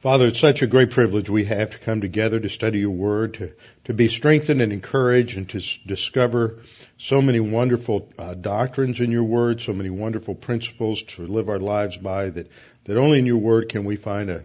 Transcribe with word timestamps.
Father, 0.00 0.28
it's 0.28 0.40
such 0.40 0.62
a 0.62 0.66
great 0.66 0.92
privilege 0.92 1.28
we 1.28 1.44
have 1.44 1.72
to 1.72 1.78
come 1.78 2.00
together 2.00 2.40
to 2.40 2.48
study 2.48 2.78
your 2.78 2.88
word, 2.88 3.34
to, 3.34 3.52
to 3.84 3.92
be 3.92 4.08
strengthened 4.08 4.62
and 4.62 4.72
encouraged, 4.72 5.36
and 5.36 5.46
to 5.50 5.58
s- 5.58 5.78
discover 5.84 6.60
so 6.96 7.20
many 7.20 7.38
wonderful 7.38 8.10
uh, 8.18 8.32
doctrines 8.32 9.00
in 9.00 9.10
your 9.10 9.24
word, 9.24 9.60
so 9.60 9.74
many 9.74 9.90
wonderful 9.90 10.34
principles 10.34 11.02
to 11.02 11.26
live 11.26 11.50
our 11.50 11.58
lives 11.58 11.98
by 11.98 12.30
that, 12.30 12.50
that 12.84 12.96
only 12.96 13.18
in 13.18 13.26
your 13.26 13.36
word 13.36 13.68
can 13.68 13.84
we 13.84 13.96
find 13.96 14.30
a, 14.30 14.42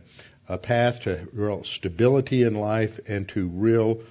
a 0.49 0.57
path 0.57 1.03
to 1.03 1.25
real 1.31 1.63
stability 1.63 2.43
in 2.43 2.55
life 2.55 2.99
and 3.07 3.29
to 3.29 3.47
real, 3.47 4.01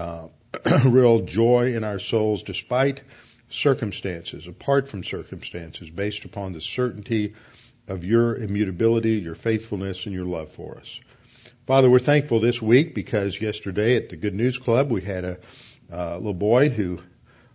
uh, 0.00 0.26
real 0.84 1.20
joy 1.20 1.76
in 1.76 1.84
our 1.84 2.00
souls 2.00 2.42
despite 2.42 3.02
circumstances, 3.50 4.48
apart 4.48 4.88
from 4.88 5.04
circumstances, 5.04 5.90
based 5.90 6.24
upon 6.24 6.54
the 6.54 6.60
certainty 6.60 7.34
of 7.88 8.04
your 8.04 8.36
immutability, 8.36 9.12
your 9.12 9.34
faithfulness, 9.34 10.06
and 10.06 10.14
your 10.14 10.26
love 10.26 10.50
for 10.50 10.78
us. 10.78 11.00
Father, 11.66 11.90
we're 11.90 11.98
thankful 11.98 12.40
this 12.40 12.62
week 12.62 12.94
because 12.94 13.40
yesterday 13.40 13.96
at 13.96 14.08
the 14.08 14.16
Good 14.16 14.34
News 14.34 14.58
Club 14.58 14.90
we 14.90 15.00
had 15.02 15.24
a 15.24 15.38
uh, 15.92 16.16
little 16.16 16.34
boy 16.34 16.68
who 16.68 17.00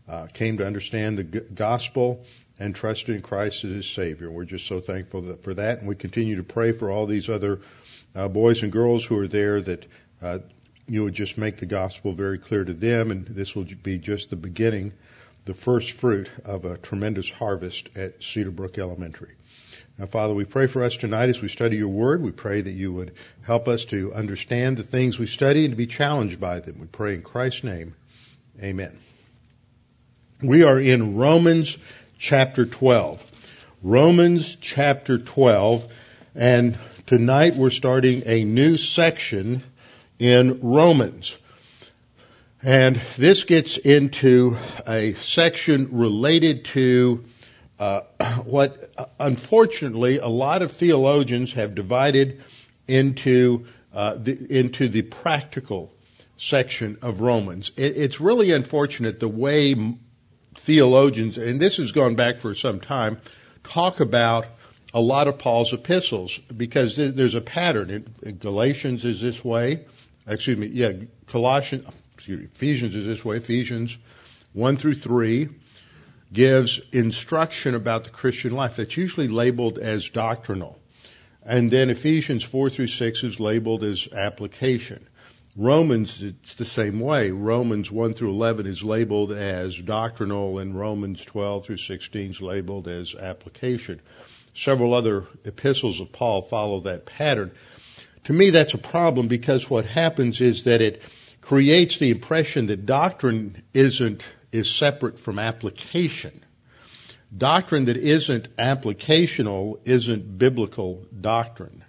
uh, 0.08 0.28
came 0.34 0.58
to 0.58 0.66
understand 0.68 1.18
the 1.18 1.24
gospel 1.24 2.26
and 2.60 2.76
trusted 2.76 3.16
in 3.16 3.22
Christ 3.22 3.64
as 3.64 3.72
his 3.72 3.90
Savior. 3.90 4.30
We're 4.30 4.46
just 4.46 4.68
so 4.68 4.80
thankful 4.80 5.38
for 5.42 5.54
that, 5.56 5.80
and 5.80 5.88
we 5.88 5.96
continue 5.96 6.36
to 6.38 6.44
pray 6.44 6.72
for 6.72 6.92
all 6.92 7.06
these 7.06 7.30
other 7.30 7.62
uh, 8.16 8.28
boys 8.28 8.64
and 8.64 8.72
girls 8.72 9.04
who 9.04 9.18
are 9.20 9.28
there 9.28 9.62
that 9.62 9.86
uh, 10.22 10.40
you 10.88 11.04
would 11.04 11.16
just 11.16 11.38
make 11.38 11.58
the 11.58 11.66
gospel 11.66 12.14
very 12.14 12.38
clear 12.38 12.64
to 12.64 12.74
them, 12.74 13.12
and 13.12 13.26
this 13.26 13.56
will 13.56 13.66
be 13.84 13.98
just 13.98 14.30
the 14.30 14.36
beginning, 14.36 14.94
the 15.46 15.54
first 15.54 15.92
fruit 15.92 16.30
of 16.46 16.66
a 16.66 16.78
tremendous 16.78 17.30
harvest 17.30 17.90
at 17.96 18.24
Cedar 18.24 18.52
Brook 18.52 18.78
Elementary. 18.78 19.34
Now, 19.98 20.06
Father, 20.08 20.34
we 20.34 20.46
pray 20.46 20.68
for 20.68 20.84
us 20.84 20.98
tonight 20.98 21.30
as 21.30 21.42
we 21.42 21.48
study 21.48 21.78
your 21.78 21.90
word. 21.90 22.22
We 22.22 22.32
pray 22.32 22.62
that 22.62 22.72
you 22.72 22.92
would 22.94 23.14
help 23.44 23.68
us 23.68 23.86
to 23.86 24.14
understand 24.14 24.78
the 24.78 24.84
things 24.84 25.20
we 25.20 25.28
study 25.28 25.66
and 25.66 25.72
to 25.72 25.78
be 25.78 25.88
challenged 25.88 26.40
by 26.40 26.60
them. 26.60 26.80
We 26.80 26.88
pray 26.88 27.16
in 27.16 27.22
Christ's 27.22 27.64
name. 27.64 27.96
Amen. 28.62 28.98
We 30.42 30.64
are 30.64 30.80
in 30.80 31.16
Romans 31.16 31.78
chapter 32.18 32.66
12. 32.66 33.24
Romans 33.82 34.58
chapter 34.60 35.18
12. 35.18 35.92
And 36.36 36.78
tonight 37.06 37.56
we're 37.56 37.70
starting 37.70 38.24
a 38.26 38.44
new 38.44 38.78
section 38.78 39.64
in 40.20 40.60
Romans. 40.62 41.36
And 42.62 43.00
this 43.18 43.44
gets 43.44 43.78
into 43.78 44.58
a 44.88 45.14
section 45.16 45.90
related 45.98 46.66
to 46.66 47.26
what 48.46 48.94
unfortunately 49.20 50.18
a 50.18 50.28
lot 50.28 50.62
of 50.62 50.72
theologians 50.72 51.54
have 51.54 51.76
divided 51.76 52.42
into 52.88 53.66
uh, 53.94 54.16
the, 54.16 54.58
into 54.58 54.88
the 54.90 55.02
practical 55.02 55.94
section 56.38 56.98
of 57.02 57.22
Romans. 57.22 57.72
It, 57.78 57.98
it's 57.98 58.20
really 58.20 58.52
unfortunate 58.52 59.20
the 59.20 59.28
way 59.28 59.76
theologians, 60.60 61.38
and 61.38 61.60
this 61.60 61.78
has 61.78 61.92
gone 61.92 62.16
back 62.16 62.40
for 62.40 62.56
some 62.56 62.80
time, 62.80 63.20
talk 63.64 64.00
about 64.00 64.46
a 64.94 65.02
lot 65.02 65.28
of 65.28 65.40
Paul's 65.40 65.74
epistles 65.74 66.38
because 66.56 66.96
there's 66.96 67.36
a 67.36 67.42
pattern. 67.42 68.14
Galatians 68.40 69.06
is 69.06 69.20
this 69.22 69.44
way. 69.44 69.86
Excuse 70.28 70.58
me. 70.58 70.68
Yeah, 70.68 70.94
Colossians. 71.28 71.86
Excuse 72.14 72.40
me. 72.42 72.46
Ephesians 72.54 72.96
is 72.96 73.06
this 73.06 73.26
way. 73.26 73.38
Ephesians 73.38 73.98
one 74.54 74.78
through 74.78 74.94
three 74.94 75.50
gives 76.34 76.82
instruction 76.92 77.76
about 77.76 78.04
the 78.04 78.10
Christian 78.10 78.54
life 78.54 78.76
that's 78.76 78.98
usually 78.98 79.28
labeled 79.28 79.78
as 79.78 80.10
doctrinal. 80.10 80.80
And 81.46 81.70
then 81.70 81.90
Ephesians 81.90 82.44
4 82.44 82.70
through 82.70 82.88
6 82.88 83.24
is 83.24 83.40
labeled 83.40 83.84
as 83.84 84.08
application. 84.12 85.08
Romans, 85.56 86.24
it's 86.24 86.56
the 86.56 86.66
same 86.66 87.00
way. 87.00 87.30
Romans 87.30 87.92
1 87.92 88.16
through 88.16 88.32
11 88.32 88.66
is 88.66 88.82
labeled 88.82 89.32
as 89.32 89.78
doctrinal 89.78 90.58
and 90.58 90.78
Romans 90.78 91.24
12 91.24 91.66
through 91.66 91.78
16 91.78 92.32
is 92.32 92.42
labeled 92.42 92.88
as 92.88 93.14
application. 93.14 94.02
Several 94.56 94.96
other 94.96 95.26
epistles 95.46 96.00
of 96.00 96.12
Paul 96.12 96.42
follow 96.42 96.82
that 96.82 97.06
pattern. 97.06 97.52
To 98.26 98.34
me, 98.34 98.50
that's 98.50 98.74
a 98.74 98.80
problem 98.80 99.28
because 99.28 99.70
what 99.70 99.86
happens 99.86 100.42
is 100.42 100.64
that 100.64 100.82
it 100.82 101.04
creates 101.42 101.98
the 101.98 102.10
impression 102.10 102.68
that 102.68 102.86
doctrine 102.88 103.62
isn't 103.74 104.24
is 104.54 104.70
separate 104.70 105.20
from 105.20 105.40
application. 105.40 106.44
Doctrine 107.36 107.86
that 107.86 107.98
isn't 107.98 108.56
applicational 108.58 109.80
isn't 109.84 110.38
biblical 110.38 111.06
doctrine. 111.20 111.84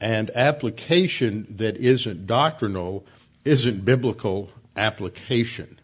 And 0.00 0.30
application 0.30 1.46
that 1.58 1.76
isn't 1.76 2.26
doctrinal 2.26 3.06
isn't 3.44 3.84
biblical 3.84 4.50
application. 4.76 5.78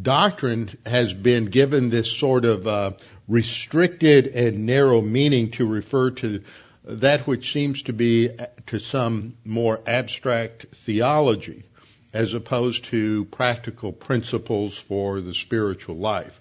Doctrine 0.00 0.76
has 0.84 1.14
been 1.14 1.46
given 1.46 1.88
this 1.88 2.12
sort 2.12 2.44
of 2.44 2.66
uh, 2.66 2.90
restricted 3.26 4.26
and 4.26 4.66
narrow 4.66 5.00
meaning 5.00 5.52
to 5.52 5.66
refer 5.66 6.10
to 6.10 6.42
that 6.84 7.26
which 7.26 7.52
seems 7.52 7.82
to 7.82 7.94
be 7.94 8.30
to 8.66 8.78
some 8.78 9.38
more 9.44 9.80
abstract 9.86 10.66
theology 10.84 11.64
as 12.14 12.32
opposed 12.32 12.84
to 12.84 13.24
practical 13.26 13.92
principles 13.92 14.76
for 14.76 15.20
the 15.20 15.34
spiritual 15.34 15.96
life. 15.96 16.40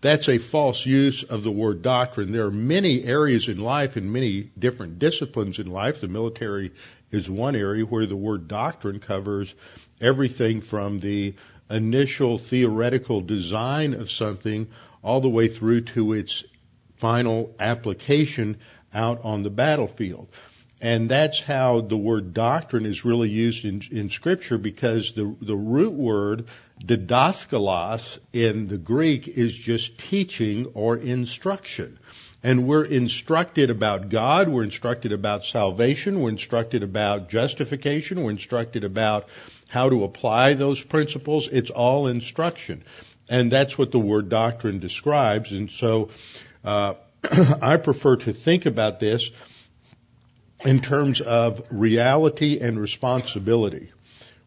That's 0.00 0.28
a 0.28 0.38
false 0.38 0.84
use 0.84 1.22
of 1.22 1.42
the 1.42 1.50
word 1.50 1.80
doctrine. 1.80 2.32
There 2.32 2.44
are 2.46 2.50
many 2.50 3.04
areas 3.04 3.48
in 3.48 3.58
life 3.58 3.96
and 3.96 4.12
many 4.12 4.50
different 4.58 4.98
disciplines 4.98 5.58
in 5.58 5.68
life. 5.68 6.00
The 6.00 6.08
military 6.08 6.72
is 7.10 7.30
one 7.30 7.56
area 7.56 7.84
where 7.84 8.04
the 8.04 8.16
word 8.16 8.48
doctrine 8.48 8.98
covers 8.98 9.54
everything 10.00 10.60
from 10.60 10.98
the 10.98 11.34
initial 11.70 12.36
theoretical 12.38 13.20
design 13.20 13.94
of 13.94 14.10
something 14.10 14.68
all 15.02 15.20
the 15.20 15.28
way 15.28 15.48
through 15.48 15.82
to 15.82 16.12
its 16.12 16.44
final 16.96 17.54
application 17.58 18.58
out 18.92 19.24
on 19.24 19.42
the 19.42 19.50
battlefield. 19.50 20.28
And 20.80 21.08
that's 21.08 21.40
how 21.40 21.80
the 21.80 21.96
word 21.96 22.34
doctrine 22.34 22.84
is 22.84 23.04
really 23.04 23.30
used 23.30 23.64
in, 23.64 23.82
in 23.90 24.10
scripture 24.10 24.58
because 24.58 25.12
the, 25.12 25.34
the 25.40 25.56
root 25.56 25.94
word 25.94 26.48
didaskalos 26.84 28.18
in 28.34 28.68
the 28.68 28.76
Greek 28.76 29.26
is 29.26 29.54
just 29.54 29.98
teaching 29.98 30.66
or 30.74 30.96
instruction. 30.96 31.98
And 32.42 32.66
we're 32.66 32.84
instructed 32.84 33.70
about 33.70 34.10
God, 34.10 34.48
we're 34.48 34.64
instructed 34.64 35.12
about 35.12 35.46
salvation, 35.46 36.20
we're 36.20 36.30
instructed 36.30 36.82
about 36.82 37.30
justification, 37.30 38.22
we're 38.22 38.30
instructed 38.30 38.84
about 38.84 39.28
how 39.68 39.88
to 39.88 40.04
apply 40.04 40.54
those 40.54 40.80
principles. 40.80 41.48
It's 41.50 41.70
all 41.70 42.06
instruction. 42.06 42.84
And 43.28 43.50
that's 43.50 43.78
what 43.78 43.90
the 43.90 43.98
word 43.98 44.28
doctrine 44.28 44.78
describes. 44.78 45.52
And 45.52 45.70
so, 45.70 46.10
uh, 46.62 46.94
I 47.62 47.78
prefer 47.78 48.16
to 48.16 48.32
think 48.32 48.66
about 48.66 49.00
this 49.00 49.30
in 50.66 50.80
terms 50.80 51.20
of 51.20 51.62
reality 51.70 52.58
and 52.58 52.78
responsibility. 52.78 53.92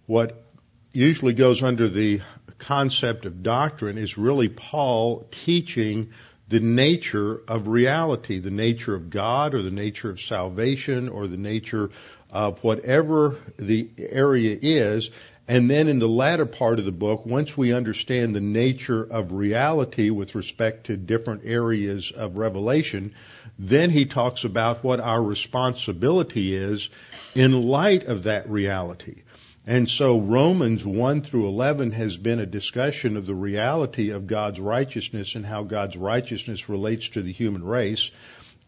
What 0.06 0.44
usually 0.92 1.34
goes 1.34 1.64
under 1.64 1.88
the 1.88 2.22
concept 2.58 3.26
of 3.26 3.42
doctrine 3.42 3.98
is 3.98 4.18
really 4.18 4.50
Paul 4.50 5.30
teaching 5.32 6.10
the 6.50 6.60
nature 6.60 7.42
of 7.48 7.70
reality, 7.70 8.40
the 8.40 8.52
nature 8.52 8.96
of 8.96 9.10
God 9.10 9.54
or 9.54 9.62
the 9.62 9.72
nature 9.72 10.10
of 10.10 10.20
salvation 10.20 11.08
or 11.08 11.28
the 11.28 11.38
nature 11.38 11.90
of 12.30 12.62
whatever 12.66 13.38
the 13.58 13.90
area 13.98 14.58
is. 14.62 15.12
And 15.50 15.68
then 15.68 15.88
in 15.88 15.98
the 15.98 16.08
latter 16.08 16.46
part 16.46 16.78
of 16.78 16.86
the 16.86 16.92
book, 16.92 17.26
once 17.26 17.58
we 17.58 17.74
understand 17.74 18.36
the 18.36 18.40
nature 18.40 19.02
of 19.02 19.32
reality 19.32 20.12
with 20.12 20.36
respect 20.36 20.86
to 20.86 20.96
different 20.96 21.42
areas 21.44 22.12
of 22.12 22.38
revelation, 22.38 23.16
then 23.58 23.90
he 23.90 24.06
talks 24.06 24.44
about 24.44 24.84
what 24.84 25.00
our 25.00 25.22
responsibility 25.22 26.56
is 26.56 26.92
in 27.34 27.64
light 27.64 28.04
of 28.04 28.24
that 28.24 28.48
reality. 28.48 29.24
And 29.66 29.90
so 29.90 30.20
Romans 30.20 30.86
1 30.86 31.24
through 31.24 31.48
11 31.48 31.94
has 31.94 32.16
been 32.16 32.40
a 32.40 32.46
discussion 32.46 33.18
of 33.18 33.26
the 33.26 33.34
reality 33.34 34.12
of 34.12 34.28
God's 34.28 34.60
righteousness 34.60 35.34
and 35.34 35.44
how 35.44 35.64
God's 35.64 35.98
righteousness 35.98 36.70
relates 36.70 37.10
to 37.10 37.24
the 37.24 37.34
human 37.34 37.64
race. 37.64 38.12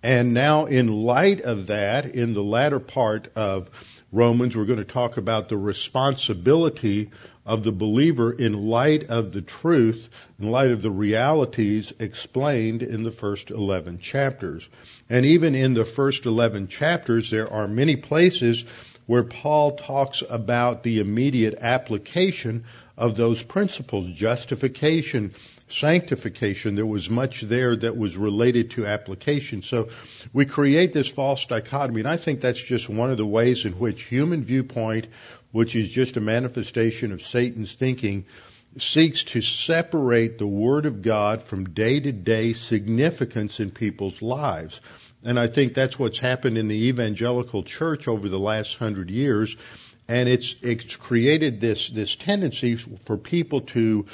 And 0.04 0.34
now 0.34 0.66
in 0.66 0.88
light 0.88 1.42
of 1.42 1.68
that, 1.68 2.06
in 2.06 2.34
the 2.34 2.44
latter 2.44 2.80
part 2.80 3.32
of 3.36 3.70
Romans, 4.12 4.56
we're 4.56 4.66
going 4.66 4.80
to 4.80 4.86
talk 4.86 5.18
about 5.18 5.48
the 5.48 5.58
responsibility 5.58 7.12
of 7.46 7.64
the 7.64 7.72
believer 7.72 8.32
in 8.32 8.68
light 8.68 9.10
of 9.10 9.32
the 9.32 9.42
truth, 9.42 10.10
in 10.40 10.50
light 10.50 10.72
of 10.72 10.82
the 10.82 10.92
realities 10.92 11.94
explained 12.00 12.84
in 12.84 13.04
the 13.04 13.12
first 13.12 13.52
11 13.52 14.00
chapters. 14.00 14.68
And 15.10 15.26
even 15.26 15.56
in 15.56 15.74
the 15.74 15.86
first 15.86 16.26
11 16.26 16.68
chapters, 16.68 17.30
there 17.30 17.52
are 17.52 17.68
many 17.68 17.96
places 17.96 18.64
where 19.06 19.24
Paul 19.24 19.78
talks 19.78 20.24
about 20.28 20.84
the 20.84 21.00
immediate 21.00 21.58
application 21.60 22.66
of 22.98 23.18
those 23.18 23.42
principles, 23.42 24.08
justification, 24.08 25.34
sanctification. 25.72 26.76
There 26.76 26.86
was 26.86 27.10
much 27.10 27.42
there 27.42 27.76
that 27.76 27.98
was 27.98 28.18
related 28.18 28.72
to 28.72 28.88
application. 28.88 29.62
So 29.62 29.90
we 30.34 30.46
create 30.46 30.94
this 30.94 31.08
false 31.08 31.46
dichotomy, 31.46 32.02
and 32.02 32.10
I 32.10 32.18
think 32.18 32.42
that's 32.42 32.62
just 32.62 32.90
one 32.90 33.12
of 33.12 33.18
the 33.18 33.26
ways 33.26 33.66
in 33.66 33.74
which 33.74 34.04
human 34.04 34.44
viewpoint, 34.44 35.08
which 35.52 35.76
is 35.76 35.90
just 35.90 36.18
a 36.18 36.22
manifestation 36.22 37.12
of 37.12 37.22
Satan's 37.22 37.74
thinking, 37.74 38.26
seeks 38.78 39.24
to 39.24 39.42
separate 39.42 40.38
the 40.38 40.48
Word 40.48 40.86
of 40.86 41.02
God 41.02 41.44
from 41.44 41.74
day 41.74 42.00
to 42.00 42.12
day 42.12 42.54
significance 42.54 43.60
in 43.60 43.72
people's 43.72 44.22
lives. 44.22 44.80
And 45.24 45.40
I 45.40 45.48
think 45.48 45.74
that's 45.74 46.00
what's 46.00 46.20
happened 46.20 46.58
in 46.58 46.68
the 46.68 46.88
evangelical 46.88 47.64
church 47.64 48.08
over 48.08 48.30
the 48.30 48.40
last 48.40 48.78
hundred 48.78 49.10
years. 49.10 49.56
And 50.08 50.28
it's, 50.28 50.56
it's 50.62 50.96
created 50.96 51.62
this, 51.62 51.90
this 51.90 52.16
tendency 52.16 52.76
for 52.76 53.18
people 53.18 53.62
to 53.62 54.08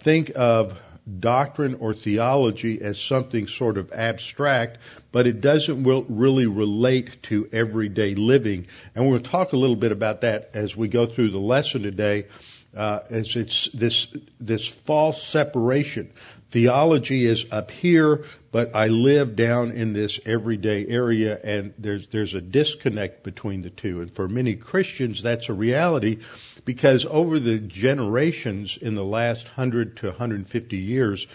think 0.00 0.32
of 0.34 0.78
doctrine 1.20 1.76
or 1.80 1.92
theology 1.92 2.80
as 2.80 2.98
something 3.00 3.46
sort 3.46 3.76
of 3.78 3.92
abstract, 3.92 4.78
but 5.14 5.28
it 5.28 5.40
doesn't 5.40 5.84
really 6.08 6.48
relate 6.48 7.22
to 7.22 7.48
everyday 7.52 8.16
living. 8.16 8.66
And 8.96 9.08
we'll 9.08 9.20
talk 9.20 9.52
a 9.52 9.56
little 9.56 9.76
bit 9.76 9.92
about 9.92 10.22
that 10.22 10.50
as 10.54 10.76
we 10.76 10.88
go 10.88 11.06
through 11.06 11.30
the 11.30 11.38
lesson 11.38 11.84
today. 11.84 12.26
Uh, 12.76 12.98
as 13.08 13.36
it's 13.36 13.68
this 13.68 14.08
this 14.40 14.66
false 14.66 15.22
separation. 15.22 16.10
Theology 16.50 17.24
is 17.24 17.46
up 17.52 17.70
here, 17.70 18.24
but 18.50 18.74
I 18.74 18.88
live 18.88 19.36
down 19.36 19.70
in 19.70 19.92
this 19.92 20.18
everyday 20.26 20.84
area, 20.88 21.38
and 21.40 21.72
there's 21.78 22.08
there's 22.08 22.34
a 22.34 22.40
disconnect 22.40 23.22
between 23.22 23.62
the 23.62 23.70
two. 23.70 24.00
And 24.00 24.12
for 24.12 24.26
many 24.26 24.56
Christians, 24.56 25.22
that's 25.22 25.48
a 25.48 25.52
reality, 25.52 26.18
because 26.64 27.06
over 27.06 27.38
the 27.38 27.60
generations 27.60 28.76
in 28.76 28.96
the 28.96 29.04
last 29.04 29.46
hundred 29.46 29.98
to 29.98 30.08
150 30.08 30.76
years, 30.76 31.28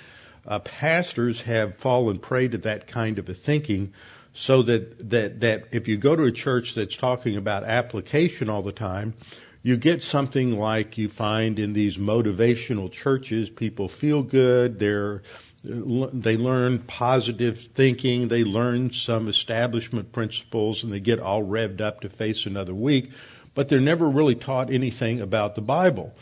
uh, 0.47 0.59
pastors 0.59 1.41
have 1.41 1.75
fallen 1.75 2.19
prey 2.19 2.47
to 2.47 2.57
that 2.59 2.87
kind 2.87 3.19
of 3.19 3.29
a 3.29 3.33
thinking 3.33 3.93
so 4.33 4.63
that, 4.63 5.09
that, 5.09 5.39
that 5.41 5.65
if 5.71 5.87
you 5.87 5.97
go 5.97 6.15
to 6.15 6.23
a 6.23 6.31
church 6.31 6.75
that's 6.75 6.95
talking 6.95 7.35
about 7.35 7.63
application 7.63 8.49
all 8.49 8.61
the 8.61 8.71
time, 8.71 9.13
you 9.61 9.75
get 9.75 10.03
something 10.03 10.57
like 10.57 10.97
you 10.97 11.09
find 11.09 11.59
in 11.59 11.73
these 11.73 11.97
motivational 11.97 12.91
churches. 12.91 13.49
People 13.49 13.89
feel 13.89 14.23
good. 14.23 14.79
They're, 14.79 15.23
they 15.63 16.37
learn 16.37 16.79
positive 16.79 17.59
thinking. 17.59 18.29
They 18.29 18.45
learn 18.45 18.91
some 18.91 19.27
establishment 19.27 20.13
principles 20.13 20.83
and 20.83 20.93
they 20.93 21.01
get 21.01 21.19
all 21.19 21.43
revved 21.43 21.81
up 21.81 22.01
to 22.01 22.09
face 22.09 22.45
another 22.45 22.73
week, 22.73 23.11
but 23.53 23.67
they're 23.67 23.81
never 23.81 24.07
really 24.07 24.35
taught 24.35 24.71
anything 24.71 25.19
about 25.19 25.55
the 25.55 25.61
Bible. 25.61 26.15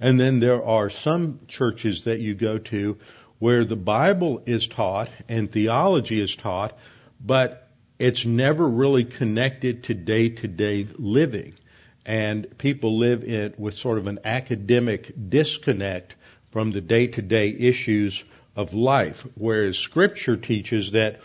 And 0.00 0.18
then 0.18 0.40
there 0.40 0.64
are 0.64 0.90
some 0.90 1.40
churches 1.46 2.04
that 2.04 2.20
you 2.20 2.34
go 2.34 2.58
to 2.58 2.98
where 3.40 3.64
the 3.64 3.74
Bible 3.76 4.42
is 4.46 4.68
taught 4.68 5.08
and 5.28 5.50
theology 5.50 6.22
is 6.22 6.36
taught, 6.36 6.78
but 7.20 7.68
it's 7.98 8.24
never 8.24 8.66
really 8.68 9.04
connected 9.04 9.82
to 9.84 9.94
day 9.94 10.28
to 10.28 10.46
day 10.46 10.86
living 10.96 11.54
and 12.06 12.58
people 12.58 12.98
live 12.98 13.24
in 13.24 13.54
with 13.58 13.74
sort 13.74 13.98
of 13.98 14.06
an 14.06 14.20
academic 14.24 15.12
disconnect 15.28 16.14
from 16.50 16.70
the 16.70 16.80
day 16.80 17.06
to 17.06 17.22
day 17.22 17.50
issues 17.50 18.24
of 18.56 18.74
life. 18.74 19.26
Whereas 19.34 19.78
scripture 19.78 20.36
teaches 20.36 20.92
that 20.92 21.20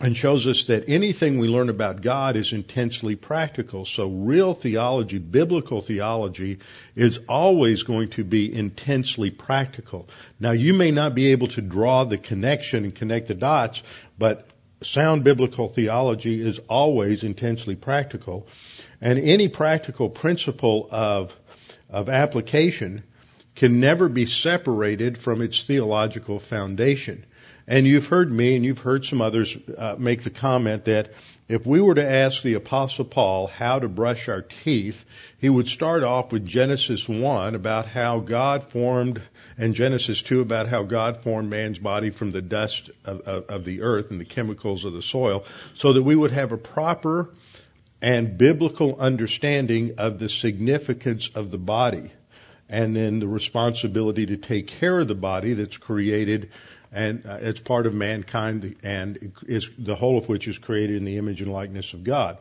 and 0.00 0.16
shows 0.16 0.46
us 0.46 0.66
that 0.66 0.88
anything 0.88 1.38
we 1.38 1.48
learn 1.48 1.68
about 1.68 2.02
God 2.02 2.36
is 2.36 2.52
intensely 2.52 3.16
practical. 3.16 3.84
So 3.84 4.08
real 4.08 4.54
theology, 4.54 5.18
biblical 5.18 5.80
theology, 5.80 6.60
is 6.94 7.18
always 7.28 7.82
going 7.82 8.08
to 8.10 8.24
be 8.24 8.52
intensely 8.52 9.30
practical. 9.30 10.08
Now 10.38 10.52
you 10.52 10.72
may 10.72 10.92
not 10.92 11.14
be 11.14 11.32
able 11.32 11.48
to 11.48 11.62
draw 11.62 12.04
the 12.04 12.18
connection 12.18 12.84
and 12.84 12.94
connect 12.94 13.28
the 13.28 13.34
dots, 13.34 13.82
but 14.16 14.46
sound 14.82 15.24
biblical 15.24 15.68
theology 15.68 16.40
is 16.40 16.60
always 16.68 17.24
intensely 17.24 17.74
practical. 17.74 18.46
And 19.00 19.18
any 19.18 19.48
practical 19.48 20.08
principle 20.08 20.88
of, 20.92 21.34
of 21.90 22.08
application 22.08 23.02
can 23.56 23.80
never 23.80 24.08
be 24.08 24.26
separated 24.26 25.18
from 25.18 25.42
its 25.42 25.62
theological 25.62 26.38
foundation. 26.38 27.24
And 27.68 27.86
you've 27.86 28.06
heard 28.06 28.32
me 28.32 28.56
and 28.56 28.64
you've 28.64 28.78
heard 28.78 29.04
some 29.04 29.20
others 29.20 29.54
uh, 29.76 29.96
make 29.98 30.24
the 30.24 30.30
comment 30.30 30.86
that 30.86 31.12
if 31.48 31.66
we 31.66 31.82
were 31.82 31.94
to 31.94 32.10
ask 32.10 32.40
the 32.40 32.54
apostle 32.54 33.04
Paul 33.04 33.46
how 33.46 33.78
to 33.78 33.88
brush 33.88 34.30
our 34.30 34.40
teeth, 34.40 35.04
he 35.38 35.50
would 35.50 35.68
start 35.68 36.02
off 36.02 36.32
with 36.32 36.46
Genesis 36.46 37.06
1 37.06 37.54
about 37.54 37.84
how 37.84 38.20
God 38.20 38.64
formed 38.64 39.20
and 39.58 39.74
Genesis 39.74 40.22
2 40.22 40.40
about 40.40 40.68
how 40.68 40.82
God 40.82 41.18
formed 41.18 41.50
man's 41.50 41.78
body 41.78 42.08
from 42.08 42.32
the 42.32 42.40
dust 42.40 42.88
of, 43.04 43.20
of, 43.20 43.44
of 43.50 43.64
the 43.66 43.82
earth 43.82 44.10
and 44.10 44.18
the 44.18 44.24
chemicals 44.24 44.86
of 44.86 44.94
the 44.94 45.02
soil 45.02 45.44
so 45.74 45.92
that 45.92 46.02
we 46.02 46.16
would 46.16 46.32
have 46.32 46.52
a 46.52 46.58
proper 46.58 47.34
and 48.00 48.38
biblical 48.38 48.96
understanding 48.98 49.96
of 49.98 50.18
the 50.18 50.30
significance 50.30 51.28
of 51.34 51.50
the 51.50 51.58
body 51.58 52.12
and 52.70 52.96
then 52.96 53.18
the 53.18 53.28
responsibility 53.28 54.24
to 54.26 54.38
take 54.38 54.68
care 54.68 55.00
of 55.00 55.08
the 55.08 55.14
body 55.14 55.52
that's 55.52 55.76
created 55.76 56.50
and 56.92 57.26
uh, 57.26 57.38
it's 57.40 57.60
part 57.60 57.86
of 57.86 57.94
mankind 57.94 58.76
and 58.82 59.32
is 59.46 59.68
the 59.78 59.94
whole 59.94 60.18
of 60.18 60.28
which 60.28 60.48
is 60.48 60.58
created 60.58 60.96
in 60.96 61.04
the 61.04 61.16
image 61.16 61.42
and 61.42 61.52
likeness 61.52 61.92
of 61.92 62.04
God. 62.04 62.38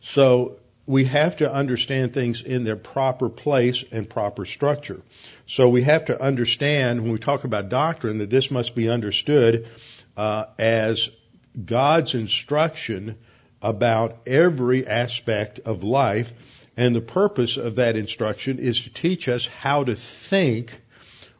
So 0.00 0.56
we 0.86 1.04
have 1.06 1.36
to 1.36 1.50
understand 1.50 2.12
things 2.12 2.42
in 2.42 2.64
their 2.64 2.76
proper 2.76 3.28
place 3.28 3.84
and 3.90 4.08
proper 4.08 4.44
structure. 4.44 5.00
So 5.46 5.68
we 5.68 5.82
have 5.82 6.06
to 6.06 6.20
understand 6.20 7.02
when 7.02 7.12
we 7.12 7.18
talk 7.18 7.44
about 7.44 7.68
doctrine 7.68 8.18
that 8.18 8.30
this 8.30 8.50
must 8.50 8.74
be 8.74 8.88
understood 8.88 9.68
uh, 10.16 10.44
as 10.58 11.08
God's 11.62 12.14
instruction 12.14 13.16
about 13.62 14.18
every 14.26 14.86
aspect 14.86 15.60
of 15.60 15.84
life. 15.84 16.32
And 16.76 16.94
the 16.94 17.00
purpose 17.00 17.56
of 17.56 17.76
that 17.76 17.96
instruction 17.96 18.58
is 18.58 18.82
to 18.82 18.92
teach 18.92 19.28
us 19.28 19.46
how 19.46 19.84
to 19.84 19.94
think 19.94 20.72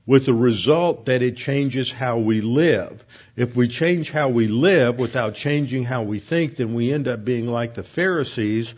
with 0.07 0.27
the 0.27 0.35
result 0.35 1.07
that 1.07 1.23
it 1.23 1.37
changes 1.37 1.91
how 1.91 2.19
we 2.19 2.41
live. 2.41 3.05
If 3.37 3.57
we 3.57 3.69
change 3.69 4.11
how 4.11 4.29
we 4.29 4.49
live 4.49 4.99
without 4.99 5.35
changing 5.35 5.85
how 5.85 6.03
we 6.03 6.19
think, 6.19 6.57
then 6.57 6.75
we 6.75 6.93
end 6.93 7.09
up 7.09 7.25
being 7.25 7.47
like 7.47 7.75
the 7.75 7.83
Pharisees 7.83 8.75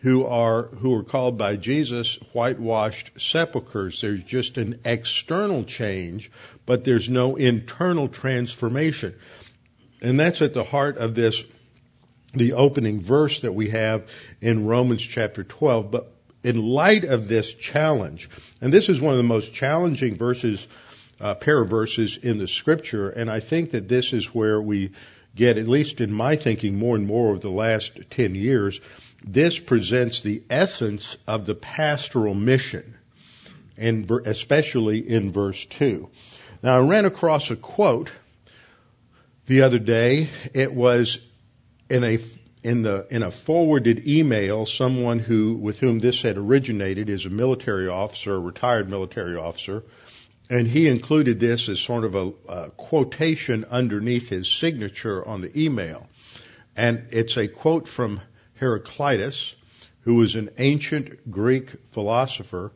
who 0.00 0.26
are, 0.26 0.64
who 0.64 0.94
are 0.94 1.02
called 1.02 1.38
by 1.38 1.56
Jesus 1.56 2.16
whitewashed 2.32 3.10
sepulchres. 3.18 4.00
There's 4.00 4.22
just 4.22 4.58
an 4.58 4.80
external 4.84 5.64
change, 5.64 6.30
but 6.66 6.84
there's 6.84 7.08
no 7.08 7.36
internal 7.36 8.08
transformation. 8.08 9.14
And 10.02 10.20
that's 10.20 10.42
at 10.42 10.52
the 10.52 10.64
heart 10.64 10.98
of 10.98 11.14
this 11.14 11.42
the 12.34 12.52
opening 12.52 13.00
verse 13.00 13.40
that 13.40 13.54
we 13.54 13.70
have 13.70 14.06
in 14.42 14.66
Romans 14.66 15.02
chapter 15.02 15.42
12. 15.42 15.90
But 15.90 16.15
in 16.46 16.64
light 16.64 17.04
of 17.04 17.26
this 17.26 17.52
challenge, 17.52 18.30
and 18.60 18.72
this 18.72 18.88
is 18.88 19.00
one 19.00 19.12
of 19.12 19.18
the 19.18 19.24
most 19.24 19.52
challenging 19.52 20.14
verses, 20.16 20.64
uh, 21.20 21.34
pair 21.34 21.60
of 21.60 21.68
verses 21.68 22.16
in 22.16 22.38
the 22.38 22.46
scripture, 22.46 23.10
and 23.10 23.28
I 23.28 23.40
think 23.40 23.72
that 23.72 23.88
this 23.88 24.12
is 24.12 24.32
where 24.32 24.62
we 24.62 24.92
get, 25.34 25.58
at 25.58 25.66
least 25.66 26.00
in 26.00 26.12
my 26.12 26.36
thinking, 26.36 26.78
more 26.78 26.94
and 26.94 27.04
more 27.04 27.30
over 27.30 27.40
the 27.40 27.50
last 27.50 27.98
10 28.10 28.36
years, 28.36 28.80
this 29.24 29.58
presents 29.58 30.20
the 30.20 30.44
essence 30.48 31.16
of 31.26 31.46
the 31.46 31.56
pastoral 31.56 32.34
mission, 32.34 32.94
and 33.76 34.08
especially 34.24 35.00
in 35.00 35.32
verse 35.32 35.66
2. 35.66 36.08
Now 36.62 36.76
I 36.76 36.88
ran 36.88 37.06
across 37.06 37.50
a 37.50 37.56
quote 37.56 38.12
the 39.46 39.62
other 39.62 39.80
day. 39.80 40.30
It 40.54 40.72
was 40.72 41.18
in 41.90 42.04
a 42.04 42.20
in 42.66 42.82
the 42.82 43.06
in 43.10 43.22
a 43.22 43.30
forwarded 43.30 44.08
email, 44.08 44.66
someone 44.66 45.20
who 45.20 45.54
with 45.54 45.78
whom 45.78 46.00
this 46.00 46.22
had 46.22 46.36
originated 46.36 47.08
is 47.08 47.24
a 47.24 47.30
military 47.30 47.86
officer, 47.86 48.34
a 48.34 48.40
retired 48.40 48.90
military 48.90 49.36
officer, 49.36 49.84
and 50.50 50.66
he 50.66 50.88
included 50.88 51.38
this 51.38 51.68
as 51.68 51.78
sort 51.78 52.02
of 52.02 52.16
a, 52.16 52.32
a 52.48 52.70
quotation 52.70 53.64
underneath 53.70 54.28
his 54.28 54.48
signature 54.48 55.24
on 55.24 55.42
the 55.42 55.56
email, 55.56 56.08
and 56.74 57.06
it's 57.12 57.36
a 57.36 57.46
quote 57.46 57.86
from 57.86 58.20
Heraclitus, 58.54 59.54
who 60.00 60.16
was 60.16 60.34
an 60.34 60.50
ancient 60.58 61.30
Greek 61.30 61.70
philosopher, 61.92 62.72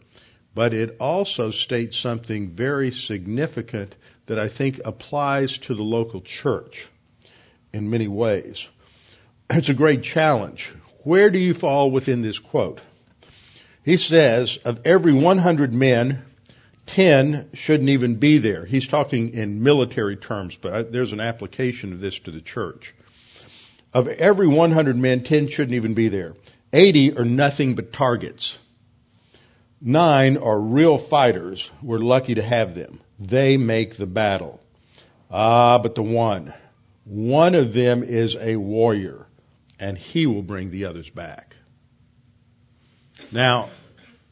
but 0.55 0.73
it 0.73 0.99
also 1.01 1.51
states 1.51 1.99
something 1.99 2.51
very 2.51 2.93
significant 2.93 3.97
that 4.27 4.39
I 4.39 4.47
think 4.47 4.81
applies 4.85 5.59
to 5.59 5.75
the 5.75 5.83
local 5.83 6.21
church 6.21 6.87
in 7.73 7.91
many 7.91 8.07
ways. 8.07 8.69
It's 9.53 9.69
a 9.69 9.75
great 9.75 10.05
challenge. 10.05 10.73
Where 11.03 11.29
do 11.29 11.39
you 11.39 11.55
fall 11.55 11.91
within 11.91 12.23
this 12.23 12.39
quote? 12.39 12.81
He 13.85 13.97
says, 13.97 14.59
of 14.59 14.83
every 14.85 15.13
100 15.13 15.75
men, 15.75 16.23
10 16.87 17.51
shouldn't 17.55 17.89
even 17.89 18.15
be 18.15 18.39
there. 18.39 18.65
He's 18.65 18.87
talking 18.87 19.35
in 19.35 19.65
military 19.65 20.17
terms, 20.17 20.57
but 20.57 20.93
there's 20.93 21.13
an 21.13 21.19
application 21.19 21.93
of 21.93 22.01
this 22.01 22.21
to 22.21 22.31
the 22.31 22.41
church. 22.41 22.95
Of 23.93 24.07
every 24.07 24.47
100 24.47 24.97
men, 24.97 25.25
10 25.25 25.49
shouldn't 25.49 25.75
even 25.75 25.95
be 25.95 26.09
there. 26.09 26.35
80 26.73 27.17
are 27.17 27.25
nothing 27.25 27.75
but 27.75 27.93
targets. 27.93 28.57
Nine 29.81 30.37
are 30.37 30.61
real 30.61 30.97
fighters. 30.97 31.69
We're 31.83 31.99
lucky 31.99 32.37
to 32.37 32.43
have 32.43 32.77
them. 32.77 33.01
They 33.19 33.57
make 33.57 33.97
the 33.97 34.07
battle. 34.07 34.61
Ah, 35.29 35.79
but 35.79 35.97
the 35.97 36.05
one, 36.05 36.55
one 37.05 37.57
of 37.57 37.73
them 37.73 38.05
is 38.05 38.37
a 38.37 38.55
warrior, 38.55 39.27
and 39.81 39.97
he 39.97 40.27
will 40.27 40.43
bring 40.43 40.71
the 40.71 40.85
others 40.85 41.09
back. 41.09 41.57
Now, 43.33 43.71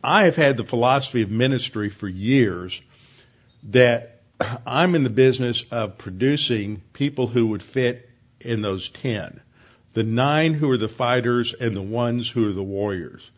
I 0.05 0.25
have 0.25 0.37
had 0.37 0.57
the 0.57 0.65
philosophy 0.65 1.23
of 1.23 1.31
ministry 1.31 1.89
for 1.89 2.07
years 2.07 2.81
that 3.65 4.21
I'm 4.67 4.95
in 4.95 5.03
the 5.03 5.11
business 5.11 5.65
of 5.71 5.99
producing 5.99 6.83
people 6.93 7.27
who 7.27 7.49
would 7.49 7.63
fit 7.63 8.09
in 8.41 8.63
those 8.63 8.91
ten. 8.91 9.41
The 9.95 10.05
nine 10.05 10.55
who 10.55 10.71
are 10.71 10.79
the 10.79 10.89
fighters 10.89 11.55
and 11.55 11.75
the 11.75 11.83
ones 11.83 12.29
who 12.29 12.49
are 12.49 12.53
the 12.53 12.63
warriors. 12.63 13.29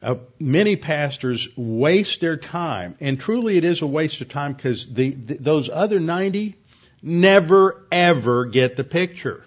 Uh, 0.00 0.16
many 0.38 0.76
pastors 0.76 1.48
waste 1.56 2.20
their 2.20 2.36
time, 2.36 2.96
and 3.00 3.18
truly 3.18 3.56
it 3.56 3.64
is 3.64 3.82
a 3.82 3.86
waste 3.86 4.20
of 4.20 4.28
time 4.28 4.52
because 4.52 4.92
the, 4.92 5.10
the, 5.10 5.34
those 5.34 5.70
other 5.70 5.98
90 5.98 6.56
never 7.02 7.84
ever 7.90 8.44
get 8.44 8.76
the 8.76 8.84
picture. 8.84 9.44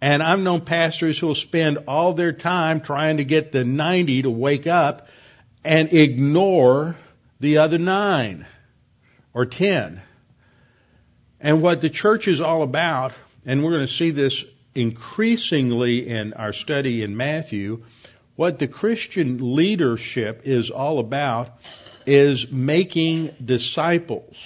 And 0.00 0.22
I've 0.22 0.38
known 0.38 0.62
pastors 0.62 1.18
who 1.18 1.28
will 1.28 1.34
spend 1.34 1.78
all 1.86 2.14
their 2.14 2.32
time 2.32 2.80
trying 2.80 3.18
to 3.18 3.24
get 3.24 3.52
the 3.52 3.64
90 3.64 4.22
to 4.22 4.30
wake 4.30 4.66
up 4.66 5.08
and 5.62 5.92
ignore 5.92 6.96
the 7.38 7.58
other 7.58 7.78
nine 7.78 8.46
or 9.34 9.44
10. 9.46 10.00
And 11.40 11.62
what 11.62 11.80
the 11.80 11.90
church 11.90 12.28
is 12.28 12.40
all 12.40 12.62
about, 12.62 13.12
and 13.44 13.62
we're 13.62 13.72
going 13.72 13.86
to 13.86 13.92
see 13.92 14.10
this 14.10 14.44
increasingly 14.74 16.08
in 16.08 16.32
our 16.34 16.52
study 16.52 17.02
in 17.02 17.16
Matthew, 17.16 17.82
what 18.36 18.58
the 18.58 18.68
Christian 18.68 19.54
leadership 19.54 20.42
is 20.44 20.70
all 20.70 20.98
about 20.98 21.60
is 22.06 22.50
making 22.50 23.34
disciples. 23.44 24.42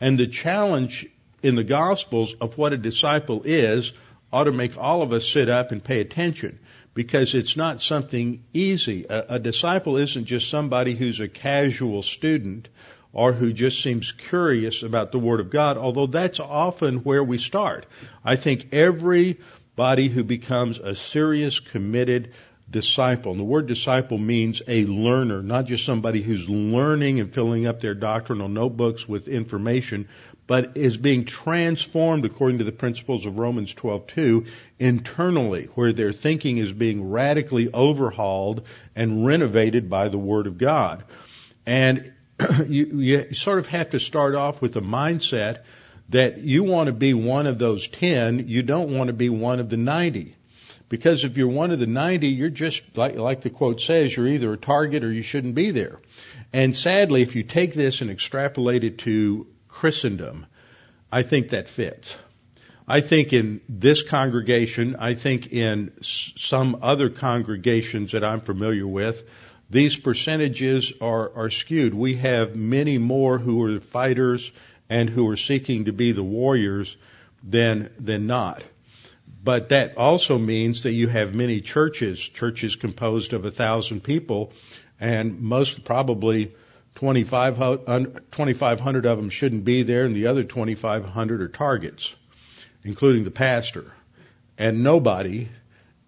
And 0.00 0.18
the 0.18 0.26
challenge 0.26 1.06
in 1.42 1.54
the 1.54 1.64
Gospels 1.64 2.34
of 2.40 2.56
what 2.56 2.72
a 2.72 2.78
disciple 2.78 3.42
is 3.44 3.92
ought 4.34 4.44
to 4.44 4.52
make 4.52 4.76
all 4.76 5.00
of 5.00 5.12
us 5.12 5.28
sit 5.28 5.48
up 5.48 5.70
and 5.70 5.82
pay 5.82 6.00
attention 6.00 6.58
because 6.92 7.36
it's 7.36 7.56
not 7.56 7.80
something 7.80 8.42
easy. 8.52 9.06
A, 9.08 9.34
a, 9.36 9.38
disciple 9.38 9.96
isn't 9.96 10.24
just 10.24 10.50
somebody 10.50 10.96
who's 10.96 11.20
a 11.20 11.28
casual 11.28 12.02
student 12.02 12.66
or 13.12 13.32
who 13.32 13.52
just 13.52 13.80
seems 13.80 14.10
curious 14.10 14.82
about 14.82 15.12
the 15.12 15.20
Word 15.20 15.38
of 15.38 15.50
God, 15.50 15.78
although 15.78 16.08
that's 16.08 16.40
often 16.40 17.04
where 17.04 17.22
we 17.22 17.38
start. 17.38 17.86
I 18.24 18.34
think 18.34 18.72
everybody 18.72 20.08
who 20.08 20.24
becomes 20.24 20.80
a 20.80 20.96
serious, 20.96 21.60
committed 21.60 22.32
disciple, 22.74 23.30
and 23.30 23.40
the 23.40 23.44
word 23.44 23.68
disciple 23.68 24.18
means 24.18 24.60
a 24.66 24.84
learner, 24.84 25.42
not 25.42 25.66
just 25.66 25.84
somebody 25.84 26.20
who's 26.20 26.48
learning 26.48 27.20
and 27.20 27.32
filling 27.32 27.66
up 27.66 27.80
their 27.80 27.94
doctrinal 27.94 28.48
notebooks 28.48 29.08
with 29.08 29.28
information, 29.28 30.08
but 30.48 30.76
is 30.76 30.96
being 30.96 31.24
transformed 31.24 32.24
according 32.24 32.58
to 32.58 32.64
the 32.64 32.72
principles 32.72 33.26
of 33.26 33.38
Romans 33.38 33.72
12:2 33.72 34.46
internally, 34.80 35.68
where 35.76 35.92
their 35.92 36.12
thinking 36.12 36.58
is 36.58 36.72
being 36.72 37.08
radically 37.08 37.72
overhauled 37.72 38.62
and 38.96 39.24
renovated 39.24 39.88
by 39.88 40.08
the 40.08 40.18
Word 40.18 40.48
of 40.48 40.58
God. 40.58 41.04
And 41.64 42.12
you, 42.66 43.00
you 43.00 43.34
sort 43.34 43.60
of 43.60 43.68
have 43.68 43.90
to 43.90 44.00
start 44.00 44.34
off 44.34 44.60
with 44.60 44.76
a 44.76 44.82
mindset 44.82 45.60
that 46.08 46.38
you 46.38 46.64
want 46.64 46.88
to 46.88 46.92
be 46.92 47.14
one 47.14 47.46
of 47.46 47.58
those 47.58 47.86
10, 47.86 48.48
you 48.48 48.62
don't 48.62 48.92
want 48.92 49.06
to 49.06 49.14
be 49.14 49.28
one 49.28 49.60
of 49.60 49.70
the 49.70 49.76
90. 49.76 50.34
Because 50.88 51.24
if 51.24 51.36
you're 51.36 51.48
one 51.48 51.70
of 51.70 51.78
the 51.78 51.86
90, 51.86 52.28
you're 52.28 52.50
just, 52.50 52.82
like, 52.96 53.16
like 53.16 53.40
the 53.40 53.50
quote 53.50 53.80
says, 53.80 54.16
you're 54.16 54.28
either 54.28 54.52
a 54.52 54.58
target 54.58 55.02
or 55.02 55.12
you 55.12 55.22
shouldn't 55.22 55.54
be 55.54 55.70
there. 55.70 56.00
And 56.52 56.76
sadly, 56.76 57.22
if 57.22 57.34
you 57.34 57.42
take 57.42 57.74
this 57.74 58.00
and 58.00 58.10
extrapolate 58.10 58.84
it 58.84 58.98
to 58.98 59.46
Christendom, 59.68 60.46
I 61.10 61.22
think 61.22 61.50
that 61.50 61.68
fits. 61.68 62.16
I 62.86 63.00
think 63.00 63.32
in 63.32 63.62
this 63.68 64.02
congregation, 64.02 64.96
I 64.96 65.14
think 65.14 65.52
in 65.52 65.92
some 66.02 66.78
other 66.82 67.08
congregations 67.08 68.12
that 68.12 68.22
I'm 68.22 68.40
familiar 68.40 68.86
with, 68.86 69.22
these 69.70 69.96
percentages 69.96 70.92
are, 71.00 71.34
are 71.34 71.50
skewed. 71.50 71.94
We 71.94 72.16
have 72.16 72.54
many 72.54 72.98
more 72.98 73.38
who 73.38 73.62
are 73.62 73.80
fighters 73.80 74.50
and 74.90 75.08
who 75.08 75.28
are 75.30 75.36
seeking 75.36 75.86
to 75.86 75.92
be 75.92 76.12
the 76.12 76.22
warriors 76.22 76.94
than, 77.42 77.90
than 77.98 78.26
not. 78.26 78.62
But 79.44 79.68
that 79.68 79.98
also 79.98 80.38
means 80.38 80.84
that 80.84 80.92
you 80.92 81.08
have 81.08 81.34
many 81.34 81.60
churches, 81.60 82.18
churches 82.18 82.76
composed 82.76 83.34
of 83.34 83.44
a 83.44 83.50
thousand 83.50 84.02
people, 84.02 84.54
and 84.98 85.42
most 85.42 85.84
probably 85.84 86.54
2,500 86.94 89.06
of 89.06 89.18
them 89.18 89.28
shouldn't 89.28 89.64
be 89.64 89.82
there, 89.82 90.04
and 90.04 90.16
the 90.16 90.28
other 90.28 90.44
2,500 90.44 91.42
are 91.42 91.48
targets, 91.48 92.14
including 92.84 93.24
the 93.24 93.30
pastor. 93.30 93.92
And 94.56 94.82
nobody 94.82 95.50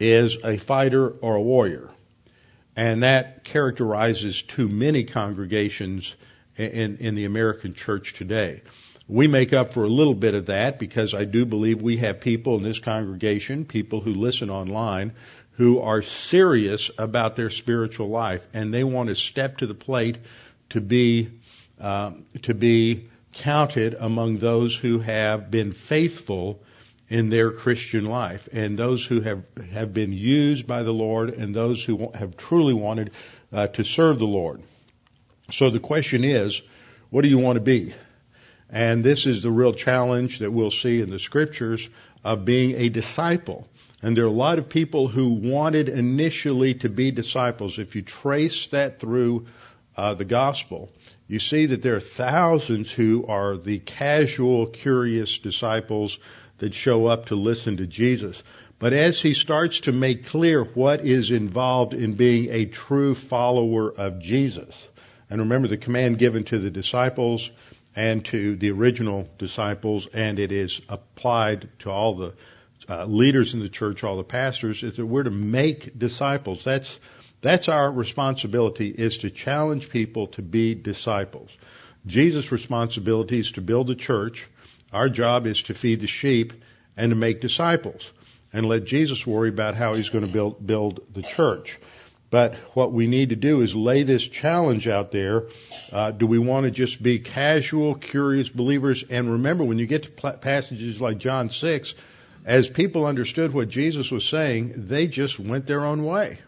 is 0.01 0.39
a 0.43 0.57
fighter 0.57 1.07
or 1.07 1.35
a 1.35 1.43
warrior. 1.43 1.91
And 2.75 3.03
that 3.03 3.45
characterizes 3.45 4.43
too 4.43 4.69
many 4.69 5.05
congregations 5.05 6.15
in, 6.57 6.97
in 6.99 7.15
the 7.15 7.27
American 7.27 7.75
church 7.75 8.15
today. 8.15 8.63
We 9.09 9.29
make 9.29 9.53
up 9.53 9.73
for 9.73 9.85
a 9.85 9.89
little 9.89 10.15
bit 10.15 10.35
of 10.35 10.47
that 10.47 10.79
because 10.79 11.15
I 11.15 11.25
do 11.25 11.47
believe 11.47 11.81
we 11.81 11.99
have 11.99 12.21
people 12.21 12.57
in 12.57 12.63
this 12.63 12.81
congregation, 12.81 13.65
people 13.65 14.01
who 14.01 14.15
listen 14.15 14.51
online, 14.51 15.13
who 15.53 15.81
are 15.81 16.03
serious 16.03 16.91
about 16.99 17.37
their 17.37 17.51
spiritual 17.51 18.09
life 18.09 18.47
and 18.53 18.75
they 18.75 18.85
want 18.85 19.09
to 19.09 19.15
step 19.15 19.59
to 19.59 19.67
the 19.67 19.75
plate 19.75 20.19
to 20.71 20.81
be 20.81 21.31
um, 21.79 22.25
to 22.43 22.55
be 22.55 23.09
counted 23.33 23.95
among 23.95 24.39
those 24.39 24.75
who 24.75 24.99
have 24.99 25.51
been 25.51 25.73
faithful 25.73 26.61
in 27.09 27.31
their 27.31 27.53
Christian 27.53 28.07
life, 28.07 28.49
and 28.53 28.77
those 28.77 29.05
who 29.05 29.21
have 29.21 29.45
have 29.73 29.95
been 29.95 30.13
used 30.13 30.67
by 30.67 30.83
the 30.83 30.93
Lord, 30.93 31.31
and 31.31 31.55
those 31.55 31.85
who 31.85 32.11
have 32.13 32.37
truly 32.37 32.75
wanted 32.75 33.13
uh, 33.53 33.69
to 33.69 33.85
serve 33.85 34.19
the 34.19 34.27
Lord. 34.27 34.63
So 35.53 35.71
the 35.71 35.79
question 35.79 36.25
is, 36.25 36.61
what 37.11 37.23
do 37.23 37.29
you 37.29 37.39
want 37.39 37.57
to 37.57 37.61
be? 37.61 37.95
And 38.71 39.05
this 39.05 39.27
is 39.27 39.43
the 39.43 39.51
real 39.51 39.73
challenge 39.73 40.41
that 40.41 40.51
we'll 40.51 40.71
see 40.71 41.01
in 41.01 41.11
the 41.11 41.19
scriptures 41.19 41.89
of 42.25 42.45
being 42.45 42.75
a 42.75 42.89
disciple. 42.89 43.69
And 44.03 44.17
there 44.17 44.25
are 44.25 44.29
a 44.29 44.33
lot 44.33 44.59
of 44.59 44.69
people 44.69 45.09
who 45.09 45.31
wanted 45.31 45.89
initially 45.89 46.75
to 46.75 46.89
be 46.89 47.11
disciples. 47.11 47.79
If 47.79 47.97
you 47.97 48.03
trace 48.03 48.67
that 48.69 49.01
through 49.01 49.47
uh, 49.97 50.15
the 50.15 50.25
gospel, 50.25 50.91
you 51.29 51.39
see 51.39 51.67
that 51.67 51.83
there 51.83 51.97
are 51.97 52.01
thousands 52.01 52.91
who 52.91 53.27
are 53.27 53.57
the 53.57 53.79
casual, 53.79 54.67
curious 54.67 55.39
disciples 55.39 56.19
that 56.59 56.75
show 56.75 57.07
up 57.07 57.27
to 57.27 57.37
listen 57.37 57.79
to 57.79 57.87
Jesus. 57.87 58.43
But 58.79 58.93
as 58.93 59.21
he 59.21 59.33
starts 59.33 59.81
to 59.81 59.93
make 59.93 60.27
clear 60.27 60.63
what 60.63 61.05
is 61.05 61.31
involved 61.31 61.95
in 61.95 62.15
being 62.15 62.51
a 62.51 62.67
true 62.67 63.15
follower 63.15 63.91
of 63.91 64.21
Jesus, 64.21 64.87
and 65.31 65.41
remember 65.41 65.69
the 65.69 65.79
command 65.79 66.19
given 66.19 66.45
to 66.45 66.59
the 66.59 66.71
disciples 66.71 67.51
and 67.97 68.25
to 68.27 68.55
the 68.57 68.71
original 68.71 69.27
disciples, 69.39 70.07
and 70.13 70.39
it 70.39 70.53
is 70.53 70.81
applied 70.89 71.69
to 71.81 71.91
all 71.91 72.15
the 72.15 72.35
uh, 72.89 73.07
leaders 73.07 73.55
in 73.55 73.61
the 73.61 73.71
church, 73.71 74.05
all 74.05 74.19
the 74.19 74.23
pastors, 74.23 74.83
is 74.83 74.97
that 74.97 75.07
we're 75.07 75.23
to 75.23 75.31
make 75.31 75.99
disciples. 75.99 76.63
That's 76.63 76.99
that's 77.41 77.69
our 77.69 77.91
responsibility 77.91 78.89
is 78.89 79.19
to 79.19 79.31
challenge 79.31 79.89
people 79.89 80.29
to 80.29 80.43
be 80.43 80.75
disciples. 80.75 81.57
Jesus' 82.07 82.53
responsibility 82.53 83.39
is 83.39 83.53
to 83.53 83.61
build 83.61 83.89
the 83.89 83.95
church. 83.95 84.47
Our 84.93 85.09
job 85.09 85.47
is 85.47 85.63
to 85.65 85.75
feed 85.75 86.01
the 86.01 86.07
sheep 86.07 86.53
and 86.97 87.11
to 87.11 87.17
make 87.17 87.41
disciples 87.41 88.11
and 88.53 88.67
let 88.67 88.85
Jesus 88.85 89.27
worry 89.27 89.49
about 89.49 89.75
how 89.75 89.95
he's 89.95 90.09
going 90.09 90.27
to 90.27 90.33
build, 90.33 90.65
build 90.65 91.01
the 91.13 91.23
church. 91.23 91.79
But 92.29 92.57
what 92.75 92.93
we 92.93 93.07
need 93.07 93.31
to 93.31 93.37
do 93.37 93.61
is 93.63 93.75
lay 93.75 94.03
this 94.03 94.27
challenge 94.27 94.89
out 94.89 95.13
there. 95.13 95.45
Uh, 95.93 96.11
do 96.11 96.27
we 96.27 96.39
want 96.39 96.65
to 96.65 96.71
just 96.71 97.01
be 97.03 97.21
casual, 97.21 97.95
curious 97.95 98.49
believers? 98.49 99.05
And 99.09 99.31
remember, 99.31 99.65
when 99.65 99.79
you 99.79 99.87
get 99.87 100.03
to 100.03 100.33
passages 100.33 101.01
like 101.01 101.19
John 101.19 101.51
6, 101.51 101.95
as 102.45 102.69
people 102.69 103.07
understood 103.07 103.53
what 103.53 103.69
Jesus 103.69 104.11
was 104.11 104.25
saying, 104.25 104.73
they 104.89 105.07
just 105.07 105.39
went 105.39 105.67
their 105.67 105.85
own 105.85 106.05
way. 106.05 106.39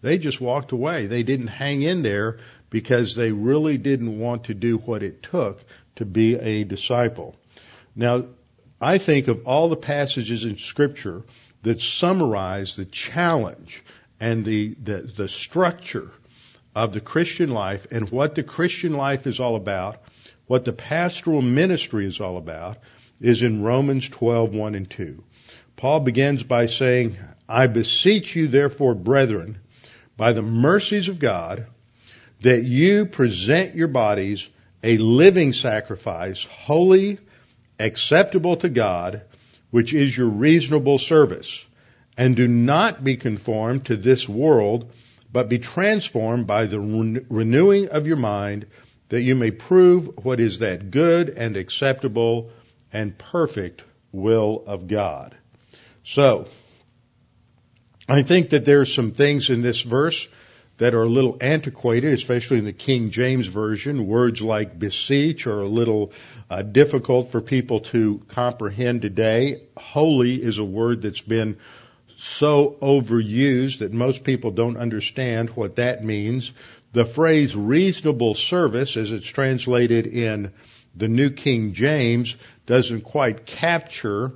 They 0.00 0.18
just 0.18 0.40
walked 0.40 0.72
away. 0.72 1.06
They 1.06 1.22
didn't 1.22 1.48
hang 1.48 1.82
in 1.82 2.02
there 2.02 2.38
because 2.70 3.14
they 3.14 3.32
really 3.32 3.78
didn't 3.78 4.18
want 4.18 4.44
to 4.44 4.54
do 4.54 4.78
what 4.78 5.02
it 5.02 5.22
took 5.22 5.62
to 5.96 6.04
be 6.04 6.36
a 6.36 6.64
disciple. 6.64 7.34
Now, 7.96 8.26
I 8.80 8.98
think 8.98 9.28
of 9.28 9.46
all 9.46 9.68
the 9.68 9.76
passages 9.76 10.44
in 10.44 10.58
scripture 10.58 11.24
that 11.62 11.80
summarize 11.80 12.76
the 12.76 12.84
challenge 12.84 13.82
and 14.20 14.44
the, 14.44 14.74
the, 14.82 14.98
the 14.98 15.28
structure 15.28 16.10
of 16.74 16.92
the 16.92 17.00
Christian 17.00 17.50
life 17.50 17.86
and 17.90 18.10
what 18.10 18.34
the 18.34 18.42
Christian 18.42 18.94
life 18.94 19.26
is 19.26 19.40
all 19.40 19.56
about, 19.56 20.02
what 20.46 20.64
the 20.64 20.72
pastoral 20.72 21.42
ministry 21.42 22.06
is 22.06 22.20
all 22.20 22.36
about, 22.36 22.78
is 23.20 23.42
in 23.42 23.62
Romans 23.62 24.08
12, 24.08 24.54
1 24.54 24.74
and 24.74 24.90
2. 24.90 25.22
Paul 25.76 26.00
begins 26.00 26.42
by 26.42 26.66
saying, 26.66 27.16
I 27.48 27.66
beseech 27.66 28.34
you 28.36 28.48
therefore, 28.48 28.94
brethren, 28.94 29.58
by 30.16 30.32
the 30.32 30.42
mercies 30.42 31.08
of 31.08 31.18
God, 31.18 31.66
that 32.40 32.64
you 32.64 33.06
present 33.06 33.74
your 33.74 33.88
bodies 33.88 34.48
a 34.82 34.96
living 34.98 35.52
sacrifice, 35.52 36.44
holy, 36.44 37.18
acceptable 37.78 38.56
to 38.56 38.68
God, 38.68 39.22
which 39.70 39.92
is 39.92 40.16
your 40.16 40.28
reasonable 40.28 40.98
service. 40.98 41.64
And 42.18 42.34
do 42.34 42.48
not 42.48 43.04
be 43.04 43.16
conformed 43.16 43.86
to 43.86 43.96
this 43.96 44.28
world, 44.28 44.90
but 45.32 45.48
be 45.48 45.60
transformed 45.60 46.48
by 46.48 46.66
the 46.66 46.80
renewing 46.80 47.88
of 47.88 48.08
your 48.08 48.16
mind, 48.16 48.66
that 49.08 49.22
you 49.22 49.36
may 49.36 49.52
prove 49.52 50.24
what 50.24 50.40
is 50.40 50.58
that 50.58 50.90
good 50.90 51.30
and 51.30 51.56
acceptable 51.56 52.50
and 52.92 53.16
perfect 53.16 53.82
will 54.10 54.64
of 54.66 54.88
God. 54.88 55.36
So, 56.02 56.48
I 58.08 58.22
think 58.22 58.50
that 58.50 58.64
there's 58.64 58.92
some 58.92 59.12
things 59.12 59.48
in 59.48 59.62
this 59.62 59.82
verse 59.82 60.26
that 60.78 60.94
are 60.94 61.02
a 61.02 61.08
little 61.08 61.36
antiquated, 61.40 62.12
especially 62.14 62.58
in 62.58 62.64
the 62.64 62.72
King 62.72 63.10
James 63.10 63.46
Version. 63.46 64.06
Words 64.06 64.40
like 64.40 64.78
beseech 64.78 65.46
are 65.46 65.60
a 65.60 65.68
little 65.68 66.12
uh, 66.50 66.62
difficult 66.62 67.30
for 67.30 67.40
people 67.40 67.80
to 67.80 68.22
comprehend 68.28 69.02
today. 69.02 69.62
Holy 69.76 70.42
is 70.42 70.58
a 70.58 70.64
word 70.64 71.02
that's 71.02 71.20
been 71.20 71.58
so 72.18 72.76
overused 72.82 73.78
that 73.78 73.92
most 73.92 74.24
people 74.24 74.50
don't 74.50 74.76
understand 74.76 75.50
what 75.50 75.76
that 75.76 76.04
means. 76.04 76.52
The 76.92 77.04
phrase 77.04 77.54
reasonable 77.54 78.34
service, 78.34 78.96
as 78.96 79.12
it's 79.12 79.28
translated 79.28 80.08
in 80.08 80.52
the 80.96 81.06
New 81.06 81.30
King 81.30 81.74
James, 81.74 82.36
doesn't 82.66 83.02
quite 83.02 83.46
capture 83.46 84.32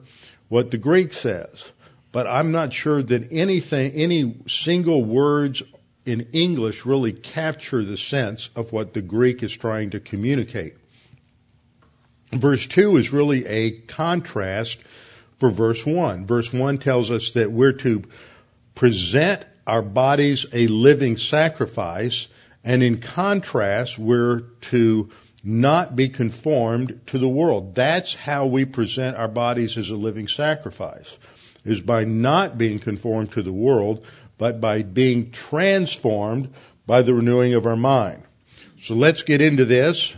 what 0.49 0.71
the 0.71 0.79
Greek 0.79 1.13
says. 1.13 1.73
But 2.13 2.29
I'm 2.29 2.53
not 2.53 2.73
sure 2.73 3.03
that 3.03 3.33
anything, 3.33 3.93
any 3.95 4.37
single 4.47 5.03
words 5.03 5.65
in 6.07 6.29
English 6.33 6.87
really 6.87 7.13
capture 7.13 7.85
the 7.85 7.97
sense 7.97 8.49
of 8.55 8.71
what 8.71 8.95
the 8.95 9.03
Greek 9.03 9.43
is 9.43 9.53
trying 9.53 9.91
to 9.91 9.99
communicate. 9.99 10.77
Verse 12.33 12.65
2 12.65 12.97
is 12.99 13.13
really 13.13 13.45
a 13.45 13.73
contrast 13.73 14.79
for 15.43 15.51
verse 15.51 15.85
1. 15.85 16.25
Verse 16.25 16.53
1 16.53 16.79
tells 16.79 17.11
us 17.11 17.33
that 17.33 17.51
we're 17.51 17.73
to 17.73 18.05
present 18.77 19.45
our 19.67 19.83
bodies 19.83 20.47
a 20.53 20.69
living 20.69 21.17
sacrifice, 21.17 22.29
and 22.63 22.81
in 22.81 23.01
contrast, 23.01 23.99
we're 23.99 24.43
to 24.71 25.11
not 25.43 25.97
be 25.97 26.09
conformed 26.09 27.01
to 27.09 27.19
the 27.19 27.29
world. 27.29 27.75
That's 27.75 28.15
how 28.15 28.47
we 28.47 28.67
present 28.67 29.17
our 29.17 29.27
bodies 29.27 29.77
as 29.77 29.91
a 29.91 29.97
living 29.97 30.29
sacrifice, 30.29 31.19
is 31.65 31.81
by 31.81 32.05
not 32.05 32.57
being 32.57 32.79
conformed 32.79 33.33
to 33.33 33.43
the 33.43 33.53
world, 33.53 34.07
but 34.39 34.61
by 34.61 34.83
being 34.83 35.33
transformed 35.33 36.55
by 36.87 37.03
the 37.03 37.15
renewing 37.15 37.55
of 37.55 37.67
our 37.67 37.75
mind. 37.75 38.23
So 38.81 38.95
let's 38.95 39.25
get 39.25 39.41
into 39.41 39.65
this. 39.65 40.15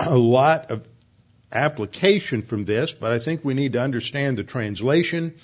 A 0.00 0.16
lot 0.16 0.70
of 0.70 0.86
application 1.54 2.42
from 2.42 2.64
this, 2.64 2.92
but 2.92 3.12
I 3.12 3.18
think 3.18 3.44
we 3.44 3.54
need 3.54 3.72
to 3.74 3.80
understand 3.80 4.38
the 4.38 4.44
translation 4.44 5.34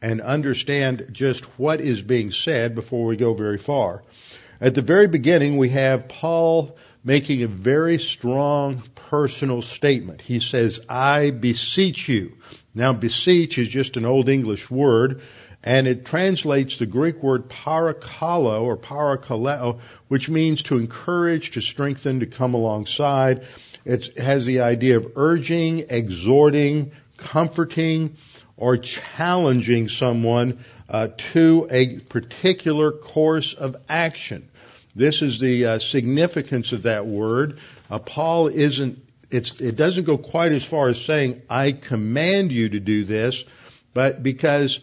and 0.00 0.20
understand 0.20 1.08
just 1.12 1.44
what 1.58 1.80
is 1.80 2.02
being 2.02 2.30
said 2.30 2.74
before 2.74 3.06
we 3.06 3.16
go 3.16 3.34
very 3.34 3.58
far. 3.58 4.02
At 4.60 4.74
the 4.74 4.82
very 4.82 5.08
beginning, 5.08 5.56
we 5.56 5.70
have 5.70 6.08
Paul 6.08 6.76
making 7.04 7.42
a 7.42 7.48
very 7.48 7.98
strong 7.98 8.82
personal 8.94 9.62
statement. 9.62 10.20
He 10.20 10.40
says, 10.40 10.80
I 10.88 11.30
beseech 11.30 12.08
you. 12.08 12.36
Now, 12.74 12.92
beseech 12.92 13.58
is 13.58 13.68
just 13.68 13.96
an 13.96 14.04
old 14.04 14.28
English 14.28 14.70
word 14.70 15.22
and 15.62 15.88
it 15.88 16.04
translates 16.04 16.78
the 16.78 16.86
Greek 16.86 17.22
word 17.22 17.48
parakalo 17.48 18.62
or 18.62 18.76
parakaleo, 18.76 19.80
which 20.06 20.28
means 20.28 20.62
to 20.64 20.78
encourage, 20.78 21.52
to 21.52 21.60
strengthen, 21.60 22.20
to 22.20 22.26
come 22.26 22.54
alongside. 22.54 23.46
It 23.84 24.18
has 24.18 24.46
the 24.46 24.60
idea 24.60 24.96
of 24.96 25.12
urging, 25.16 25.86
exhorting, 25.90 26.92
comforting, 27.16 28.16
or 28.56 28.76
challenging 28.76 29.88
someone 29.88 30.64
uh, 30.88 31.08
to 31.32 31.68
a 31.70 31.98
particular 32.00 32.92
course 32.92 33.54
of 33.54 33.76
action. 33.88 34.48
This 34.94 35.22
is 35.22 35.38
the 35.38 35.66
uh, 35.66 35.78
significance 35.78 36.72
of 36.72 36.82
that 36.82 37.06
word. 37.06 37.60
Uh, 37.90 37.98
Paul 37.98 38.48
isn't. 38.48 38.98
it 39.30 39.76
doesn't 39.76 40.04
go 40.04 40.18
quite 40.18 40.52
as 40.52 40.64
far 40.64 40.88
as 40.88 41.00
saying, 41.00 41.42
"I 41.48 41.72
command 41.72 42.50
you 42.50 42.70
to 42.70 42.80
do 42.80 43.04
this," 43.04 43.44
but 43.94 44.22
because 44.22 44.80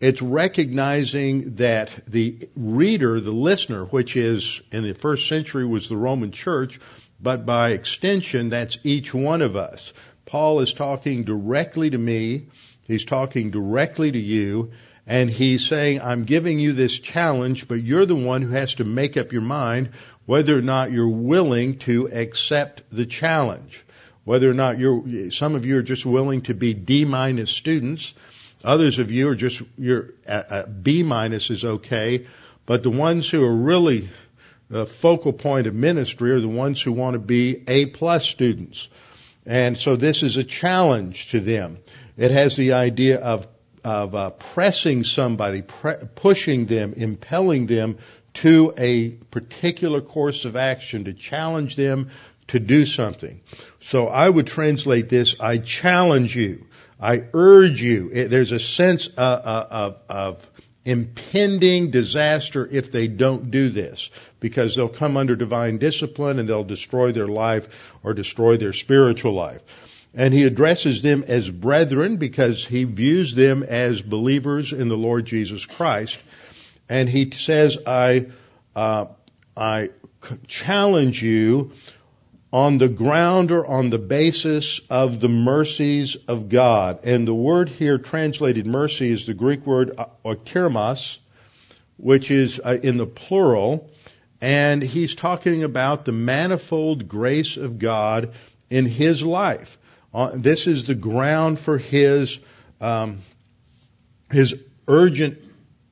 it's 0.00 0.20
recognizing 0.20 1.54
that 1.54 1.90
the 2.06 2.48
reader, 2.56 3.20
the 3.20 3.30
listener, 3.30 3.84
which 3.84 4.16
is 4.16 4.60
in 4.70 4.82
the 4.82 4.92
first 4.92 5.28
century 5.28 5.64
was 5.64 5.88
the 5.88 5.96
Roman 5.96 6.30
church, 6.30 6.78
but 7.20 7.46
by 7.46 7.70
extension, 7.70 8.50
that's 8.50 8.78
each 8.84 9.14
one 9.14 9.42
of 9.42 9.56
us. 9.56 9.92
Paul 10.26 10.60
is 10.60 10.74
talking 10.74 11.24
directly 11.24 11.90
to 11.90 11.98
me. 11.98 12.46
He's 12.82 13.04
talking 13.04 13.50
directly 13.50 14.12
to 14.12 14.18
you. 14.18 14.72
And 15.06 15.28
he's 15.28 15.66
saying, 15.66 16.00
I'm 16.00 16.24
giving 16.24 16.58
you 16.58 16.72
this 16.72 16.98
challenge, 16.98 17.68
but 17.68 17.82
you're 17.82 18.06
the 18.06 18.14
one 18.14 18.42
who 18.42 18.50
has 18.50 18.76
to 18.76 18.84
make 18.84 19.16
up 19.16 19.32
your 19.32 19.42
mind 19.42 19.90
whether 20.26 20.56
or 20.56 20.62
not 20.62 20.92
you're 20.92 21.06
willing 21.06 21.78
to 21.80 22.08
accept 22.10 22.82
the 22.90 23.04
challenge. 23.04 23.84
Whether 24.24 24.50
or 24.50 24.54
not 24.54 24.78
you're, 24.78 25.30
some 25.30 25.54
of 25.54 25.66
you 25.66 25.76
are 25.76 25.82
just 25.82 26.06
willing 26.06 26.42
to 26.42 26.54
be 26.54 26.72
D 26.72 27.04
minus 27.04 27.50
students 27.50 28.14
Others 28.64 28.98
of 28.98 29.12
you 29.12 29.28
are 29.28 29.34
just 29.34 29.60
your 29.76 30.14
uh, 30.26 30.42
uh, 30.48 30.66
B 30.66 31.02
minus 31.02 31.50
is 31.50 31.64
okay, 31.64 32.26
but 32.64 32.82
the 32.82 32.90
ones 32.90 33.28
who 33.28 33.44
are 33.44 33.54
really 33.54 34.08
the 34.68 34.86
focal 34.86 35.32
point 35.32 35.66
of 35.66 35.74
ministry 35.74 36.32
are 36.32 36.40
the 36.40 36.48
ones 36.48 36.80
who 36.80 36.92
want 36.92 37.14
to 37.14 37.18
be 37.18 37.62
A 37.68 37.86
plus 37.86 38.26
students. 38.26 38.88
And 39.46 39.76
so 39.76 39.96
this 39.96 40.22
is 40.22 40.36
a 40.36 40.44
challenge 40.44 41.30
to 41.30 41.40
them. 41.40 41.78
It 42.16 42.30
has 42.30 42.56
the 42.56 42.72
idea 42.72 43.18
of 43.20 43.46
of 43.84 44.14
uh, 44.14 44.30
pressing 44.30 45.04
somebody, 45.04 45.60
pre- 45.60 45.96
pushing 46.14 46.64
them, 46.64 46.94
impelling 46.96 47.66
them 47.66 47.98
to 48.32 48.72
a 48.78 49.10
particular 49.10 50.00
course 50.00 50.46
of 50.46 50.56
action 50.56 51.04
to 51.04 51.12
challenge 51.12 51.76
them 51.76 52.10
to 52.48 52.58
do 52.58 52.86
something. 52.86 53.40
So 53.80 54.08
I 54.08 54.28
would 54.28 54.46
translate 54.46 55.08
this, 55.08 55.36
I 55.38 55.58
challenge 55.58 56.34
you. 56.34 56.66
I 57.00 57.24
urge 57.34 57.82
you, 57.82 58.28
there's 58.28 58.52
a 58.52 58.58
sense 58.58 59.10
uh, 59.16 59.20
uh, 59.20 59.66
of, 59.70 59.96
of 60.08 60.50
impending 60.84 61.90
disaster 61.90 62.66
if 62.70 62.90
they 62.90 63.08
don't 63.08 63.50
do 63.50 63.68
this 63.68 64.10
because 64.44 64.76
they'll 64.76 64.90
come 64.90 65.16
under 65.16 65.34
divine 65.34 65.78
discipline 65.78 66.38
and 66.38 66.46
they'll 66.46 66.64
destroy 66.64 67.12
their 67.12 67.26
life 67.26 67.66
or 68.02 68.12
destroy 68.12 68.58
their 68.58 68.74
spiritual 68.74 69.32
life. 69.32 69.62
And 70.12 70.34
he 70.34 70.42
addresses 70.42 71.00
them 71.00 71.24
as 71.26 71.48
brethren 71.48 72.18
because 72.18 72.62
he 72.62 72.84
views 72.84 73.34
them 73.34 73.62
as 73.62 74.02
believers 74.02 74.74
in 74.74 74.88
the 74.88 74.98
Lord 74.98 75.24
Jesus 75.24 75.64
Christ. 75.64 76.18
And 76.90 77.08
he 77.08 77.30
says, 77.30 77.78
I, 77.86 78.26
uh, 78.76 79.06
I 79.56 79.88
challenge 80.46 81.22
you 81.22 81.72
on 82.52 82.76
the 82.76 82.90
ground 82.90 83.50
or 83.50 83.66
on 83.66 83.88
the 83.88 83.98
basis 83.98 84.78
of 84.90 85.20
the 85.20 85.30
mercies 85.30 86.16
of 86.28 86.50
God. 86.50 87.00
And 87.04 87.26
the 87.26 87.32
word 87.32 87.70
here 87.70 87.96
translated 87.96 88.66
mercy 88.66 89.10
is 89.10 89.24
the 89.24 89.32
Greek 89.32 89.64
word 89.64 89.98
oiktirmos, 90.22 91.16
which 91.96 92.30
is 92.30 92.60
uh, 92.62 92.76
in 92.82 92.98
the 92.98 93.06
plural. 93.06 93.90
And 94.40 94.82
he's 94.82 95.14
talking 95.14 95.64
about 95.64 96.04
the 96.04 96.12
manifold 96.12 97.08
grace 97.08 97.56
of 97.56 97.78
God 97.78 98.34
in 98.70 98.86
his 98.86 99.22
life. 99.22 99.78
Uh, 100.12 100.32
this 100.34 100.66
is 100.66 100.86
the 100.86 100.94
ground 100.94 101.58
for 101.58 101.78
his, 101.78 102.38
um, 102.80 103.20
his 104.30 104.54
urgent 104.86 105.38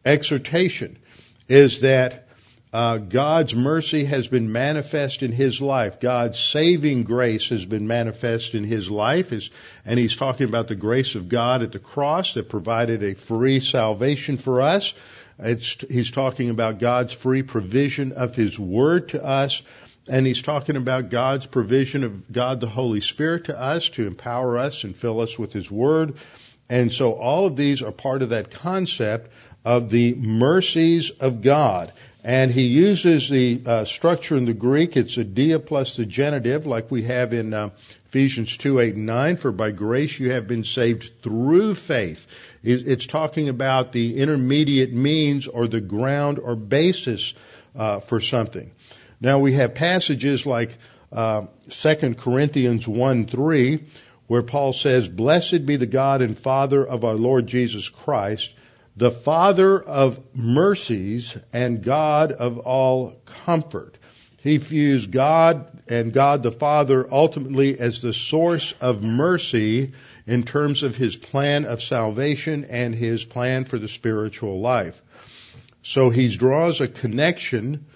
exhortation 0.04 0.98
is 1.48 1.80
that 1.80 2.28
uh, 2.72 2.96
God's 2.96 3.54
mercy 3.54 4.06
has 4.06 4.28
been 4.28 4.50
manifest 4.50 5.22
in 5.22 5.30
his 5.30 5.60
life. 5.60 6.00
God's 6.00 6.40
saving 6.40 7.04
grace 7.04 7.50
has 7.50 7.66
been 7.66 7.86
manifest 7.86 8.54
in 8.54 8.64
his 8.64 8.90
life. 8.90 9.32
and 9.84 9.98
he's 9.98 10.16
talking 10.16 10.48
about 10.48 10.68
the 10.68 10.74
grace 10.74 11.14
of 11.14 11.28
God 11.28 11.62
at 11.62 11.72
the 11.72 11.78
cross 11.78 12.34
that 12.34 12.48
provided 12.48 13.02
a 13.02 13.14
free 13.14 13.60
salvation 13.60 14.38
for 14.38 14.62
us. 14.62 14.94
It's, 15.42 15.76
he's 15.88 16.10
talking 16.10 16.50
about 16.50 16.78
God's 16.78 17.12
free 17.12 17.42
provision 17.42 18.12
of 18.12 18.34
his 18.34 18.58
word 18.58 19.10
to 19.10 19.24
us. 19.24 19.62
And 20.08 20.26
he's 20.26 20.42
talking 20.42 20.76
about 20.76 21.10
God's 21.10 21.46
provision 21.46 22.02
of 22.02 22.32
God 22.32 22.60
the 22.60 22.68
Holy 22.68 23.00
Spirit 23.00 23.44
to 23.44 23.58
us 23.58 23.88
to 23.90 24.06
empower 24.06 24.58
us 24.58 24.84
and 24.84 24.96
fill 24.96 25.20
us 25.20 25.38
with 25.38 25.52
his 25.52 25.70
word. 25.70 26.14
And 26.68 26.92
so 26.92 27.12
all 27.12 27.46
of 27.46 27.56
these 27.56 27.82
are 27.82 27.92
part 27.92 28.22
of 28.22 28.30
that 28.30 28.50
concept 28.50 29.30
of 29.64 29.90
the 29.90 30.14
mercies 30.14 31.10
of 31.10 31.42
God. 31.42 31.92
And 32.24 32.52
he 32.52 32.62
uses 32.62 33.28
the 33.28 33.62
uh, 33.66 33.84
structure 33.84 34.36
in 34.36 34.44
the 34.44 34.54
Greek. 34.54 34.96
It's 34.96 35.16
a 35.16 35.24
dia 35.24 35.58
plus 35.58 35.96
the 35.96 36.06
genitive, 36.06 36.66
like 36.66 36.88
we 36.88 37.02
have 37.02 37.32
in 37.32 37.52
uh, 37.52 37.70
Ephesians 38.06 38.56
2, 38.56 38.78
8, 38.78 38.94
and 38.94 39.06
9. 39.06 39.36
For 39.38 39.50
by 39.50 39.72
grace 39.72 40.20
you 40.20 40.30
have 40.30 40.46
been 40.46 40.62
saved 40.62 41.10
through 41.22 41.74
faith. 41.74 42.26
It's 42.62 43.06
talking 43.06 43.48
about 43.48 43.90
the 43.90 44.18
intermediate 44.18 44.92
means 44.92 45.48
or 45.48 45.66
the 45.66 45.80
ground 45.80 46.38
or 46.38 46.54
basis 46.54 47.34
uh, 47.74 47.98
for 47.98 48.20
something. 48.20 48.70
Now 49.20 49.40
we 49.40 49.54
have 49.54 49.74
passages 49.74 50.46
like 50.46 50.76
uh, 51.10 51.46
2 51.70 52.14
Corinthians 52.14 52.86
1 52.86 53.26
3, 53.26 53.84
where 54.28 54.42
Paul 54.42 54.72
says, 54.72 55.08
Blessed 55.08 55.66
be 55.66 55.76
the 55.76 55.86
God 55.86 56.22
and 56.22 56.38
Father 56.38 56.86
of 56.86 57.04
our 57.04 57.14
Lord 57.14 57.48
Jesus 57.48 57.88
Christ, 57.88 58.52
the 58.96 59.10
Father 59.10 59.80
of 59.80 60.20
mercies 60.34 61.36
and 61.52 61.82
God 61.82 62.32
of 62.32 62.58
all 62.58 63.20
comfort. 63.44 63.96
He 64.42 64.56
views 64.56 65.06
God 65.06 65.82
and 65.88 66.12
God 66.12 66.42
the 66.42 66.52
Father 66.52 67.06
ultimately 67.10 67.78
as 67.78 68.02
the 68.02 68.12
source 68.12 68.74
of 68.80 69.02
mercy 69.02 69.92
in 70.26 70.42
terms 70.42 70.82
of 70.82 70.96
his 70.96 71.16
plan 71.16 71.64
of 71.64 71.82
salvation 71.82 72.64
and 72.64 72.94
his 72.94 73.24
plan 73.24 73.64
for 73.64 73.78
the 73.78 73.88
spiritual 73.88 74.60
life. 74.60 75.00
So 75.82 76.10
he 76.10 76.28
draws 76.34 76.80
a 76.80 76.88
connection 76.88 77.86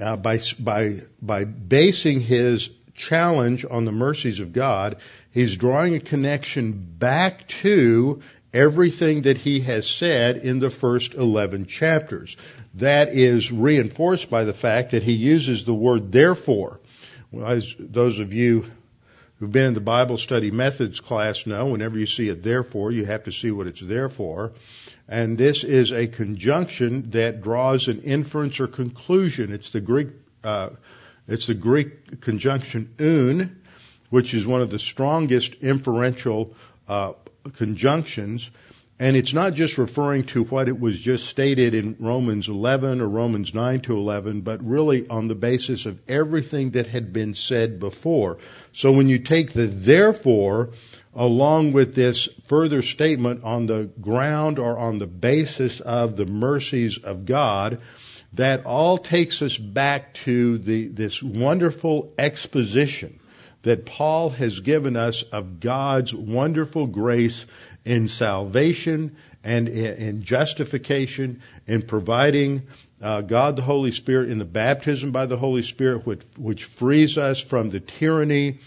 uh, 0.00 0.16
by, 0.16 0.40
by, 0.58 1.02
by 1.20 1.44
basing 1.44 2.20
his 2.20 2.70
challenge 2.94 3.64
on 3.68 3.84
the 3.84 3.92
mercies 3.92 4.40
of 4.40 4.52
God. 4.52 4.96
He's 5.30 5.56
drawing 5.56 5.94
a 5.94 6.00
connection 6.00 6.72
back 6.72 7.46
to 7.48 8.22
everything 8.52 9.22
that 9.22 9.38
he 9.38 9.60
has 9.60 9.88
said 9.88 10.38
in 10.38 10.58
the 10.58 10.70
first 10.70 11.14
11 11.14 11.66
chapters. 11.66 12.36
That 12.74 13.08
is 13.14 13.50
reinforced 13.50 14.30
by 14.30 14.44
the 14.44 14.54
fact 14.54 14.90
that 14.90 15.02
he 15.02 15.12
uses 15.12 15.64
the 15.64 15.74
word 15.74 16.12
therefore. 16.12 16.80
As 17.44 17.74
those 17.78 18.18
of 18.18 18.32
you 18.32 18.70
who've 19.38 19.52
been 19.52 19.66
in 19.66 19.74
the 19.74 19.80
Bible 19.80 20.16
study 20.16 20.50
methods 20.50 21.00
class 21.00 21.46
know, 21.46 21.66
whenever 21.66 21.98
you 21.98 22.06
see 22.06 22.28
it 22.28 22.42
therefore, 22.42 22.92
you 22.92 23.04
have 23.04 23.24
to 23.24 23.32
see 23.32 23.50
what 23.50 23.66
it's 23.66 23.80
there 23.80 24.08
for. 24.08 24.52
And 25.08 25.36
this 25.38 25.62
is 25.62 25.92
a 25.92 26.06
conjunction 26.06 27.10
that 27.10 27.42
draws 27.42 27.88
an 27.88 28.02
inference 28.02 28.58
or 28.60 28.66
conclusion. 28.66 29.52
It's 29.52 29.70
the 29.70 29.80
Greek, 29.80 30.08
uh, 30.42 30.70
it's 31.28 31.46
the 31.46 31.54
Greek 31.54 32.20
conjunction 32.20 32.94
oun, 32.98 33.56
which 34.10 34.34
is 34.34 34.46
one 34.46 34.62
of 34.62 34.70
the 34.70 34.78
strongest 34.78 35.54
inferential 35.60 36.54
uh, 36.88 37.12
conjunctions. 37.54 38.50
And 38.98 39.14
it's 39.14 39.34
not 39.34 39.52
just 39.52 39.76
referring 39.76 40.24
to 40.26 40.44
what 40.44 40.68
it 40.68 40.80
was 40.80 40.98
just 40.98 41.26
stated 41.26 41.74
in 41.74 41.96
Romans 42.00 42.48
11 42.48 43.02
or 43.02 43.08
Romans 43.08 43.52
9 43.52 43.80
to 43.82 43.96
11, 43.96 44.40
but 44.40 44.64
really 44.64 45.06
on 45.06 45.28
the 45.28 45.34
basis 45.34 45.84
of 45.84 46.00
everything 46.08 46.70
that 46.70 46.86
had 46.86 47.12
been 47.12 47.34
said 47.34 47.78
before. 47.78 48.38
So 48.72 48.92
when 48.92 49.08
you 49.08 49.18
take 49.18 49.52
the 49.52 49.66
therefore 49.66 50.70
along 51.14 51.72
with 51.72 51.94
this 51.94 52.28
further 52.46 52.80
statement 52.80 53.44
on 53.44 53.66
the 53.66 53.90
ground 54.00 54.58
or 54.58 54.78
on 54.78 54.98
the 54.98 55.06
basis 55.06 55.80
of 55.80 56.16
the 56.16 56.26
mercies 56.26 56.96
of 56.96 57.26
God, 57.26 57.82
that 58.32 58.64
all 58.64 58.96
takes 58.96 59.42
us 59.42 59.56
back 59.58 60.14
to 60.24 60.58
the, 60.58 60.88
this 60.88 61.22
wonderful 61.22 62.14
exposition 62.18 63.18
that 63.66 63.84
Paul 63.84 64.30
has 64.30 64.60
given 64.60 64.96
us 64.96 65.24
of 65.24 65.58
God's 65.58 66.14
wonderful 66.14 66.86
grace 66.86 67.44
in 67.84 68.06
salvation 68.06 69.16
and 69.42 69.68
in 69.68 70.22
justification, 70.22 71.42
in 71.66 71.82
providing 71.82 72.62
uh, 73.02 73.22
God 73.22 73.56
the 73.56 73.62
Holy 73.62 73.90
Spirit 73.90 74.30
in 74.30 74.38
the 74.38 74.44
baptism 74.44 75.10
by 75.10 75.26
the 75.26 75.36
Holy 75.36 75.62
Spirit, 75.62 76.06
which, 76.06 76.22
which 76.36 76.62
frees 76.62 77.18
us 77.18 77.40
from 77.40 77.68
the 77.68 77.80
tyranny 77.80 78.60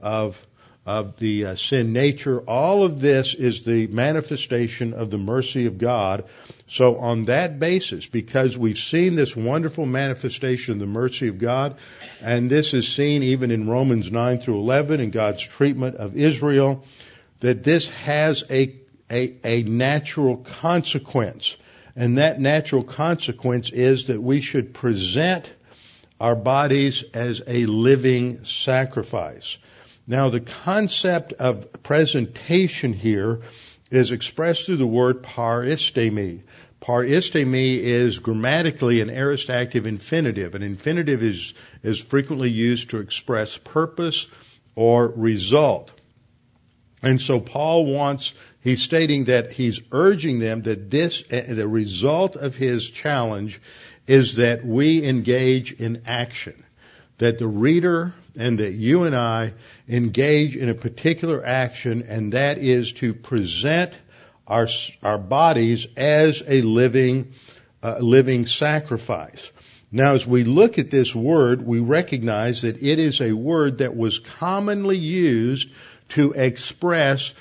of 0.00 0.40
of 0.86 1.16
the 1.18 1.46
uh, 1.46 1.54
sin 1.56 1.92
nature. 1.92 2.40
All 2.40 2.84
of 2.84 3.00
this 3.00 3.34
is 3.34 3.62
the 3.62 3.86
manifestation 3.86 4.92
of 4.92 5.10
the 5.10 5.18
mercy 5.18 5.66
of 5.66 5.78
God. 5.78 6.24
So 6.68 6.98
on 6.98 7.26
that 7.26 7.58
basis, 7.58 8.06
because 8.06 8.56
we've 8.56 8.78
seen 8.78 9.14
this 9.14 9.34
wonderful 9.34 9.86
manifestation 9.86 10.74
of 10.74 10.78
the 10.80 10.86
mercy 10.86 11.28
of 11.28 11.38
God, 11.38 11.76
and 12.22 12.50
this 12.50 12.74
is 12.74 12.88
seen 12.88 13.22
even 13.22 13.50
in 13.50 13.68
Romans 13.68 14.12
9 14.12 14.40
through 14.40 14.60
11 14.60 15.00
in 15.00 15.10
God's 15.10 15.42
treatment 15.42 15.96
of 15.96 16.16
Israel, 16.16 16.84
that 17.40 17.64
this 17.64 17.88
has 17.88 18.44
a, 18.50 18.76
a, 19.10 19.36
a 19.44 19.62
natural 19.62 20.36
consequence. 20.36 21.56
And 21.96 22.18
that 22.18 22.40
natural 22.40 22.82
consequence 22.82 23.70
is 23.70 24.06
that 24.06 24.20
we 24.20 24.40
should 24.40 24.74
present 24.74 25.50
our 26.20 26.34
bodies 26.34 27.04
as 27.14 27.42
a 27.46 27.66
living 27.66 28.44
sacrifice. 28.44 29.58
Now 30.06 30.28
the 30.28 30.40
concept 30.40 31.32
of 31.34 31.82
presentation 31.82 32.92
here 32.92 33.40
is 33.90 34.12
expressed 34.12 34.66
through 34.66 34.76
the 34.76 34.86
word 34.86 35.22
paristemi. 35.22 36.40
Paristemi 36.80 37.78
is 37.78 38.18
grammatically 38.18 39.00
an 39.00 39.08
aorist 39.08 39.48
active 39.48 39.86
infinitive. 39.86 40.54
An 40.54 40.62
infinitive 40.62 41.22
is, 41.22 41.54
is 41.82 41.98
frequently 41.98 42.50
used 42.50 42.90
to 42.90 42.98
express 42.98 43.56
purpose 43.56 44.26
or 44.74 45.08
result. 45.08 45.90
And 47.02 47.20
so 47.20 47.40
Paul 47.40 47.86
wants, 47.86 48.34
he's 48.60 48.82
stating 48.82 49.24
that 49.24 49.52
he's 49.52 49.80
urging 49.92 50.38
them 50.38 50.62
that 50.62 50.90
this, 50.90 51.22
the 51.22 51.68
result 51.68 52.36
of 52.36 52.54
his 52.54 52.90
challenge 52.90 53.60
is 54.06 54.36
that 54.36 54.64
we 54.66 55.02
engage 55.06 55.72
in 55.72 56.02
action. 56.06 56.62
That 57.18 57.38
the 57.38 57.46
reader 57.46 58.14
and 58.36 58.58
that 58.58 58.72
you 58.72 59.04
and 59.04 59.14
I 59.14 59.54
engage 59.88 60.56
in 60.56 60.68
a 60.68 60.74
particular 60.74 61.44
action 61.44 62.06
and 62.08 62.32
that 62.32 62.58
is 62.58 62.92
to 62.94 63.14
present 63.14 63.92
our, 64.46 64.66
our 65.02 65.18
bodies 65.18 65.86
as 65.96 66.42
a 66.46 66.62
living, 66.62 67.32
uh, 67.82 67.98
living 67.98 68.46
sacrifice. 68.46 69.50
Now, 69.92 70.14
as 70.14 70.26
we 70.26 70.42
look 70.42 70.78
at 70.80 70.90
this 70.90 71.14
word, 71.14 71.64
we 71.64 71.78
recognize 71.78 72.62
that 72.62 72.82
it 72.82 72.98
is 72.98 73.20
a 73.20 73.32
word 73.32 73.78
that 73.78 73.96
was 73.96 74.18
commonly 74.18 74.98
used 74.98 75.68
to 76.10 76.32
express 76.32 77.32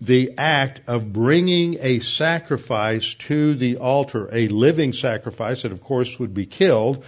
the 0.00 0.34
act 0.38 0.82
of 0.86 1.12
bringing 1.12 1.78
a 1.80 2.00
sacrifice 2.00 3.14
to 3.14 3.54
the 3.54 3.78
altar, 3.78 4.28
a 4.32 4.48
living 4.48 4.92
sacrifice 4.92 5.62
that 5.62 5.72
of 5.72 5.80
course 5.80 6.18
would 6.18 6.34
be 6.34 6.46
killed. 6.46 7.04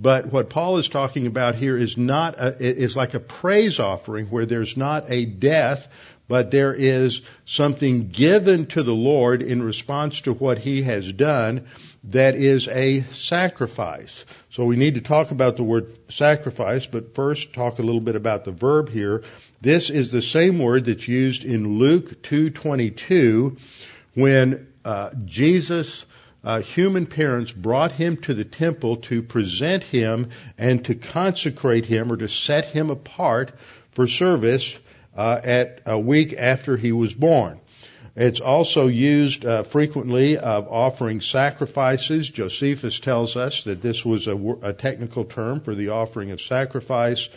But 0.00 0.32
what 0.32 0.48
Paul 0.48 0.78
is 0.78 0.88
talking 0.88 1.26
about 1.26 1.56
here 1.56 1.76
is 1.76 1.98
not, 1.98 2.36
a, 2.38 2.56
is 2.58 2.96
like 2.96 3.12
a 3.12 3.20
praise 3.20 3.78
offering 3.78 4.26
where 4.26 4.46
there's 4.46 4.76
not 4.76 5.10
a 5.10 5.26
death, 5.26 5.88
but 6.26 6.50
there 6.50 6.72
is 6.72 7.20
something 7.44 8.08
given 8.08 8.66
to 8.66 8.82
the 8.82 8.94
Lord 8.94 9.42
in 9.42 9.62
response 9.62 10.22
to 10.22 10.32
what 10.32 10.58
he 10.58 10.82
has 10.84 11.12
done 11.12 11.66
that 12.04 12.34
is 12.34 12.66
a 12.68 13.02
sacrifice. 13.10 14.24
So 14.48 14.64
we 14.64 14.76
need 14.76 14.94
to 14.94 15.02
talk 15.02 15.32
about 15.32 15.56
the 15.56 15.64
word 15.64 15.88
sacrifice, 16.10 16.86
but 16.86 17.14
first 17.14 17.52
talk 17.52 17.78
a 17.78 17.82
little 17.82 18.00
bit 18.00 18.16
about 18.16 18.44
the 18.44 18.52
verb 18.52 18.88
here. 18.88 19.22
This 19.60 19.90
is 19.90 20.12
the 20.12 20.22
same 20.22 20.58
word 20.60 20.86
that's 20.86 21.08
used 21.08 21.44
in 21.44 21.78
Luke 21.78 22.22
2:22 22.22 23.58
when 24.14 24.68
uh, 24.82 25.10
Jesus 25.26 26.06
uh, 26.42 26.60
human 26.60 27.06
parents 27.06 27.52
brought 27.52 27.92
him 27.92 28.16
to 28.16 28.34
the 28.34 28.44
temple 28.44 28.96
to 28.96 29.22
present 29.22 29.82
him 29.82 30.30
and 30.56 30.84
to 30.86 30.94
consecrate 30.94 31.84
him 31.84 32.10
or 32.10 32.16
to 32.16 32.28
set 32.28 32.66
him 32.66 32.90
apart 32.90 33.52
for 33.92 34.06
service 34.06 34.76
uh, 35.16 35.40
at 35.42 35.82
a 35.86 35.98
week 35.98 36.34
after 36.38 36.76
he 36.76 36.92
was 36.92 37.12
born. 37.12 37.60
It's 38.16 38.40
also 38.40 38.88
used 38.88 39.44
uh, 39.44 39.62
frequently 39.62 40.36
of 40.36 40.68
offering 40.68 41.20
sacrifices. 41.20 42.28
Josephus 42.28 42.98
tells 43.00 43.36
us 43.36 43.64
that 43.64 43.82
this 43.82 44.04
was 44.04 44.26
a, 44.26 44.36
a, 44.62 44.72
technical 44.72 45.24
term 45.24 45.60
for 45.60 45.74
the 45.74 45.90
offering 45.90 46.32
of 46.32 46.40
sacrifice, 46.40 47.28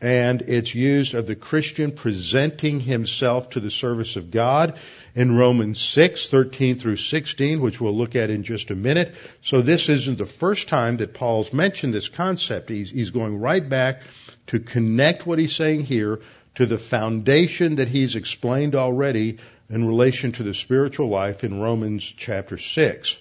and 0.00 0.42
it's 0.42 0.74
used 0.74 1.14
of 1.14 1.26
the 1.26 1.34
Christian 1.34 1.90
presenting 1.92 2.78
himself 2.78 3.50
to 3.50 3.60
the 3.60 3.70
service 3.70 4.16
of 4.16 4.30
God 4.30 4.78
in 5.14 5.36
Romans 5.36 5.80
6, 5.80 6.28
13 6.28 6.78
through 6.78 6.96
16, 6.96 7.60
which 7.60 7.80
we'll 7.80 7.96
look 7.96 8.16
at 8.16 8.30
in 8.30 8.42
just 8.42 8.70
a 8.70 8.74
minute. 8.74 9.14
So 9.42 9.62
this 9.62 9.88
isn't 9.88 10.18
the 10.18 10.26
first 10.26 10.68
time 10.68 10.96
that 10.96 11.14
Paul's 11.14 11.52
mentioned 11.52 11.94
this 11.94 12.08
concept. 12.08 12.68
He's, 12.68 12.90
he's 12.90 13.10
going 13.10 13.38
right 13.38 13.66
back 13.66 14.02
to 14.48 14.58
connect 14.58 15.26
what 15.26 15.38
he's 15.38 15.54
saying 15.54 15.84
here 15.84 16.20
to 16.56 16.66
the 16.66 16.78
foundation 16.78 17.76
that 17.76 17.88
he's 17.88 18.16
explained 18.16 18.74
already 18.74 19.38
in 19.70 19.86
relation 19.86 20.32
to 20.32 20.42
the 20.42 20.54
spiritual 20.54 21.08
life 21.08 21.44
in 21.44 21.60
Romans 21.60 22.04
chapter 22.04 22.58
6. 22.58 23.16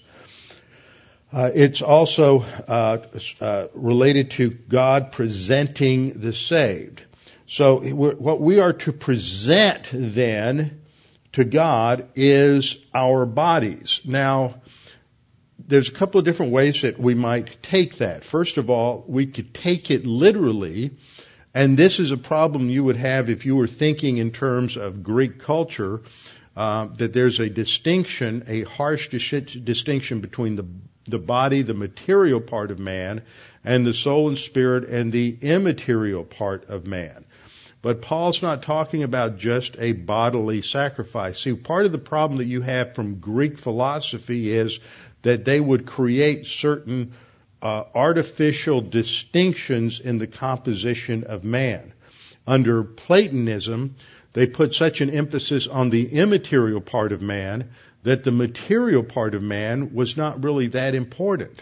Uh, 1.32 1.49
it's 1.53 1.82
also 1.82 2.41
uh, 2.41 2.99
uh, 3.41 3.67
related 3.73 4.32
to 4.32 4.51
God 4.51 5.12
presenting 5.12 6.13
the 6.13 6.34
saved. 6.34 7.03
So 7.47 7.82
what 7.82 8.39
we 8.39 8.60
are 8.60 8.73
to 8.73 8.91
present 8.91 9.89
then 9.91 10.82
to 11.33 11.43
God 11.43 12.09
is 12.15 12.77
our 12.93 13.25
bodies. 13.25 14.01
Now, 14.05 14.61
there's 15.67 15.89
a 15.89 15.93
couple 15.93 16.19
of 16.19 16.25
different 16.25 16.51
ways 16.51 16.81
that 16.81 16.99
we 16.99 17.15
might 17.15 17.61
take 17.61 17.97
that. 17.97 18.23
First 18.23 18.57
of 18.57 18.69
all, 18.69 19.03
we 19.07 19.25
could 19.27 19.53
take 19.53 19.91
it 19.91 20.05
literally, 20.05 20.91
and 21.53 21.77
this 21.77 21.99
is 21.99 22.11
a 22.11 22.17
problem 22.17 22.69
you 22.69 22.83
would 22.83 22.97
have 22.97 23.29
if 23.29 23.45
you 23.45 23.55
were 23.55 23.67
thinking 23.67 24.17
in 24.17 24.31
terms 24.31 24.77
of 24.77 25.03
Greek 25.03 25.39
culture 25.39 26.01
uh, 26.55 26.87
that 26.97 27.13
there's 27.13 27.39
a 27.39 27.49
distinction, 27.49 28.43
a 28.47 28.63
harsh 28.63 29.09
dis- 29.09 29.53
distinction 29.53 30.21
between 30.21 30.55
the 30.55 30.65
the 31.05 31.19
body, 31.19 31.63
the 31.63 31.73
material 31.73 32.39
part 32.39 32.71
of 32.71 32.79
man, 32.79 33.23
and 33.63 33.85
the 33.85 33.93
soul 33.93 34.29
and 34.29 34.37
spirit 34.37 34.89
and 34.89 35.11
the 35.11 35.37
immaterial 35.41 36.23
part 36.23 36.69
of 36.69 36.85
man. 36.85 37.25
But 37.83 38.01
Paul's 38.01 38.41
not 38.41 38.63
talking 38.63 39.03
about 39.03 39.37
just 39.37 39.75
a 39.77 39.91
bodily 39.91 40.61
sacrifice. 40.61 41.37
See, 41.37 41.53
part 41.53 41.85
of 41.85 41.91
the 41.91 41.97
problem 41.97 42.37
that 42.37 42.45
you 42.45 42.61
have 42.61 42.95
from 42.95 43.19
Greek 43.19 43.57
philosophy 43.57 44.53
is 44.53 44.79
that 45.23 45.43
they 45.43 45.59
would 45.59 45.85
create 45.85 46.45
certain 46.45 47.11
uh, 47.61 47.83
artificial 47.93 48.79
distinctions 48.79 49.99
in 49.99 50.17
the 50.17 50.27
composition 50.27 51.25
of 51.25 51.43
man. 51.43 51.91
Under 52.47 52.85
Platonism, 52.85 53.95
they 54.31 54.47
put 54.47 54.73
such 54.73 55.01
an 55.01 55.09
emphasis 55.09 55.67
on 55.67 55.89
the 55.89 56.07
immaterial 56.07 56.79
part 56.79 57.11
of 57.11 57.21
man 57.21 57.71
that 58.03 58.23
the 58.23 58.31
material 58.31 59.03
part 59.03 59.35
of 59.35 59.43
man 59.43 59.93
was 59.93 60.15
not 60.15 60.41
really 60.41 60.67
that 60.67 60.95
important. 60.95 61.61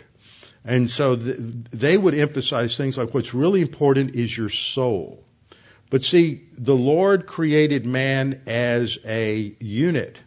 And 0.64 0.88
so 0.88 1.16
th- 1.16 1.36
they 1.72 1.98
would 1.98 2.14
emphasize 2.14 2.78
things 2.78 2.96
like 2.96 3.12
what's 3.12 3.34
really 3.34 3.62
important 3.62 4.14
is 4.14 4.38
your 4.38 4.50
soul. 4.50 5.24
But 5.92 6.06
see, 6.06 6.42
the 6.58 6.74
Lord 6.74 7.28
created 7.28 7.86
man 7.86 8.44
as 8.48 8.98
a 9.06 9.56
unit, 9.60 10.18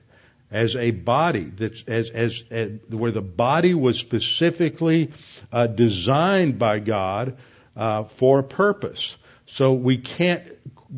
as 0.50 0.76
a 0.76 0.90
body, 0.90 1.44
that 1.44 1.88
as, 1.88 2.10
as, 2.10 2.44
as 2.50 2.70
where 2.90 3.10
the 3.10 3.22
body 3.22 3.72
was 3.72 3.98
specifically 3.98 5.12
uh, 5.50 5.66
designed 5.66 6.58
by 6.58 6.80
God 6.80 7.38
uh, 7.74 8.04
for 8.04 8.40
a 8.40 8.44
purpose. 8.44 9.16
So 9.46 9.72
we 9.72 9.96
can't 9.96 10.44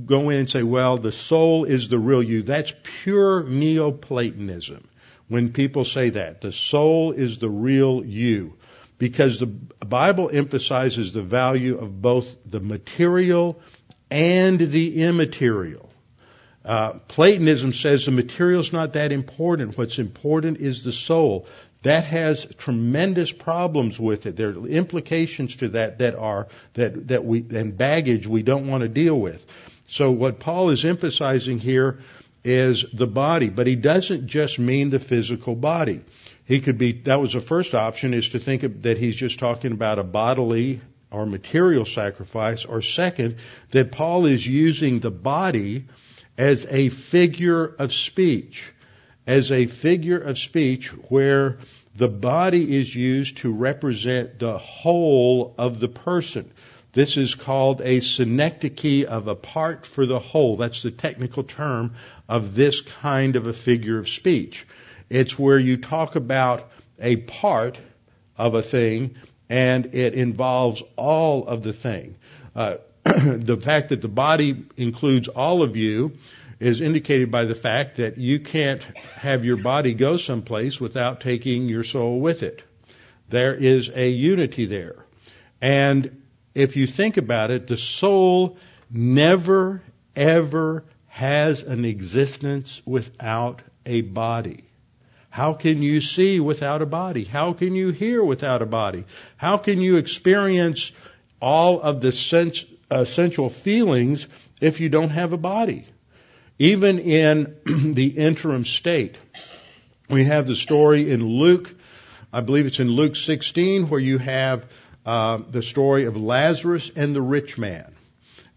go 0.05 0.31
in 0.31 0.39
and 0.41 0.51
say, 0.51 0.65
well, 0.65 0.99
the 0.99 1.13
soul 1.13 1.65
is 1.65 1.89
the 1.89 1.99
real 2.01 2.23
you. 2.23 2.43
That's 2.43 2.75
pure 3.05 3.45
Neoplatonism. 3.45 4.89
When 5.29 5.53
people 5.53 5.85
say 5.85 6.11
that, 6.11 6.41
the 6.41 6.51
soul 6.51 7.13
is 7.13 7.39
the 7.39 7.49
real 7.49 8.05
you 8.05 8.55
because 8.99 9.39
the 9.39 9.47
Bible 9.47 10.31
emphasizes 10.33 11.13
the 11.13 11.23
value 11.23 11.79
of 11.79 12.01
both 12.03 12.35
the 12.45 12.61
material 12.61 13.61
and 14.11 14.59
the 14.59 15.03
immaterial. 15.03 15.89
Uh, 16.65 16.95
Platonism 17.09 17.73
says 17.73 18.07
the 18.07 18.11
material 18.11 18.61
is 18.61 18.73
not 18.73 18.95
that 18.95 19.13
important. 19.13 19.79
What's 19.79 19.99
important 19.99 20.59
is 20.59 20.83
the 20.83 20.93
soul. 20.93 21.47
That 21.83 22.05
has 22.05 22.47
tremendous 22.59 23.31
problems 23.31 24.01
with 24.01 24.27
it. 24.27 24.37
There 24.37 24.49
are 24.49 24.67
implications 24.67 25.57
to 25.57 25.69
that 25.71 25.99
that 25.99 26.17
are 26.17 26.49
that 26.75 27.09
that 27.09 27.25
we 27.25 27.45
and 27.51 27.77
baggage 27.77 28.27
we 28.27 28.43
don't 28.43 28.67
want 28.67 28.83
to 28.83 28.89
deal 28.89 29.19
with. 29.19 29.45
So 29.89 30.11
what 30.11 30.41
Paul 30.41 30.71
is 30.71 30.85
emphasizing 30.85 31.61
here 31.61 32.01
is 32.43 32.85
the 32.93 33.07
body, 33.07 33.49
but 33.49 33.67
he 33.67 33.77
doesn't 33.77 34.27
just 34.27 34.59
mean 34.59 34.91
the 34.91 35.01
physical 35.01 35.55
body. 35.55 36.01
He 36.45 36.61
could 36.61 36.79
be, 36.79 36.93
that 37.03 37.21
was 37.21 37.33
the 37.33 37.41
first 37.41 37.75
option 37.75 38.15
is 38.15 38.31
to 38.31 38.39
think 38.39 38.63
of, 38.63 38.83
that 38.83 38.99
he's 38.99 39.17
just 39.17 39.41
talking 39.41 39.73
about 39.73 39.99
a 39.99 40.05
bodily 40.05 40.81
or 41.11 41.27
material 41.27 41.85
sacrifice, 41.85 42.65
or 42.65 42.83
second, 42.83 43.37
that 43.71 43.93
Paul 43.93 44.27
is 44.27 44.47
using 44.47 45.01
the 45.01 45.11
body 45.11 45.87
as 46.37 46.67
a 46.69 46.89
figure 46.89 47.65
of 47.65 47.93
speech, 47.93 48.71
as 49.27 49.51
a 49.53 49.67
figure 49.67 50.19
of 50.19 50.39
speech 50.39 50.89
where 50.89 51.59
the 51.95 52.09
body 52.09 52.77
is 52.77 52.95
used 52.95 53.39
to 53.39 53.53
represent 53.53 54.39
the 54.39 54.59
whole 54.59 55.55
of 55.57 55.81
the 55.81 55.89
person. 55.89 56.51
This 56.93 57.17
is 57.17 57.35
called 57.35 57.81
a 57.83 58.01
synecdoche 58.01 59.05
of 59.05 59.29
a 59.29 59.35
part 59.35 59.87
for 59.87 60.07
the 60.07 60.19
whole. 60.19 60.57
That's 60.57 60.83
the 60.83 60.91
technical 60.91 61.43
term 61.43 61.95
of 62.29 62.55
this 62.55 62.81
kind 62.81 63.37
of 63.37 63.47
a 63.47 63.53
figure 63.53 63.99
of 63.99 64.09
speech. 64.09 64.67
It's 65.09 65.39
where 65.39 65.59
you 65.59 65.77
talk 65.77 66.17
about 66.17 66.71
a 66.99 67.17
part 67.17 67.79
of 68.37 68.55
a 68.55 68.63
thing 68.63 69.17
and 69.49 69.95
it 69.95 70.15
involves 70.15 70.83
all 70.97 71.47
of 71.47 71.63
the 71.63 71.73
thing. 71.73 72.17
Uh, 72.55 72.77
the 73.05 73.59
fact 73.61 73.91
that 73.91 74.03
the 74.03 74.09
body 74.09 74.65
includes 74.77 75.29
all 75.29 75.63
of 75.63 75.77
you 75.77 76.13
is 76.59 76.81
indicated 76.81 77.31
by 77.31 77.45
the 77.45 77.55
fact 77.55 77.97
that 77.97 78.19
you 78.19 78.41
can't 78.41 78.83
have 79.17 79.45
your 79.45 79.59
body 79.59 79.95
go 79.95 80.17
someplace 80.17 80.81
without 80.81 81.21
taking 81.21 81.69
your 81.69 81.85
soul 81.85 82.19
with 82.19 82.43
it. 82.43 82.63
There 83.29 83.55
is 83.55 83.91
a 83.95 84.09
unity 84.09 84.67
there. 84.67 84.97
And 85.61 86.23
if 86.55 86.77
you 86.77 86.87
think 86.87 87.17
about 87.17 87.51
it, 87.51 87.67
the 87.67 87.77
soul 87.77 88.57
never, 88.91 89.83
ever 90.15 90.85
has 91.09 91.63
an 91.63 91.85
existence 91.85 92.81
without 92.85 93.63
a 93.85 94.01
body. 94.01 94.66
How 95.37 95.53
can 95.53 95.83
you 95.83 96.01
see 96.01 96.41
without 96.41 96.81
a 96.81 96.87
body? 96.87 97.23
How 97.23 97.53
can 97.53 97.75
you 97.75 97.91
hear 97.91 98.25
without 98.25 98.63
a 98.63 98.65
body? 98.65 99.05
How 99.37 99.59
can 99.59 99.83
you 99.83 99.99
experience 99.99 100.93
all 101.43 101.79
of 101.83 102.01
the 102.01 102.11
sense, 102.11 102.65
essential 102.91 103.51
feelings 103.51 104.27
if 104.63 104.81
you 104.81 104.89
don't 104.89 105.11
have 105.11 105.35
a 105.35 105.37
body? 105.37 105.85
Even 106.59 106.99
in 106.99 107.55
the 107.67 108.07
interim 108.07 108.65
state. 108.65 109.17
We 110.09 110.25
have 110.25 110.47
the 110.47 110.57
story 110.57 111.11
in 111.11 111.23
Luke, 111.23 111.71
I 112.33 112.41
believe 112.41 112.65
it's 112.65 112.81
in 112.81 112.89
Luke 112.89 113.15
16, 113.15 113.91
where 113.91 114.01
you 114.01 114.17
have 114.17 114.65
uh, 115.05 115.41
the 115.51 115.63
story 115.63 116.07
of 116.07 116.17
Lazarus 116.17 116.91
and 116.97 117.15
the 117.15 117.21
rich 117.21 117.59
man. 117.59 117.95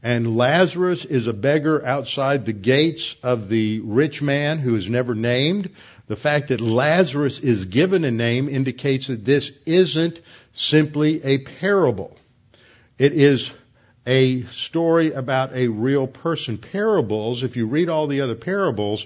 And 0.02 0.38
Lazarus 0.38 1.04
is 1.04 1.28
a 1.28 1.34
beggar 1.34 1.86
outside 1.86 2.46
the 2.46 2.54
gates 2.54 3.18
of 3.22 3.50
the 3.50 3.82
rich 3.82 4.22
man 4.22 4.60
who 4.60 4.76
is 4.76 4.90
never 4.90 5.14
named. 5.14 5.72
The 6.10 6.16
fact 6.16 6.48
that 6.48 6.60
Lazarus 6.60 7.40
is 7.40 7.66
given 7.66 8.04
a 8.04 8.10
name 8.10 8.50
indicates 8.50 9.08
that 9.08 9.24
this 9.24 9.52
isn't 9.68 10.20
simply 10.54 11.24
a 11.24 11.38
parable. 11.38 12.18
It 12.98 13.14
is 13.14 13.52
a 14.08 14.42
story 14.46 15.12
about 15.12 15.54
a 15.54 15.68
real 15.68 16.08
person. 16.08 16.58
Parables, 16.58 17.44
if 17.44 17.58
you 17.58 17.68
read 17.68 17.90
all 17.90 18.08
the 18.08 18.22
other 18.22 18.34
parables, 18.34 19.06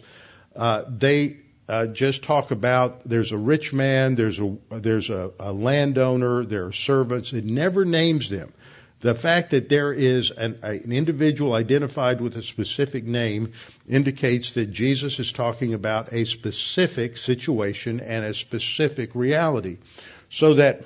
uh, 0.56 0.84
they 0.88 1.40
uh, 1.68 1.88
just 1.88 2.24
talk 2.24 2.52
about 2.52 3.02
there's 3.04 3.34
a 3.34 3.38
rich 3.38 3.74
man, 3.74 4.16
there's 4.16 4.40
a 4.40 4.56
there's 4.72 5.10
a, 5.10 5.32
a 5.42 5.52
landowner, 5.52 6.46
there 6.46 6.68
are 6.68 6.72
servants. 6.72 7.34
It 7.34 7.44
never 7.44 7.84
names 7.84 8.30
them. 8.30 8.54
The 9.04 9.14
fact 9.14 9.52
that 9.52 9.68
there 9.68 9.92
is 9.92 10.32
an, 10.32 10.60
an, 10.64 10.94
individual 10.94 11.54
identified 11.54 12.22
with 12.22 12.38
a 12.38 12.42
specific 12.42 13.04
name 13.04 13.52
indicates 13.86 14.54
that 14.54 14.72
Jesus 14.72 15.20
is 15.20 15.34
talking 15.34 15.74
about 15.74 16.14
a 16.14 16.24
specific 16.24 17.18
situation 17.18 18.00
and 18.00 18.24
a 18.24 18.34
specific 18.34 19.14
reality. 19.14 19.80
So 20.30 20.54
that 20.54 20.86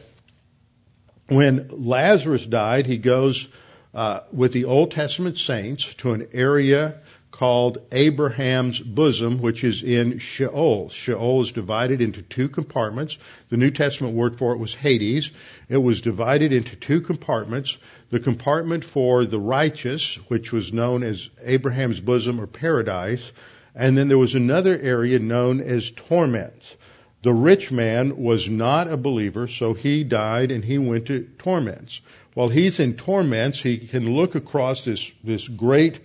when 1.27 1.69
Lazarus 1.71 2.43
died, 2.43 2.87
he 2.87 2.97
goes 2.97 3.47
uh, 3.93 4.21
with 4.31 4.51
the 4.51 4.65
Old 4.65 4.89
Testament 4.89 5.37
saints 5.37 5.93
to 5.99 6.13
an 6.13 6.29
area 6.33 7.01
called 7.37 7.77
Abraham's 7.91 8.79
bosom, 8.79 9.39
which 9.39 9.63
is 9.63 9.83
in 9.83 10.17
Sheol. 10.17 10.89
Sheol 10.89 11.41
is 11.41 11.51
divided 11.51 12.01
into 12.01 12.23
two 12.23 12.49
compartments. 12.49 13.19
The 13.49 13.57
New 13.57 13.69
Testament 13.69 14.15
word 14.15 14.37
for 14.37 14.53
it 14.53 14.57
was 14.57 14.73
Hades. 14.73 15.31
It 15.69 15.77
was 15.77 16.01
divided 16.01 16.51
into 16.51 16.75
two 16.75 17.01
compartments. 17.01 17.77
The 18.09 18.19
compartment 18.19 18.83
for 18.83 19.23
the 19.23 19.39
righteous, 19.39 20.15
which 20.29 20.51
was 20.51 20.73
known 20.73 21.03
as 21.03 21.29
Abraham's 21.43 21.99
bosom 21.99 22.41
or 22.41 22.47
paradise, 22.47 23.31
and 23.75 23.95
then 23.95 24.07
there 24.07 24.17
was 24.17 24.33
another 24.33 24.75
area 24.77 25.19
known 25.19 25.61
as 25.61 25.91
torments. 25.91 26.75
The 27.21 27.33
rich 27.33 27.71
man 27.71 28.17
was 28.17 28.49
not 28.49 28.91
a 28.91 28.97
believer, 28.97 29.47
so 29.47 29.75
he 29.75 30.03
died 30.03 30.51
and 30.51 30.65
he 30.65 30.79
went 30.79 31.07
to 31.07 31.27
torments. 31.37 32.01
While 32.33 32.49
he's 32.49 32.79
in 32.79 32.95
torments, 32.95 33.61
he 33.61 33.77
can 33.77 34.15
look 34.15 34.33
across 34.33 34.85
this, 34.85 35.11
this 35.23 35.47
great 35.47 35.99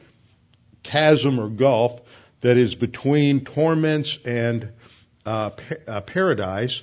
chasm 0.82 1.38
or 1.38 1.48
gulf 1.48 2.00
that 2.40 2.56
is 2.56 2.74
between 2.74 3.44
torments 3.44 4.18
and 4.24 4.70
uh, 5.24 5.50
uh, 5.86 6.00
paradise. 6.02 6.82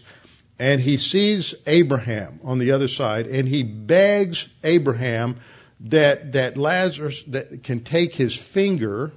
And 0.57 0.81
he 0.81 0.97
sees 0.97 1.55
Abraham 1.67 2.41
on 2.43 2.59
the 2.59 2.71
other 2.71 2.89
side, 2.89 3.27
and 3.27 3.47
he 3.47 3.63
begs 3.63 4.49
Abraham 4.63 5.38
that 5.81 6.33
that 6.33 6.57
Lazarus 6.57 7.23
that 7.27 7.63
can 7.63 7.83
take 7.83 8.13
his 8.13 8.35
finger. 8.35 9.13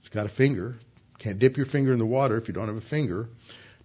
He's 0.00 0.08
got 0.10 0.26
a 0.26 0.30
finger. 0.30 0.76
Can't 1.18 1.38
dip 1.38 1.56
your 1.56 1.66
finger 1.66 1.92
in 1.92 1.98
the 1.98 2.06
water 2.06 2.36
if 2.36 2.48
you 2.48 2.54
don't 2.54 2.66
have 2.66 2.76
a 2.76 2.80
finger. 2.80 3.28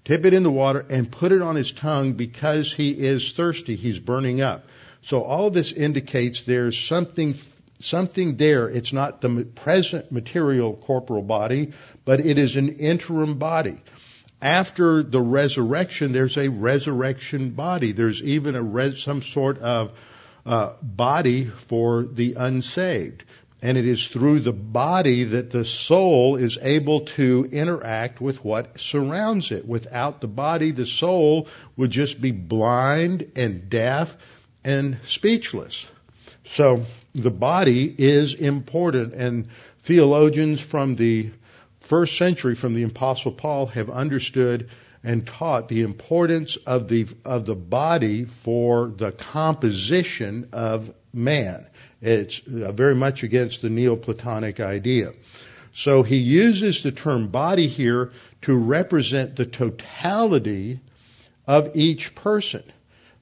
Dip 0.06 0.26
it 0.26 0.34
in 0.34 0.44
the 0.44 0.52
water 0.52 0.86
and 0.90 1.12
put 1.12 1.32
it 1.32 1.42
on 1.42 1.56
his 1.56 1.72
tongue 1.72 2.14
because 2.14 2.74
he 2.74 2.92
is 2.92 3.32
thirsty. 3.34 3.76
He's 3.76 4.00
burning 4.00 4.42
up. 4.42 4.66
So 5.02 5.24
all 5.24 5.52
this 5.52 5.72
indicates 5.72 6.44
there's 6.44 6.78
something 6.78 7.36
something 7.80 8.36
there. 8.38 8.70
It's 8.70 8.94
not 8.94 9.22
the 9.22 9.46
present 9.56 10.12
material 10.12 10.76
corporal 10.76 11.24
body, 11.24 11.74
but 12.06 12.20
it 12.20 12.38
is 12.38 12.56
an 12.56 12.70
interim 12.70 13.38
body. 13.40 13.82
After 14.42 15.04
the 15.04 15.22
resurrection, 15.22 16.12
there's 16.12 16.38
a 16.38 16.50
resurrection 16.50 17.52
body. 17.52 17.92
There's 17.92 18.24
even 18.24 18.56
a 18.56 18.64
res- 18.64 19.02
some 19.02 19.22
sort 19.22 19.60
of 19.60 19.92
uh, 20.46 20.74
body 20.82 21.46
for 21.46 22.04
the 22.04 22.36
unsaved. 22.36 23.24
And 23.62 23.78
it 23.78 23.86
is 23.86 24.08
through 24.08 24.40
the 24.40 24.54
body 24.54 25.26
that 25.26 25.52
the 25.52 25.66
soul 25.66 26.38
is 26.38 26.58
able 26.62 27.02
to 27.18 27.50
interact 27.52 28.22
with 28.22 28.44
what 28.46 28.80
surrounds 28.80 29.52
it. 29.52 29.68
Without 29.68 30.22
the 30.22 30.30
body, 30.30 30.72
the 30.72 30.86
soul 30.86 31.50
would 31.76 31.92
just 31.92 32.22
be 32.22 32.32
blind 32.32 33.34
and 33.36 33.70
deaf 33.70 34.16
and 34.64 34.98
speechless. 35.04 35.86
So 36.46 36.86
the 37.14 37.32
body 37.32 37.94
is 37.98 38.34
important 38.34 39.14
and 39.14 39.48
theologians 39.82 40.60
from 40.60 40.96
the 40.96 41.32
first 41.82 42.18
century, 42.18 42.56
from 42.56 42.74
the 42.74 42.84
apostle 42.84 43.32
Paul, 43.32 43.68
have 43.68 43.90
understood 43.90 44.70
and 45.04 45.26
taught 45.26 45.70
the 45.70 45.82
importance 45.82 46.58
of 46.58 46.88
the, 46.88 47.08
of 47.24 47.46
the 47.46 47.56
body 47.56 48.26
for 48.26 48.88
the 48.88 49.12
composition 49.12 50.50
of 50.52 50.94
man. 51.14 51.66
It's 52.02 52.42
uh, 52.48 52.72
very 52.72 52.96
much 52.96 53.24
against 53.24 53.62
the 53.62 53.70
Neoplatonic 53.70 54.60
idea. 54.60 55.14
So 55.74 56.04
he 56.04 56.18
uses 56.18 56.84
the 56.84 56.92
term 56.92 57.30
body 57.30 57.68
here 57.68 58.12
to 58.42 58.54
represent 58.54 59.36
the 59.36 59.46
totality 59.46 60.80
of 61.48 61.76
each 61.76 62.16
person. 62.16 62.64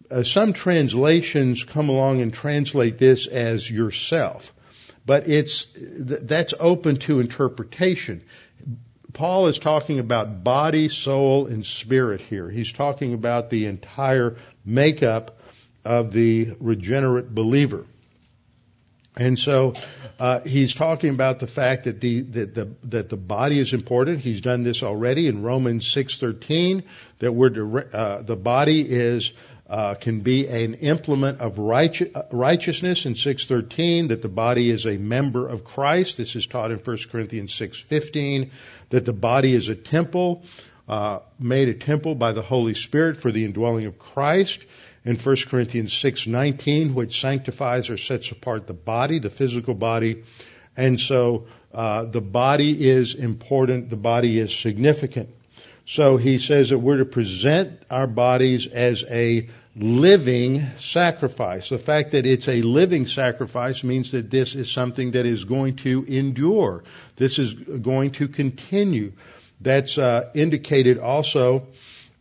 Uh, 0.10 0.24
some 0.24 0.54
translations 0.54 1.64
come 1.64 1.90
along 1.90 2.22
and 2.22 2.34
translate 2.34 2.98
this 2.98 3.28
as 3.28 3.70
yourself, 3.70 4.54
but 5.06 5.28
it's 5.28 5.68
that's 5.76 6.54
open 6.60 6.98
to 6.98 7.20
interpretation. 7.20 8.22
Paul 9.12 9.48
is 9.48 9.60
talking 9.60 10.00
about 10.00 10.44
body, 10.44 10.90
soul, 10.90 11.48
and 11.48 11.66
spirit 11.66 12.22
here. 12.22 12.50
He's 12.50 12.72
talking 12.72 13.14
about 13.14 13.50
the 13.50 13.66
entire 13.66 14.38
makeup 14.64 15.40
of 15.84 16.12
the 16.12 16.56
regenerate 16.60 17.34
believer. 17.34 17.86
And 19.16 19.40
so 19.40 19.74
uh, 20.20 20.42
he's 20.42 20.76
talking 20.76 21.10
about 21.10 21.40
the 21.40 21.48
fact 21.48 21.86
that 21.86 22.00
the 22.00 22.22
that 22.22 22.54
the 22.54 22.76
that 22.84 23.10
the 23.10 23.18
body 23.18 23.58
is 23.60 23.74
important. 23.74 24.20
He's 24.20 24.42
done 24.42 24.64
this 24.64 24.84
already 24.84 25.28
in 25.28 25.42
Romans 25.42 25.88
six 25.88 26.20
thirteen. 26.20 26.84
That 27.18 27.32
we're 27.32 27.90
uh, 27.92 28.22
the 28.22 28.36
body 28.36 28.82
is 28.82 29.34
uh, 29.70 29.96
can 29.96 30.22
be 30.22 30.48
an 30.48 30.76
implement 30.76 31.42
of 31.42 31.60
righteousness 31.60 33.06
in 33.06 33.16
six 33.16 33.46
thirteen. 33.46 34.10
That 34.10 34.22
the 34.22 34.30
body 34.30 34.70
is 34.70 34.86
a 34.86 34.98
member 34.98 35.48
of 35.48 35.64
Christ. 35.64 36.18
This 36.18 36.36
is 36.36 36.48
taught 36.48 36.72
in 36.72 36.80
1 36.80 36.98
Corinthians 37.12 37.54
six 37.54 37.80
fifteen. 37.80 38.52
That 38.90 39.06
the 39.06 39.14
body 39.14 39.54
is 39.54 39.70
a 39.70 39.76
temple. 39.76 40.44
Uh, 40.88 41.20
made 41.38 41.68
a 41.68 41.74
temple 41.74 42.16
by 42.16 42.32
the 42.32 42.42
Holy 42.42 42.74
Spirit 42.74 43.18
for 43.18 43.30
the 43.30 43.44
indwelling 43.44 43.88
of 43.88 44.00
Christ 44.00 44.62
in 45.04 45.18
1 45.18 45.36
Corinthians 45.50 45.94
6:19, 45.94 46.94
which 46.94 47.20
sanctifies 47.20 47.90
or 47.90 47.98
sets 47.98 48.32
apart 48.32 48.68
the 48.68 48.74
body, 48.74 49.20
the 49.20 49.30
physical 49.30 49.74
body, 49.74 50.24
and 50.76 51.00
so 51.00 51.48
uh, 51.74 52.06
the 52.06 52.22
body 52.22 52.90
is 52.90 53.16
important. 53.16 53.90
The 53.90 53.98
body 53.98 54.38
is 54.40 54.54
significant. 54.54 55.30
So 55.88 56.18
he 56.18 56.38
says 56.38 56.72
that 56.72 56.80
we're 56.80 56.98
to 56.98 57.06
present 57.06 57.82
our 57.90 58.08
bodies 58.08 58.68
as 58.68 59.06
a 59.10 59.48
living 59.74 60.66
sacrifice. 60.78 61.70
The 61.70 61.78
fact 61.78 62.12
that 62.12 62.26
it's 62.26 62.50
a 62.50 62.62
living 62.62 63.08
sacrifice 63.08 63.86
means 63.86 64.12
that 64.12 64.30
this 64.30 64.54
is 64.54 64.70
something 64.70 65.12
that 65.12 65.26
is 65.26 65.46
going 65.46 65.78
to 65.78 66.04
endure. 66.04 66.84
This 67.16 67.40
is 67.40 67.54
going 67.54 68.12
to 68.12 68.28
continue. 68.28 69.14
That's 69.62 69.98
uh, 69.98 70.30
indicated 70.36 71.00
also 71.00 71.68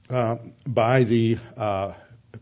uh, 0.09 0.37
by 0.65 1.03
the 1.03 1.39
uh, 1.57 1.95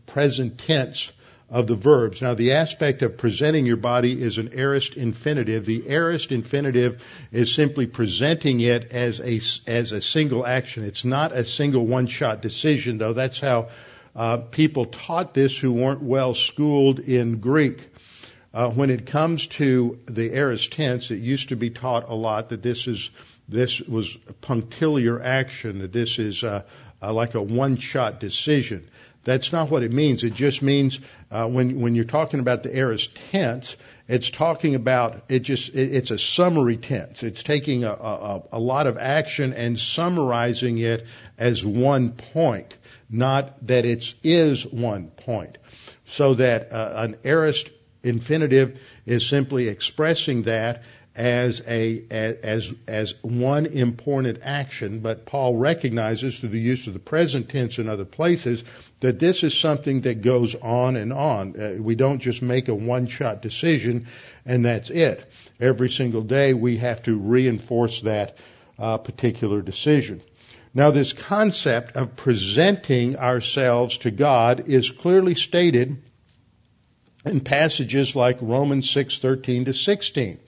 present 0.05 0.59
tense 0.59 1.11
of 1.49 1.67
the 1.67 1.75
verbs. 1.75 2.21
Now, 2.21 2.33
the 2.33 2.53
aspect 2.53 3.03
of 3.03 3.17
presenting 3.17 3.65
your 3.65 3.77
body 3.77 4.19
is 4.19 4.39
an 4.39 4.49
aorist 4.53 4.95
infinitive. 4.95 5.65
The 5.65 5.83
aorist 5.87 6.31
infinitive 6.31 7.03
is 7.31 7.53
simply 7.53 7.85
presenting 7.85 8.61
it 8.61 8.91
as 8.91 9.19
a, 9.19 9.39
as 9.69 9.91
a 9.91 10.01
single 10.01 10.45
action. 10.45 10.83
It's 10.83 11.05
not 11.05 11.33
a 11.33 11.45
single 11.45 11.85
one-shot 11.85 12.41
decision, 12.41 12.97
though. 12.97 13.13
That's 13.13 13.39
how 13.39 13.69
uh, 14.15 14.37
people 14.37 14.87
taught 14.87 15.33
this 15.33 15.57
who 15.57 15.73
weren't 15.73 16.01
well 16.01 16.33
schooled 16.33 16.99
in 16.99 17.39
Greek. 17.39 17.89
Uh, 18.53 18.69
when 18.69 18.89
it 18.89 19.05
comes 19.05 19.47
to 19.47 19.99
the 20.05 20.33
aorist 20.33 20.71
tense, 20.71 21.11
it 21.11 21.19
used 21.19 21.49
to 21.49 21.55
be 21.55 21.69
taught 21.69 22.09
a 22.09 22.15
lot 22.15 22.49
that 22.49 22.63
this 22.63 22.87
is 22.87 23.11
this 23.47 23.79
was 23.81 24.17
punctiliar 24.41 25.21
action, 25.21 25.79
that 25.79 25.93
this 25.93 26.17
is 26.17 26.43
uh, 26.43 26.63
uh 27.01 27.13
like 27.13 27.35
a 27.35 27.41
one-shot 27.41 28.19
decision. 28.19 28.89
That's 29.25 29.51
not 29.51 29.71
what 29.71 29.81
it 29.81 29.91
means. 29.91 30.23
It 30.23 30.35
just 30.35 30.61
means 30.61 30.99
uh, 31.31 31.47
when 31.47 31.81
when 31.81 31.95
you're 31.95 32.05
talking 32.05 32.39
about 32.39 32.61
the 32.61 32.73
aorist 32.73 33.17
tense, 33.31 33.75
it's 34.07 34.29
talking 34.29 34.75
about 34.75 35.23
it. 35.29 35.39
Just 35.39 35.69
it, 35.69 35.95
it's 35.95 36.11
a 36.11 36.19
summary 36.19 36.77
tense. 36.77 37.23
It's 37.23 37.41
taking 37.41 37.83
a, 37.83 37.91
a, 37.91 38.43
a 38.53 38.59
lot 38.59 38.85
of 38.85 38.97
action 38.97 39.51
and 39.53 39.79
summarizing 39.79 40.77
it 40.77 41.07
as 41.39 41.65
one 41.65 42.11
point, 42.11 42.77
not 43.09 43.65
that 43.65 43.85
it 43.85 43.97
is 43.97 44.15
is 44.23 44.65
one 44.65 45.07
point. 45.07 45.57
So 46.05 46.35
that 46.35 46.71
uh, 46.71 46.93
an 46.95 47.17
aorist 47.25 47.71
infinitive 48.03 48.79
is 49.07 49.27
simply 49.27 49.69
expressing 49.69 50.43
that 50.43 50.83
as 51.15 51.61
a 51.65 52.03
as 52.09 52.73
as 52.87 53.15
one 53.21 53.65
important 53.65 54.39
action, 54.43 54.99
but 54.99 55.25
Paul 55.25 55.55
recognizes 55.55 56.37
through 56.37 56.49
the 56.49 56.59
use 56.59 56.87
of 56.87 56.93
the 56.93 56.99
present 56.99 57.49
tense 57.49 57.79
in 57.79 57.87
other 57.87 58.03
places 58.03 58.63
that 58.99 59.17
this 59.19 59.43
is 59.43 59.57
something 59.57 60.01
that 60.01 60.21
goes 60.21 60.55
on 60.55 60.97
and 60.97 61.13
on. 61.13 61.59
Uh, 61.59 61.81
we 61.81 61.95
don't 61.95 62.19
just 62.19 62.41
make 62.41 62.67
a 62.67 62.75
one-shot 62.75 63.41
decision 63.41 64.07
and 64.45 64.65
that's 64.65 64.89
it. 64.89 65.31
Every 65.59 65.89
single 65.89 66.21
day 66.21 66.53
we 66.53 66.77
have 66.77 67.03
to 67.03 67.17
reinforce 67.17 68.01
that 68.01 68.37
uh, 68.77 68.97
particular 68.97 69.61
decision. 69.61 70.21
Now, 70.73 70.91
this 70.91 71.13
concept 71.13 71.95
of 71.95 72.17
presenting 72.17 73.15
ourselves 73.15 73.99
to 73.99 74.11
God 74.11 74.67
is 74.67 74.91
clearly 74.91 75.35
stated 75.35 76.03
in 77.23 77.39
passages 77.39 78.15
like 78.15 78.37
Romans 78.41 78.89
6:13 78.91 79.65
to 79.65 79.73
16. 79.73 80.39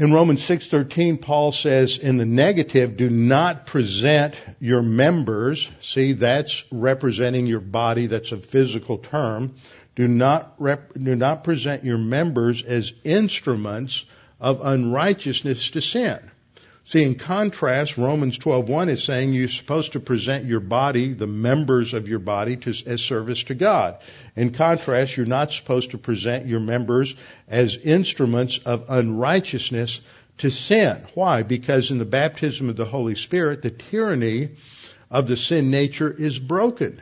In 0.00 0.14
Romans 0.14 0.40
6:13 0.40 1.20
Paul 1.20 1.52
says 1.52 1.98
in 1.98 2.16
the 2.16 2.24
negative 2.24 2.96
do 2.96 3.10
not 3.10 3.66
present 3.66 4.34
your 4.58 4.80
members. 4.80 5.68
See 5.82 6.14
that's 6.14 6.64
representing 6.72 7.46
your 7.46 7.60
body. 7.60 8.06
That's 8.06 8.32
a 8.32 8.38
physical 8.38 8.96
term. 8.96 9.56
Do 9.96 10.08
not 10.08 10.54
rep, 10.56 10.94
do 10.94 11.14
not 11.14 11.44
present 11.44 11.84
your 11.84 11.98
members 11.98 12.62
as 12.62 12.94
instruments 13.04 14.06
of 14.40 14.62
unrighteousness 14.64 15.72
to 15.72 15.82
sin 15.82 16.18
See, 16.84 17.02
in 17.02 17.14
contrast, 17.14 17.98
Romans 17.98 18.38
12:1 18.38 18.88
is 18.88 19.04
saying 19.04 19.32
you're 19.32 19.48
supposed 19.48 19.92
to 19.92 20.00
present 20.00 20.46
your 20.46 20.60
body, 20.60 21.12
the 21.12 21.26
members 21.26 21.94
of 21.94 22.08
your 22.08 22.18
body, 22.18 22.56
to, 22.56 22.70
as 22.86 23.02
service 23.02 23.44
to 23.44 23.54
God. 23.54 23.96
In 24.34 24.50
contrast, 24.50 25.16
you're 25.16 25.26
not 25.26 25.52
supposed 25.52 25.90
to 25.90 25.98
present 25.98 26.46
your 26.46 26.60
members 26.60 27.14
as 27.46 27.76
instruments 27.76 28.58
of 28.64 28.86
unrighteousness 28.88 30.00
to 30.38 30.50
sin. 30.50 31.04
Why? 31.14 31.42
Because 31.42 31.90
in 31.90 31.98
the 31.98 32.04
baptism 32.04 32.70
of 32.70 32.76
the 32.76 32.86
Holy 32.86 33.14
Spirit, 33.14 33.62
the 33.62 33.70
tyranny 33.70 34.50
of 35.10 35.26
the 35.26 35.36
sin 35.36 35.70
nature 35.70 36.10
is 36.10 36.38
broken. 36.38 37.00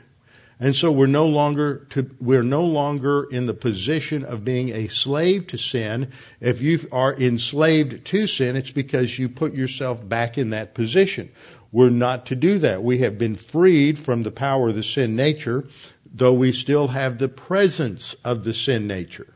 And 0.61 0.75
so 0.75 0.91
we're 0.91 1.07
no 1.07 1.27
longer 1.27 1.87
to, 1.91 2.11
we're 2.21 2.43
no 2.43 2.65
longer 2.65 3.25
in 3.31 3.47
the 3.47 3.55
position 3.55 4.25
of 4.25 4.45
being 4.45 4.71
a 4.71 4.89
slave 4.89 5.49
to 5.49 5.59
sin. 5.59 6.13
If 6.41 6.63
you 6.63 6.81
are 6.91 7.15
enslaved 7.15 8.07
to 8.07 8.27
sin, 8.27 8.57
it's 8.57 8.73
because 8.73 9.17
you 9.17 9.29
put 9.29 9.55
yourself 9.55 10.07
back 10.07 10.37
in 10.37 10.51
that 10.51 10.75
position. 10.75 11.31
We're 11.71 11.91
not 11.91 12.27
to 12.27 12.35
do 12.35 12.59
that. 12.61 12.83
We 12.83 12.99
have 12.99 13.19
been 13.19 13.37
freed 13.37 13.99
from 13.99 14.23
the 14.23 14.33
power 14.33 14.71
of 14.71 14.75
the 14.75 14.83
sin 14.83 15.15
nature, 15.15 15.69
though 16.13 16.33
we 16.33 16.53
still 16.53 16.89
have 16.89 17.19
the 17.19 17.29
presence 17.29 18.17
of 18.25 18.43
the 18.43 18.55
sin 18.55 18.87
nature. 18.89 19.33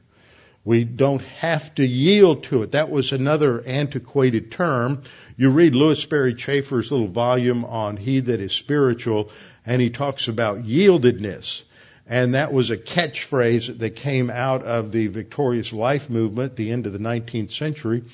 We 0.64 0.84
don't 0.84 1.22
have 1.22 1.74
to 1.74 1.86
yield 1.86 2.44
to 2.44 2.62
it. 2.62 2.72
That 2.72 2.88
was 2.90 3.12
another 3.12 3.62
antiquated 3.66 4.52
term. 4.52 5.02
You 5.36 5.50
read 5.50 5.74
Lewis 5.74 6.00
Sperry 6.00 6.34
Chafer's 6.34 6.90
little 6.90 7.08
volume 7.08 7.64
on 7.64 7.96
He 7.96 8.20
That 8.20 8.40
Is 8.40 8.52
Spiritual, 8.52 9.30
and 9.66 9.80
he 9.80 9.90
talks 9.90 10.28
about 10.28 10.64
yieldedness. 10.64 11.62
And 12.06 12.34
that 12.34 12.52
was 12.52 12.70
a 12.70 12.76
catchphrase 12.76 13.78
that 13.78 13.96
came 13.96 14.28
out 14.28 14.64
of 14.64 14.92
the 14.92 15.06
victorious 15.06 15.72
life 15.72 16.10
movement, 16.10 16.52
at 16.52 16.56
the 16.56 16.70
end 16.72 16.86
of 16.86 16.92
the 16.92 16.98
19th 16.98 17.52
century. 17.52 18.04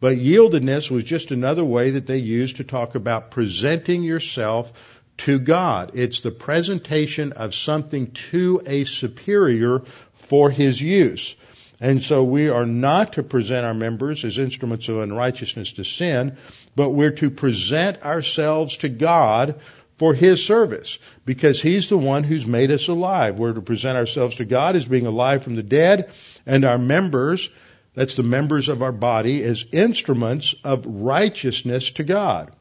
But 0.00 0.18
yieldedness 0.18 0.90
was 0.90 1.04
just 1.04 1.32
another 1.32 1.64
way 1.64 1.90
that 1.92 2.06
they 2.06 2.18
used 2.18 2.56
to 2.56 2.64
talk 2.64 2.94
about 2.94 3.30
presenting 3.30 4.02
yourself 4.02 4.72
to 5.18 5.38
God. 5.38 5.92
It's 5.94 6.20
the 6.20 6.30
presentation 6.30 7.32
of 7.32 7.54
something 7.54 8.12
to 8.30 8.62
a 8.64 8.84
superior 8.84 9.82
for 10.14 10.50
his 10.50 10.80
use. 10.80 11.34
And 11.80 12.02
so 12.02 12.24
we 12.24 12.48
are 12.48 12.66
not 12.66 13.14
to 13.14 13.22
present 13.22 13.64
our 13.64 13.74
members 13.74 14.24
as 14.24 14.38
instruments 14.38 14.88
of 14.88 14.98
unrighteousness 14.98 15.74
to 15.74 15.84
sin, 15.84 16.36
but 16.74 16.90
we're 16.90 17.12
to 17.12 17.30
present 17.30 18.02
ourselves 18.02 18.78
to 18.78 18.88
God 18.88 19.60
for 19.98 20.14
His 20.14 20.44
service 20.44 20.98
because 21.24 21.60
He's 21.60 21.88
the 21.88 21.98
one 21.98 22.24
who's 22.24 22.46
made 22.46 22.70
us 22.70 22.88
alive. 22.88 23.38
We're 23.38 23.52
to 23.52 23.60
present 23.60 23.98
ourselves 23.98 24.36
to 24.36 24.44
God 24.44 24.76
as 24.76 24.88
being 24.88 25.06
alive 25.06 25.44
from 25.44 25.56
the 25.56 25.62
dead 25.62 26.10
and 26.46 26.64
our 26.64 26.78
members 26.78 27.50
that's 27.98 28.14
the 28.14 28.22
members 28.22 28.68
of 28.68 28.80
our 28.80 28.92
body, 28.92 29.42
as 29.42 29.66
instruments 29.72 30.54
of 30.62 30.86
righteousness 30.86 31.90
to 31.92 32.04
God. 32.04 32.52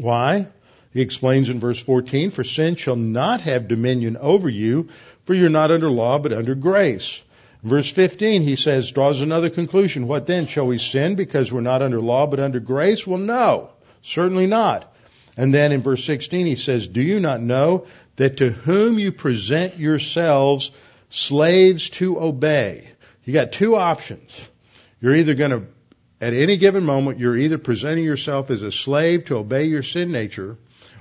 Why? 0.00 0.48
He 0.92 1.00
explains 1.00 1.48
in 1.48 1.60
verse 1.60 1.80
14, 1.80 2.32
for 2.32 2.42
sin 2.42 2.74
shall 2.74 2.96
not 2.96 3.42
have 3.42 3.68
dominion 3.68 4.16
over 4.16 4.48
you, 4.48 4.88
for 5.26 5.34
you're 5.34 5.48
not 5.48 5.70
under 5.70 5.88
law, 5.88 6.18
but 6.18 6.32
under 6.32 6.56
grace. 6.56 7.22
Verse 7.62 7.88
15, 7.88 8.42
he 8.42 8.56
says, 8.56 8.90
draws 8.90 9.20
another 9.20 9.48
conclusion. 9.48 10.08
What 10.08 10.26
then? 10.26 10.48
Shall 10.48 10.66
we 10.66 10.78
sin 10.78 11.14
because 11.14 11.52
we're 11.52 11.60
not 11.60 11.80
under 11.80 12.00
law 12.00 12.26
but 12.26 12.40
under 12.40 12.58
grace? 12.58 13.06
Well, 13.06 13.20
no, 13.20 13.70
certainly 14.02 14.48
not. 14.48 14.89
And 15.40 15.54
then 15.54 15.72
in 15.72 15.80
verse 15.80 16.04
16, 16.04 16.44
he 16.44 16.56
says, 16.56 16.86
Do 16.86 17.00
you 17.00 17.18
not 17.18 17.40
know 17.40 17.86
that 18.16 18.36
to 18.36 18.50
whom 18.50 18.98
you 18.98 19.10
present 19.10 19.78
yourselves 19.78 20.70
slaves 21.08 21.88
to 21.90 22.20
obey? 22.20 22.90
You 23.24 23.32
got 23.32 23.50
two 23.50 23.74
options. 23.74 24.38
You're 25.00 25.14
either 25.14 25.32
going 25.32 25.52
to, 25.52 25.62
at 26.20 26.34
any 26.34 26.58
given 26.58 26.84
moment, 26.84 27.20
you're 27.20 27.38
either 27.38 27.56
presenting 27.56 28.04
yourself 28.04 28.50
as 28.50 28.60
a 28.60 28.70
slave 28.70 29.24
to 29.24 29.38
obey 29.38 29.64
your 29.64 29.82
sin 29.82 30.12
nature, 30.12 30.58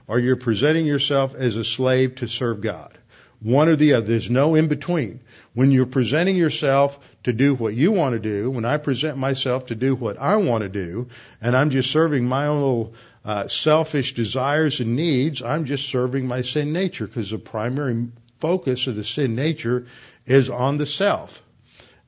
or 0.08 0.20
you're 0.20 0.38
presenting 0.38 0.86
yourself 0.86 1.36
as 1.36 1.58
a 1.58 1.64
slave 1.66 2.16
to 2.16 2.30
serve 2.30 2.62
God. 2.62 2.98
One 3.42 3.68
or 3.68 3.76
the 3.76 3.96
other. 3.96 4.08
There's 4.08 4.32
no 4.32 4.56
in 4.56 4.70
between. 4.70 5.20
When 5.54 5.72
you're 5.72 5.86
presenting 5.86 6.38
yourself 6.38 6.98
to 7.24 7.34
do 7.34 7.56
what 7.56 7.74
you 7.74 7.92
want 7.92 8.14
to 8.14 8.20
do, 8.20 8.52
when 8.52 8.64
I 8.64 8.78
present 8.78 9.18
myself 9.18 9.66
to 9.66 9.76
do 9.76 9.96
what 9.96 10.18
I 10.18 10.38
want 10.38 10.62
to 10.62 10.70
do, 10.70 11.10
and 11.42 11.58
I'm 11.58 11.72
just 11.72 11.92
serving 11.92 12.26
my 12.26 12.48
own 12.48 12.60
little 12.62 12.94
uh, 13.30 13.48
selfish 13.48 14.16
desires 14.16 14.80
and 14.80 14.96
needs, 14.96 15.44
I'm 15.44 15.66
just 15.66 15.88
serving 15.88 16.26
my 16.26 16.42
sin 16.42 16.74
nature 16.74 17.06
because 17.06 17.30
the 17.30 17.38
primary 17.38 18.08
focus 18.40 18.88
of 18.88 18.96
the 18.96 19.04
sin 19.04 19.36
nature 19.36 19.86
is 20.26 20.50
on 20.50 20.78
the 20.78 20.88
self. 20.88 21.40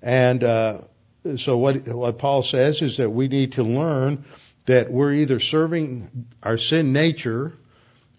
And 0.01 0.43
uh, 0.43 0.79
so 1.35 1.59
what 1.59 1.87
what 1.87 2.17
Paul 2.17 2.41
says 2.41 2.81
is 2.81 2.97
that 2.97 3.11
we 3.11 3.27
need 3.27 3.51
to 3.53 3.63
learn 3.63 4.25
that 4.65 4.91
we're 4.91 5.13
either 5.13 5.39
serving 5.39 6.25
our 6.41 6.57
sin 6.57 6.91
nature, 6.91 7.53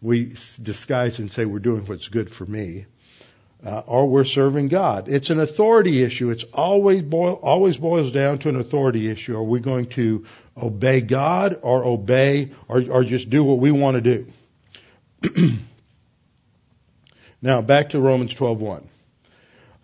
we 0.00 0.36
disguise 0.62 1.18
and 1.18 1.32
say 1.32 1.44
we're 1.44 1.58
doing 1.58 1.84
what's 1.86 2.06
good 2.06 2.30
for 2.30 2.46
me, 2.46 2.86
uh, 3.66 3.82
or 3.84 4.08
we're 4.08 4.22
serving 4.22 4.68
God. 4.68 5.08
It's 5.08 5.30
an 5.30 5.40
authority 5.40 6.04
issue. 6.04 6.30
It's 6.30 6.44
always 6.54 7.02
boil, 7.02 7.34
always 7.42 7.78
boils 7.78 8.12
down 8.12 8.38
to 8.38 8.48
an 8.48 8.60
authority 8.60 9.10
issue. 9.10 9.36
Are 9.36 9.42
we 9.42 9.58
going 9.58 9.86
to 9.98 10.24
obey 10.60 11.00
God 11.00 11.58
or 11.62 11.84
obey 11.84 12.50
or, 12.68 12.82
or 12.88 13.04
just 13.04 13.30
do 13.30 13.44
what 13.44 13.58
we 13.58 13.70
want 13.70 14.02
to 14.02 14.26
do? 15.24 15.58
now 17.42 17.62
back 17.62 17.90
to 17.90 18.00
Romans 18.00 18.34
12:1. 18.34 18.84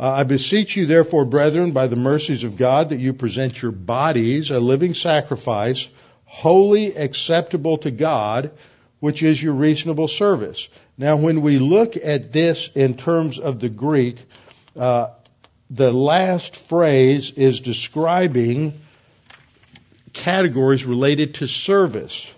Uh, 0.01 0.13
I 0.13 0.23
beseech 0.23 0.77
you, 0.77 0.87
therefore, 0.87 1.25
brethren, 1.25 1.73
by 1.73 1.89
the 1.89 1.97
mercies 1.97 2.45
of 2.45 2.57
God, 2.57 2.91
that 2.91 3.01
you 3.01 3.13
present 3.13 3.61
your 3.61 3.73
bodies 3.73 4.53
a 4.53 4.61
living 4.61 4.95
sacrifice, 4.95 5.89
holy, 6.25 6.95
acceptable 6.95 7.79
to 7.79 7.91
God, 7.91 8.53
which 9.01 9.25
is 9.25 9.43
your 9.43 9.55
reasonable 9.55 10.07
service. 10.07 10.69
Now, 10.97 11.17
when 11.17 11.41
we 11.41 11.59
look 11.59 11.97
at 11.97 12.33
this 12.33 12.71
in 12.77 12.97
terms 12.97 13.41
of 13.41 13.59
the 13.59 13.69
Greek, 13.69 14.19
uh, 14.77 15.09
the 15.71 15.93
last 15.93 16.55
phrase 16.55 17.33
is 17.33 17.61
describing 17.61 18.81
categories 20.19 20.85
related 20.85 21.35
to 21.37 21.47
service, 21.47 22.31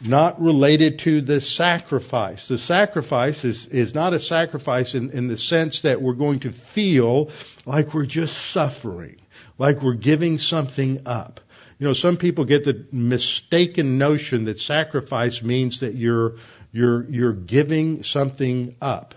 not 0.00 0.40
related 0.40 1.00
to 1.00 1.20
the 1.20 1.40
sacrifice. 1.40 2.48
The 2.48 2.58
sacrifice 2.58 3.44
is, 3.44 3.66
is 3.66 3.94
not 3.94 4.14
a 4.14 4.18
sacrifice 4.18 4.94
in, 4.94 5.10
in 5.10 5.28
the 5.28 5.36
sense 5.36 5.82
that 5.82 6.02
we're 6.02 6.14
going 6.14 6.40
to 6.40 6.52
feel 6.52 7.30
like 7.64 7.94
we're 7.94 8.06
just 8.06 8.36
suffering, 8.36 9.16
like 9.58 9.82
we're 9.82 9.94
giving 9.94 10.38
something 10.38 11.02
up. 11.06 11.40
You 11.78 11.86
know, 11.86 11.92
some 11.92 12.16
people 12.16 12.46
get 12.46 12.64
the 12.64 12.86
mistaken 12.90 13.98
notion 13.98 14.46
that 14.46 14.60
sacrifice 14.60 15.42
means 15.42 15.80
that 15.80 15.94
you're 15.94 16.36
you're, 16.76 17.08
you're 17.10 17.32
giving 17.32 18.02
something 18.02 18.76
up. 18.82 19.14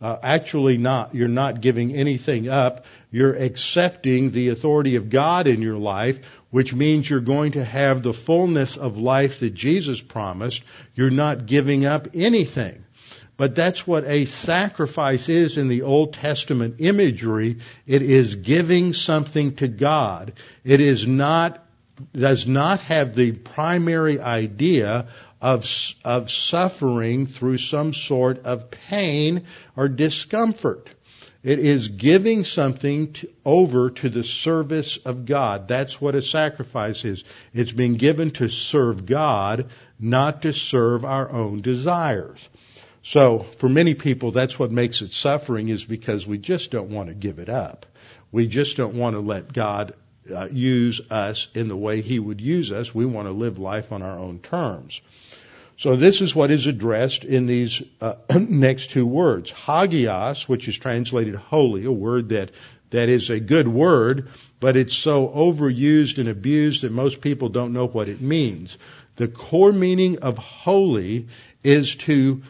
Uh, 0.00 0.16
actually 0.20 0.78
not. 0.78 1.14
You're 1.14 1.28
not 1.28 1.60
giving 1.60 1.94
anything 1.94 2.48
up. 2.48 2.86
You're 3.10 3.34
accepting 3.34 4.32
the 4.32 4.48
authority 4.48 4.96
of 4.96 5.08
God 5.08 5.46
in 5.46 5.62
your 5.62 5.78
life, 5.78 6.18
which 6.50 6.74
means 6.74 7.08
you're 7.08 7.20
going 7.20 7.52
to 7.52 7.64
have 7.64 8.02
the 8.02 8.12
fullness 8.12 8.76
of 8.76 8.98
life 8.98 9.40
that 9.40 9.54
Jesus 9.54 10.00
promised. 10.00 10.62
You're 10.94 11.10
not 11.10 11.46
giving 11.46 11.84
up 11.84 12.08
anything. 12.14 12.84
But 13.36 13.54
that's 13.54 13.86
what 13.86 14.04
a 14.04 14.24
sacrifice 14.24 15.28
is 15.28 15.58
in 15.58 15.68
the 15.68 15.82
Old 15.82 16.14
Testament 16.14 16.76
imagery. 16.78 17.58
It 17.86 18.02
is 18.02 18.34
giving 18.34 18.92
something 18.92 19.54
to 19.56 19.68
God. 19.68 20.32
It 20.64 20.80
is 20.80 21.06
not, 21.06 21.64
does 22.12 22.48
not 22.48 22.80
have 22.80 23.14
the 23.14 23.32
primary 23.32 24.18
idea 24.18 25.06
of, 25.40 25.70
of 26.04 26.30
suffering 26.30 27.26
through 27.28 27.58
some 27.58 27.94
sort 27.94 28.44
of 28.44 28.72
pain 28.72 29.44
or 29.76 29.88
discomfort. 29.88 30.90
It 31.44 31.60
is 31.60 31.88
giving 31.88 32.42
something 32.42 33.12
to, 33.12 33.28
over 33.44 33.90
to 33.90 34.08
the 34.08 34.24
service 34.24 34.96
of 34.96 35.24
God. 35.24 35.68
That's 35.68 36.00
what 36.00 36.16
a 36.16 36.22
sacrifice 36.22 37.04
is. 37.04 37.22
It's 37.54 37.70
being 37.70 37.94
given 37.94 38.32
to 38.32 38.48
serve 38.48 39.06
God, 39.06 39.70
not 40.00 40.42
to 40.42 40.52
serve 40.52 41.04
our 41.04 41.30
own 41.30 41.60
desires. 41.60 42.48
So, 43.02 43.46
for 43.58 43.68
many 43.68 43.94
people, 43.94 44.32
that's 44.32 44.58
what 44.58 44.72
makes 44.72 45.00
it 45.00 45.12
suffering 45.14 45.68
is 45.68 45.84
because 45.84 46.26
we 46.26 46.38
just 46.38 46.72
don't 46.72 46.90
want 46.90 47.08
to 47.08 47.14
give 47.14 47.38
it 47.38 47.48
up. 47.48 47.86
We 48.32 48.48
just 48.48 48.76
don't 48.76 48.96
want 48.96 49.14
to 49.14 49.20
let 49.20 49.52
God 49.52 49.94
uh, 50.30 50.48
use 50.50 51.00
us 51.10 51.48
in 51.54 51.68
the 51.68 51.76
way 51.76 52.00
He 52.00 52.18
would 52.18 52.40
use 52.40 52.72
us. 52.72 52.94
We 52.94 53.06
want 53.06 53.28
to 53.28 53.32
live 53.32 53.58
life 53.58 53.92
on 53.92 54.02
our 54.02 54.18
own 54.18 54.40
terms. 54.40 55.00
So 55.78 55.94
this 55.94 56.20
is 56.22 56.34
what 56.34 56.50
is 56.50 56.66
addressed 56.66 57.24
in 57.24 57.46
these 57.46 57.80
uh, 58.00 58.14
next 58.36 58.90
two 58.90 59.06
words. 59.06 59.52
Hagios, 59.52 60.48
which 60.48 60.66
is 60.66 60.76
translated 60.76 61.36
holy, 61.36 61.84
a 61.84 61.92
word 61.92 62.30
that, 62.30 62.50
that 62.90 63.08
is 63.08 63.30
a 63.30 63.38
good 63.38 63.68
word, 63.68 64.28
but 64.58 64.76
it's 64.76 64.96
so 64.96 65.28
overused 65.28 66.18
and 66.18 66.28
abused 66.28 66.82
that 66.82 66.90
most 66.90 67.20
people 67.20 67.48
don't 67.48 67.72
know 67.72 67.86
what 67.86 68.08
it 68.08 68.20
means. 68.20 68.76
The 69.14 69.28
core 69.28 69.72
meaning 69.72 70.18
of 70.18 70.36
holy 70.36 71.28
is 71.62 71.94
to 71.96 72.42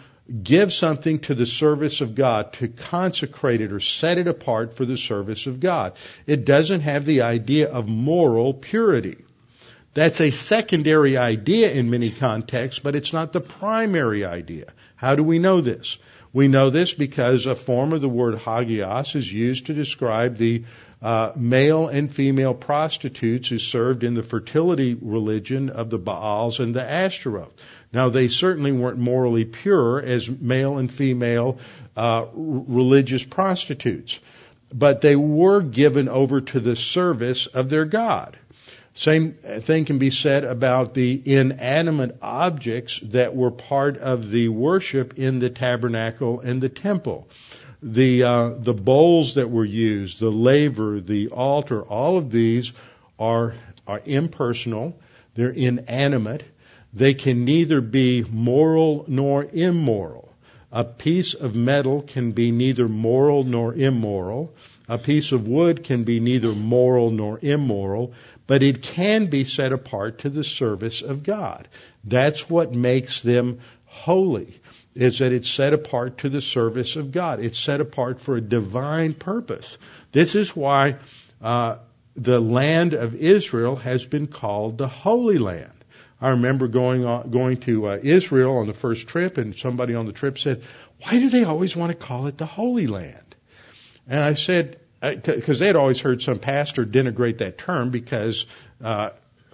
give 0.43 0.73
something 0.73 1.19
to 1.21 1.35
the 1.35 1.47
service 1.47 2.01
of 2.01 2.15
God, 2.15 2.55
to 2.55 2.69
consecrate 2.69 3.61
it 3.61 3.73
or 3.73 3.81
set 3.81 4.17
it 4.17 4.27
apart 4.27 4.73
for 4.73 4.87
the 4.87 4.97
service 4.97 5.47
of 5.47 5.61
God. 5.61 5.93
It 6.27 6.47
doesn't 6.47 6.81
have 6.81 7.05
the 7.05 7.23
idea 7.23 7.71
of 7.71 7.89
moral 7.89 8.55
purity. 8.55 9.19
That's 9.95 10.21
a 10.21 10.31
secondary 10.31 11.17
idea 11.17 11.71
in 11.71 11.91
many 11.91 12.11
contexts, 12.11 12.79
but 12.79 12.95
it's 12.95 13.13
not 13.13 13.33
the 13.33 13.41
primary 13.41 14.25
idea. 14.25 14.73
How 14.97 15.15
do 15.15 15.23
we 15.23 15.39
know 15.39 15.61
this? 15.61 15.99
We 16.33 16.47
know 16.49 16.71
this 16.71 16.93
because 16.93 17.47
a 17.47 17.55
form 17.55 17.93
of 17.93 18.01
the 18.01 18.09
word 18.09 18.35
hagios 18.35 19.15
is 19.17 19.33
used 19.33 19.67
to 19.67 19.75
describe 19.75 20.37
the 20.37 20.65
uh, 21.01 21.33
male 21.37 21.89
and 21.89 22.13
female 22.13 22.55
prostitutes 22.55 23.49
who 23.49 23.59
served 23.59 24.05
in 24.05 24.15
the 24.15 24.23
fertility 24.23 24.95
religion 25.01 25.71
of 25.71 25.91
the 25.91 25.99
Baals 25.99 26.61
and 26.61 26.75
the 26.75 26.83
Ashtaroth. 26.83 27.53
Now, 27.93 28.09
they 28.09 28.29
certainly 28.29 28.73
weren't 28.73 28.99
morally 28.99 29.45
pure 29.45 30.03
as 30.03 30.29
male 30.29 30.79
and 30.79 30.93
female 30.93 31.59
uh, 31.97 32.27
religious 32.35 33.25
prostitutes, 33.25 34.19
but 34.73 35.01
they 35.01 35.17
were 35.17 35.63
given 35.63 36.09
over 36.09 36.41
to 36.41 36.61
the 36.61 36.77
service 36.77 37.47
of 37.47 37.71
their 37.71 37.85
God. 37.85 38.37
Same 38.99 39.35
thing 39.35 39.85
can 39.85 39.99
be 39.99 40.11
said 40.11 40.43
about 40.43 40.93
the 40.93 41.23
inanimate 41.25 42.17
objects 42.21 42.99
that 43.05 43.37
were 43.37 43.53
part 43.53 43.97
of 43.97 44.29
the 44.29 44.49
worship 44.49 45.21
in 45.21 45.39
the 45.39 45.51
tabernacle 45.51 46.41
and 46.41 46.61
the 46.61 46.69
temple. 46.69 47.29
The 47.81 48.25
uh, 48.25 48.49
the 48.59 48.75
bowls 48.75 49.35
that 49.35 49.51
were 49.51 49.65
used, 49.65 50.19
the 50.19 50.33
laver, 50.33 51.01
the 51.01 51.29
altar, 51.29 51.81
all 51.81 52.19
of 52.19 52.33
these 52.33 52.73
are 53.21 53.55
are 53.87 54.03
impersonal. 54.05 54.99
They're 55.37 55.51
inanimate. 55.51 56.43
They 56.93 57.15
can 57.15 57.45
neither 57.45 57.81
be 57.81 58.25
moral 58.29 59.05
nor 59.07 59.45
immoral. 59.45 60.29
A 60.73 60.83
piece 60.83 61.35
of 61.35 61.55
metal 61.55 62.03
can 62.03 62.33
be 62.33 62.51
neither 62.51 62.89
moral 62.89 63.45
nor 63.45 63.75
immoral. 63.75 64.53
A 64.89 64.99
piece 64.99 65.33
of 65.33 65.47
wood 65.47 65.85
can 65.85 66.05
be 66.05 66.19
neither 66.19 66.53
moral 66.53 67.11
nor 67.11 67.39
immoral, 67.41 68.13
but 68.49 68.63
it 68.63 68.83
can 68.83 69.27
be 69.27 69.45
set 69.45 69.73
apart 69.73 70.21
to 70.21 70.31
the 70.31 70.43
service 70.43 71.03
of 71.03 71.23
God. 71.23 71.69
That's 72.03 72.51
what 72.51 72.75
makes 72.75 73.23
them 73.23 73.61
holy, 73.85 74.61
is 74.95 75.19
that 75.19 75.33
it's 75.33 75.51
set 75.51 75.75
apart 75.75 76.19
to 76.19 76.31
the 76.31 76.41
service 76.41 76.97
of 76.97 77.13
God. 77.13 77.41
It's 77.41 77.61
set 77.61 77.81
apart 77.81 78.21
for 78.21 78.37
a 78.37 78.41
divine 78.41 79.13
purpose. 79.13 79.77
This 80.13 80.35
is 80.35 80.57
why 80.57 80.97
uh, 81.43 81.77
the 82.17 82.41
land 82.41 82.95
of 82.95 83.15
Israel 83.15 83.77
has 83.77 84.07
been 84.07 84.27
called 84.27 84.79
the 84.79 84.89
Holy 84.89 85.39
Land. 85.39 85.73
I 86.21 86.31
remember 86.31 86.69
going 86.69 87.05
on, 87.05 87.31
going 87.31 87.59
to 87.59 87.89
uh, 87.89 87.99
Israel 88.03 88.57
on 88.57 88.67
the 88.67 88.75
first 88.75 89.07
trip, 89.07 89.37
and 89.37 89.57
somebody 89.57 89.95
on 89.95 90.07
the 90.07 90.13
trip 90.13 90.39
said, 90.39 90.63
"Why 91.03 91.13
do 91.21 91.29
they 91.29 91.45
always 91.45 91.77
want 91.77 91.91
to 91.91 92.07
call 92.07 92.27
it 92.27 92.39
the 92.39 92.47
Holy 92.47 92.87
Land?" 92.87 93.37
And 94.09 94.21
I 94.21 94.35
said, 94.35 94.81
because 95.01 95.57
uh, 95.57 95.61
they 95.61 95.67
had 95.67 95.77
always 95.77 96.01
heard 96.01 96.23
some 96.23 96.39
pastor 96.39 96.85
denigrate 96.85 97.39
that 97.39 97.59
term 97.59 97.91
because 97.91 98.47
uh, 98.83 99.11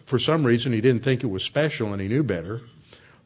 for 0.07 0.19
some 0.19 0.45
reason 0.45 0.73
he 0.73 0.81
didn't 0.81 1.05
think 1.05 1.23
it 1.23 1.29
was 1.29 1.43
special 1.43 1.93
and 1.93 2.01
he 2.01 2.09
knew 2.09 2.23
better. 2.23 2.61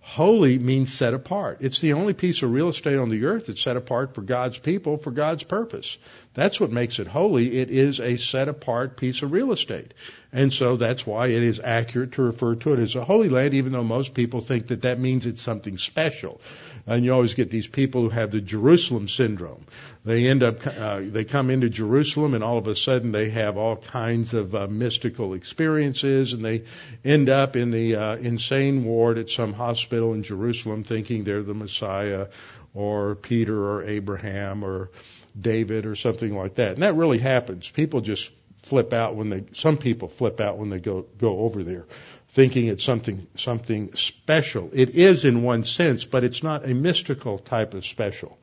Holy 0.00 0.58
means 0.58 0.92
set 0.92 1.12
apart. 1.12 1.58
It's 1.60 1.80
the 1.80 1.92
only 1.92 2.14
piece 2.14 2.42
of 2.42 2.50
real 2.50 2.70
estate 2.70 2.98
on 2.98 3.10
the 3.10 3.26
earth 3.26 3.46
that's 3.46 3.60
set 3.60 3.76
apart 3.76 4.14
for 4.14 4.22
God's 4.22 4.58
people, 4.58 4.96
for 4.96 5.10
God's 5.10 5.44
purpose. 5.44 5.98
That's 6.32 6.58
what 6.58 6.72
makes 6.72 6.98
it 6.98 7.06
holy. 7.06 7.58
It 7.58 7.68
is 7.70 8.00
a 8.00 8.16
set 8.16 8.48
apart 8.48 8.96
piece 8.96 9.22
of 9.22 9.32
real 9.32 9.52
estate. 9.52 9.92
And 10.30 10.52
so 10.52 10.76
that's 10.76 11.06
why 11.06 11.28
it 11.28 11.42
is 11.42 11.58
accurate 11.58 12.12
to 12.12 12.22
refer 12.22 12.54
to 12.56 12.74
it 12.74 12.80
as 12.80 12.96
a 12.96 13.04
holy 13.04 13.30
land, 13.30 13.54
even 13.54 13.72
though 13.72 13.84
most 13.84 14.12
people 14.12 14.42
think 14.42 14.66
that 14.68 14.82
that 14.82 15.00
means 15.00 15.24
it's 15.24 15.40
something 15.40 15.78
special. 15.78 16.40
And 16.86 17.02
you 17.02 17.14
always 17.14 17.32
get 17.32 17.50
these 17.50 17.66
people 17.66 18.02
who 18.02 18.08
have 18.10 18.30
the 18.30 18.42
Jerusalem 18.42 19.08
syndrome. 19.08 19.64
They 20.04 20.26
end 20.26 20.42
up, 20.42 20.66
uh, 20.66 21.00
they 21.02 21.24
come 21.24 21.48
into 21.48 21.70
Jerusalem 21.70 22.34
and 22.34 22.44
all 22.44 22.58
of 22.58 22.66
a 22.66 22.74
sudden 22.74 23.10
they 23.10 23.30
have 23.30 23.56
all 23.56 23.76
kinds 23.76 24.34
of 24.34 24.54
uh, 24.54 24.66
mystical 24.66 25.32
experiences 25.32 26.34
and 26.34 26.44
they 26.44 26.64
end 27.04 27.30
up 27.30 27.56
in 27.56 27.70
the 27.70 27.96
uh, 27.96 28.16
insane 28.16 28.84
ward 28.84 29.16
at 29.16 29.30
some 29.30 29.54
hospital 29.54 30.12
in 30.12 30.22
Jerusalem 30.22 30.84
thinking 30.84 31.24
they're 31.24 31.42
the 31.42 31.54
Messiah 31.54 32.26
or 32.74 33.14
Peter 33.14 33.56
or 33.56 33.84
Abraham 33.84 34.62
or 34.62 34.90
David 35.38 35.86
or 35.86 35.94
something 35.94 36.36
like 36.36 36.56
that. 36.56 36.72
And 36.72 36.82
that 36.82 36.96
really 36.96 37.18
happens. 37.18 37.68
People 37.68 38.02
just 38.02 38.30
flip 38.68 38.92
out 38.92 39.16
when 39.16 39.30
they, 39.30 39.44
some 39.52 39.76
people 39.76 40.08
flip 40.08 40.40
out 40.40 40.58
when 40.58 40.70
they 40.70 40.78
go, 40.78 41.06
go 41.18 41.40
over 41.40 41.62
there 41.64 41.86
thinking 42.32 42.68
it's 42.68 42.84
something, 42.84 43.26
something 43.36 43.94
special. 43.94 44.70
It 44.72 44.90
is 44.90 45.24
in 45.24 45.42
one 45.42 45.64
sense, 45.64 46.04
but 46.04 46.24
it's 46.24 46.42
not 46.42 46.68
a 46.68 46.74
mystical 46.74 47.38
type 47.38 47.74
of 47.74 47.84
special. 47.86 48.38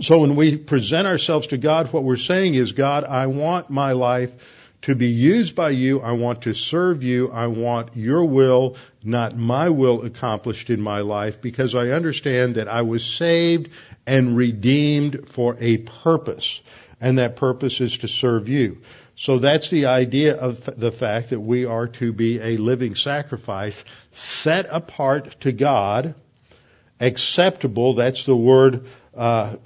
So 0.00 0.20
when 0.20 0.36
we 0.36 0.56
present 0.56 1.08
ourselves 1.08 1.48
to 1.48 1.58
God, 1.58 1.92
what 1.92 2.04
we're 2.04 2.16
saying 2.16 2.54
is, 2.54 2.72
God, 2.72 3.04
I 3.04 3.26
want 3.26 3.70
my 3.70 3.92
life 3.92 4.30
to 4.82 4.94
be 4.94 5.08
used 5.08 5.56
by 5.56 5.70
you. 5.70 6.00
I 6.00 6.12
want 6.12 6.42
to 6.42 6.54
serve 6.54 7.02
you. 7.02 7.30
I 7.32 7.48
want 7.48 7.96
your 7.96 8.24
will, 8.24 8.76
not 9.02 9.36
my 9.36 9.68
will 9.70 10.04
accomplished 10.04 10.70
in 10.70 10.80
my 10.80 11.00
life 11.00 11.42
because 11.42 11.74
I 11.74 11.88
understand 11.88 12.54
that 12.54 12.68
I 12.68 12.82
was 12.82 13.04
saved 13.04 13.70
and 14.06 14.36
redeemed 14.36 15.28
for 15.28 15.56
a 15.58 15.78
purpose. 15.78 16.60
And 17.00 17.18
that 17.18 17.36
purpose 17.36 17.80
is 17.80 17.98
to 17.98 18.08
serve 18.08 18.48
you. 18.48 18.82
So 19.16 19.38
that's 19.38 19.68
the 19.70 19.86
idea 19.86 20.36
of 20.36 20.64
the 20.78 20.92
fact 20.92 21.30
that 21.30 21.40
we 21.40 21.64
are 21.66 21.88
to 21.88 22.12
be 22.12 22.40
a 22.40 22.56
living 22.56 22.94
sacrifice 22.94 23.84
set 24.12 24.66
apart 24.70 25.40
to 25.40 25.52
God, 25.52 26.14
acceptable. 27.00 27.94
That's 27.94 28.24
the 28.24 28.36
word 28.36 28.86
uh, 29.16 29.56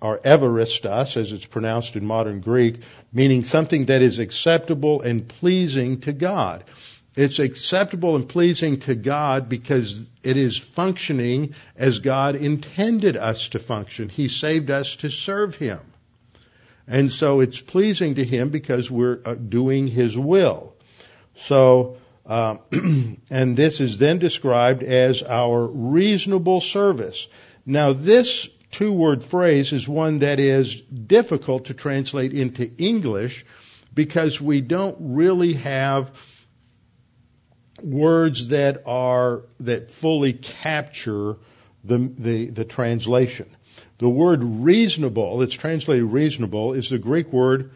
or 0.00 0.18
evaristos, 0.18 1.16
as 1.16 1.32
it's 1.32 1.46
pronounced 1.46 1.96
in 1.96 2.06
modern 2.06 2.40
Greek, 2.40 2.80
meaning 3.12 3.44
something 3.44 3.86
that 3.86 4.02
is 4.02 4.18
acceptable 4.18 5.02
and 5.02 5.26
pleasing 5.26 6.00
to 6.02 6.12
God. 6.12 6.64
It's 7.16 7.38
acceptable 7.38 8.14
and 8.14 8.28
pleasing 8.28 8.80
to 8.80 8.94
God 8.94 9.48
because 9.48 10.04
it 10.22 10.36
is 10.36 10.56
functioning 10.56 11.54
as 11.76 11.98
God 11.98 12.36
intended 12.36 13.16
us 13.16 13.48
to 13.48 13.58
function. 13.58 14.08
He 14.08 14.28
saved 14.28 14.70
us 14.70 14.96
to 14.96 15.08
serve 15.08 15.56
Him. 15.56 15.80
And 16.88 17.12
so 17.12 17.40
it's 17.40 17.60
pleasing 17.60 18.14
to 18.14 18.24
Him 18.24 18.48
because 18.48 18.90
we're 18.90 19.20
uh, 19.24 19.34
doing 19.34 19.86
His 19.86 20.16
will. 20.16 20.74
So, 21.36 21.98
uh, 22.24 22.56
and 22.72 23.56
this 23.56 23.80
is 23.80 23.98
then 23.98 24.18
described 24.18 24.82
as 24.82 25.22
our 25.22 25.66
reasonable 25.66 26.62
service. 26.62 27.28
Now 27.66 27.92
this 27.92 28.48
two 28.72 28.92
word 28.92 29.22
phrase 29.22 29.72
is 29.72 29.86
one 29.86 30.20
that 30.20 30.40
is 30.40 30.80
difficult 30.80 31.66
to 31.66 31.74
translate 31.74 32.32
into 32.32 32.70
English 32.78 33.44
because 33.94 34.40
we 34.40 34.62
don't 34.62 34.96
really 35.00 35.54
have 35.54 36.10
words 37.82 38.48
that 38.48 38.82
are, 38.86 39.42
that 39.60 39.90
fully 39.90 40.32
capture 40.32 41.36
the, 41.84 42.12
the, 42.18 42.46
the 42.46 42.64
translation. 42.64 43.48
The 43.98 44.08
word 44.08 44.44
reasonable, 44.44 45.42
it's 45.42 45.54
translated 45.54 46.04
reasonable, 46.04 46.74
is 46.74 46.90
the 46.90 46.98
Greek 46.98 47.32
word 47.32 47.72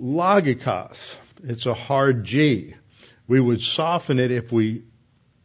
logikos. 0.00 1.16
It's 1.44 1.66
a 1.66 1.74
hard 1.74 2.24
G. 2.24 2.74
We 3.28 3.40
would 3.40 3.62
soften 3.62 4.18
it 4.18 4.32
if 4.32 4.50
we 4.50 4.82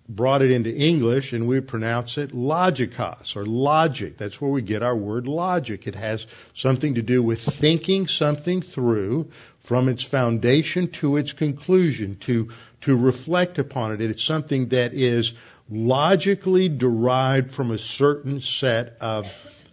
brought 0.09 0.41
it 0.41 0.51
into 0.51 0.73
English 0.73 1.33
and 1.33 1.47
we 1.47 1.59
pronounce 1.59 2.17
it 2.17 2.31
logikos 2.31 3.35
or 3.35 3.45
logic. 3.45 4.17
That's 4.17 4.39
where 4.41 4.49
we 4.49 4.61
get 4.61 4.81
our 4.81 4.95
word 4.95 5.27
logic. 5.27 5.85
It 5.85 5.95
has 5.95 6.25
something 6.53 6.95
to 6.95 7.01
do 7.01 7.21
with 7.21 7.41
thinking 7.41 8.07
something 8.07 8.61
through 8.61 9.31
from 9.59 9.89
its 9.89 10.03
foundation 10.03 10.87
to 10.93 11.17
its 11.17 11.33
conclusion, 11.33 12.15
to, 12.21 12.49
to 12.81 12.95
reflect 12.95 13.59
upon 13.59 13.91
it. 13.91 14.01
It's 14.01 14.23
something 14.23 14.69
that 14.69 14.93
is 14.93 15.33
logically 15.69 16.69
derived 16.69 17.51
from 17.51 17.71
a 17.71 17.77
certain 17.77 18.39
set 18.39 18.97
of 19.01 19.27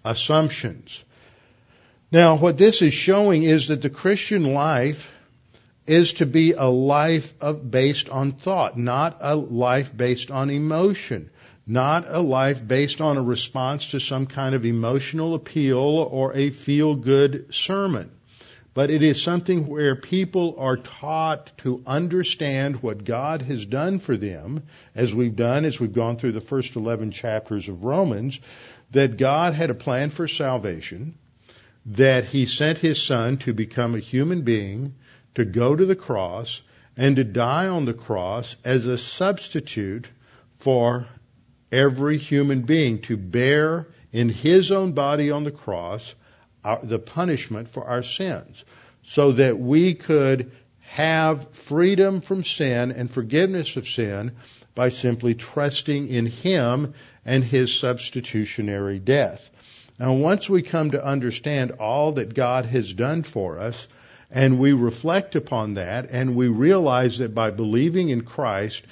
assumptions. 0.04 1.02
Now, 2.12 2.36
what 2.36 2.58
this 2.58 2.82
is 2.82 2.94
showing 2.94 3.42
is 3.42 3.68
that 3.68 3.82
the 3.82 3.90
Christian 3.90 4.54
life 4.54 5.10
is 5.86 6.14
to 6.14 6.26
be 6.26 6.52
a 6.52 6.66
life 6.66 7.34
of, 7.40 7.70
based 7.70 8.08
on 8.08 8.32
thought, 8.32 8.78
not 8.78 9.18
a 9.20 9.34
life 9.34 9.94
based 9.94 10.30
on 10.30 10.50
emotion, 10.50 11.30
not 11.66 12.06
a 12.08 12.20
life 12.20 12.66
based 12.66 13.00
on 13.00 13.16
a 13.16 13.22
response 13.22 13.90
to 13.90 14.00
some 14.00 14.26
kind 14.26 14.54
of 14.54 14.64
emotional 14.64 15.34
appeal 15.34 15.78
or 15.78 16.34
a 16.34 16.50
feel 16.50 16.94
good 16.94 17.54
sermon. 17.54 18.10
But 18.74 18.90
it 18.90 19.04
is 19.04 19.22
something 19.22 19.68
where 19.68 19.94
people 19.94 20.56
are 20.58 20.76
taught 20.76 21.56
to 21.58 21.82
understand 21.86 22.82
what 22.82 23.04
God 23.04 23.42
has 23.42 23.64
done 23.64 24.00
for 24.00 24.16
them, 24.16 24.64
as 24.96 25.14
we've 25.14 25.36
done 25.36 25.64
as 25.64 25.78
we've 25.78 25.92
gone 25.92 26.16
through 26.16 26.32
the 26.32 26.40
first 26.40 26.74
11 26.74 27.12
chapters 27.12 27.68
of 27.68 27.84
Romans, 27.84 28.40
that 28.94 29.16
God 29.16 29.54
had 29.54 29.70
a 29.70 29.74
plan 29.74 30.10
for 30.10 30.26
salvation, 30.26 31.14
that 31.86 32.24
He 32.24 32.46
sent 32.46 32.78
His 32.78 33.02
Son 33.02 33.36
to 33.38 33.52
become 33.52 33.94
a 33.94 34.00
human 34.00 34.42
being, 34.42 34.94
to 35.34 35.44
go 35.44 35.76
to 35.76 35.84
the 35.84 35.96
cross 35.96 36.62
and 36.96 37.16
to 37.16 37.24
die 37.24 37.66
on 37.66 37.84
the 37.84 37.94
cross 37.94 38.56
as 38.64 38.86
a 38.86 38.96
substitute 38.96 40.06
for 40.58 41.06
every 41.72 42.18
human 42.18 42.62
being, 42.62 43.02
to 43.02 43.16
bear 43.16 43.88
in 44.12 44.28
his 44.28 44.70
own 44.70 44.92
body 44.92 45.30
on 45.30 45.42
the 45.42 45.50
cross 45.50 46.14
our, 46.64 46.78
the 46.82 47.00
punishment 47.00 47.68
for 47.68 47.84
our 47.84 48.02
sins, 48.02 48.64
so 49.02 49.32
that 49.32 49.58
we 49.58 49.94
could 49.94 50.52
have 50.80 51.52
freedom 51.52 52.20
from 52.20 52.44
sin 52.44 52.92
and 52.92 53.10
forgiveness 53.10 53.76
of 53.76 53.88
sin 53.88 54.36
by 54.74 54.88
simply 54.88 55.34
trusting 55.34 56.08
in 56.08 56.26
him 56.26 56.94
and 57.24 57.42
his 57.42 57.74
substitutionary 57.74 58.98
death. 58.98 59.50
Now, 59.98 60.14
once 60.14 60.48
we 60.48 60.62
come 60.62 60.90
to 60.90 61.04
understand 61.04 61.72
all 61.72 62.12
that 62.12 62.34
God 62.34 62.66
has 62.66 62.92
done 62.92 63.22
for 63.22 63.60
us, 63.60 63.86
and 64.30 64.58
we 64.58 64.72
reflect 64.72 65.36
upon 65.36 65.74
that 65.74 66.10
and 66.10 66.34
we 66.34 66.48
realize 66.48 67.18
that 67.18 67.34
by 67.34 67.50
believing 67.50 68.08
in 68.08 68.22
Christ, 68.22 68.82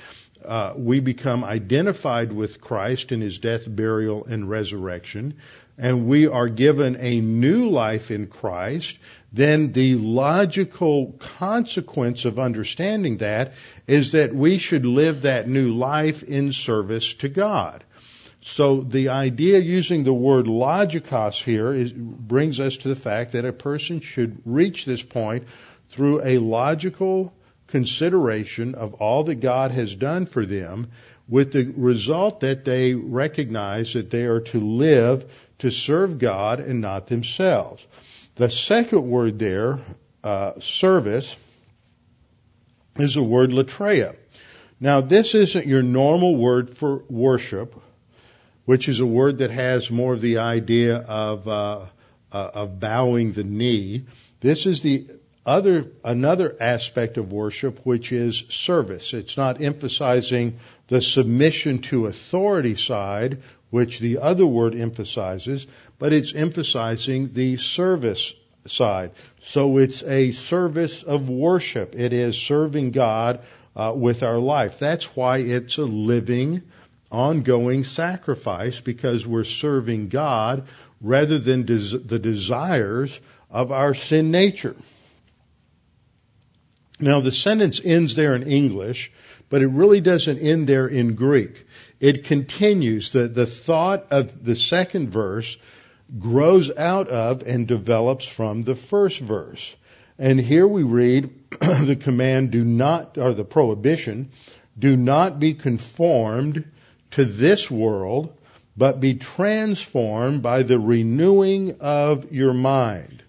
uh, 0.45 0.73
we 0.77 1.01
become 1.01 1.45
identified 1.45 2.33
with 2.33 2.61
Christ 2.61 3.13
in 3.13 3.21
his 3.21 3.39
death, 3.39 3.63
burial, 3.67 4.25
and 4.25 4.49
resurrection, 4.49 5.35
and 5.79 6.07
we 6.07 6.27
are 6.27 6.49
given 6.49 6.97
a 7.01 7.21
new 7.21 7.71
life 7.71 8.11
in 8.11 8.27
Christ, 8.27 8.97
then 9.33 9.73
the 9.73 9.95
logical 9.97 11.15
consequence 11.39 12.25
of 12.25 12.39
understanding 12.39 13.19
that 13.19 13.55
is 13.87 14.13
that 14.13 14.35
we 14.35 14.59
should 14.59 14.85
live 14.85 15.23
that 15.23 15.49
new 15.49 15.75
life 15.75 16.23
in 16.23 16.53
service 16.53 17.15
to 17.15 17.29
God. 17.29 17.83
So 18.45 18.81
the 18.81 19.11
idea 19.11 19.61
using 19.61 20.03
the 20.03 20.13
word 20.13 20.47
logikos 20.47 21.43
here 21.43 21.73
is, 21.73 21.93
brings 21.93 22.59
us 22.59 22.77
to 22.79 22.89
the 22.89 22.97
fact 22.97 23.33
that 23.33 23.45
a 23.45 23.53
person 23.53 24.01
should 24.01 24.43
reach 24.45 24.85
this 24.85 25.03
point 25.03 25.45
through 25.91 26.23
a 26.25 26.39
logical 26.39 27.33
consideration 27.69 28.75
of 28.75 28.95
all 28.95 29.25
that 29.25 29.37
God 29.37 29.71
has 29.71 29.95
done 29.95 30.27
for 30.27 30.45
them 30.45 30.91
with 31.29 31.53
the 31.53 31.73
result 31.77 32.41
that 32.41 32.65
they 32.65 32.95
recognize 32.95 33.93
that 33.93 34.11
they 34.11 34.25
are 34.25 34.41
to 34.41 34.59
live 34.59 35.25
to 35.61 35.71
serve 35.71 36.19
God 36.19 36.59
and 36.59 36.81
not 36.81 37.07
themselves. 37.07 37.87
The 38.35 38.51
second 38.51 39.09
word 39.09 39.39
there, 39.39 39.79
uh, 40.25 40.59
service, 40.59 41.37
is 42.97 43.15
the 43.15 43.23
word 43.23 43.51
latreia. 43.51 44.17
Now 44.81 45.01
this 45.01 45.37
isn't 45.37 45.67
your 45.67 45.83
normal 45.83 46.35
word 46.35 46.77
for 46.77 47.05
worship 47.09 47.81
which 48.65 48.89
is 48.89 49.01
a 49.01 49.07
word 49.07 49.39
that 49.39 49.51
has 49.51 49.91
more 49.91 50.15
of 50.15 50.21
the 50.21 50.39
idea 50.39 50.97
of 50.97 51.49
uh, 51.49 51.81
uh, 52.33 52.51
of 52.55 52.81
bowing 52.81 53.33
the 53.33 53.45
knee. 53.45 54.07
This 54.41 54.67
is 54.67 54.83
the 54.83 55.07
other 55.45 55.87
another 56.05 56.57
aspect 56.61 57.19
of 57.19 57.33
worship, 57.33 57.81
which 57.85 58.13
is 58.13 58.45
service. 58.49 59.13
It's 59.13 59.37
not 59.37 59.61
emphasizing 59.61 60.59
the 60.89 61.01
submission 61.01 61.81
to 61.81 62.07
authority 62.07 62.77
side, 62.77 63.43
which 63.71 63.99
the 63.99 64.19
other 64.19 64.47
word 64.47 64.75
emphasizes, 64.75 65.67
but 65.99 66.13
it's 66.13 66.35
emphasizing 66.35 67.33
the 67.33 67.57
service 67.57 68.35
side. 68.67 69.11
So 69.41 69.79
it's 69.79 70.03
a 70.03 70.31
service 70.31 71.03
of 71.03 71.29
worship. 71.29 71.95
It 71.97 72.13
is 72.13 72.37
serving 72.37 72.93
God 72.93 73.41
uh, 73.75 73.93
with 73.97 74.23
our 74.23 74.39
life. 74.39 74.79
That's 74.79 75.17
why 75.17 75.39
it's 75.39 75.79
a 75.79 75.85
living, 75.85 76.63
ongoing 77.13 77.85
sacrifice 77.85 78.81
because 78.81 79.27
we're 79.27 79.45
serving 79.45 80.09
God 80.09 80.67
rather 81.01 81.39
than 81.39 81.65
des- 81.65 81.99
the 81.99 82.19
desires 82.19 83.21
of 83.51 83.71
our 83.71 83.95
sin 83.95 84.31
nature. 84.31 84.75
Now 86.99 87.21
the 87.21 87.33
sentence 87.33 87.81
ends 87.85 88.15
there 88.15 88.35
in 88.35 88.45
English, 88.45 89.13
but 89.51 89.61
it 89.61 89.69
really 89.69 90.01
doesn't 90.01 90.39
end 90.39 90.69
there 90.69 90.87
in 90.87 91.15
Greek. 91.15 91.67
It 92.01 92.25
continues. 92.25 93.13
The, 93.13 93.29
the 93.29 93.47
thought 93.47 94.07
of 94.11 94.45
the 94.45 94.57
second 94.57 95.11
verse 95.11 95.59
grows 96.19 96.71
out 96.77 97.09
of 97.09 97.43
and 97.47 97.67
develops 97.67 98.27
from 98.27 98.63
the 98.63 98.77
first 98.77 99.21
verse. 99.21 99.75
And 100.19 100.39
here 100.39 100.67
we 100.67 100.83
read 100.83 101.31
the 101.61 101.97
command, 102.01 102.51
do 102.51 102.65
not, 102.65 103.19
or 103.19 103.35
the 103.35 103.45
prohibition, 103.45 104.31
do 104.79 104.97
not 104.97 105.41
be 105.41 105.55
conformed 105.55 106.65
to 107.13 107.25
this 107.25 107.71
world, 107.71 108.37
but 108.77 109.01
be 109.01 109.15
transformed 109.15 110.43
by 110.43 110.63
the 110.63 110.79
renewing 110.79 111.77
of 111.81 112.33
your 112.33 112.55
mind. 112.55 113.23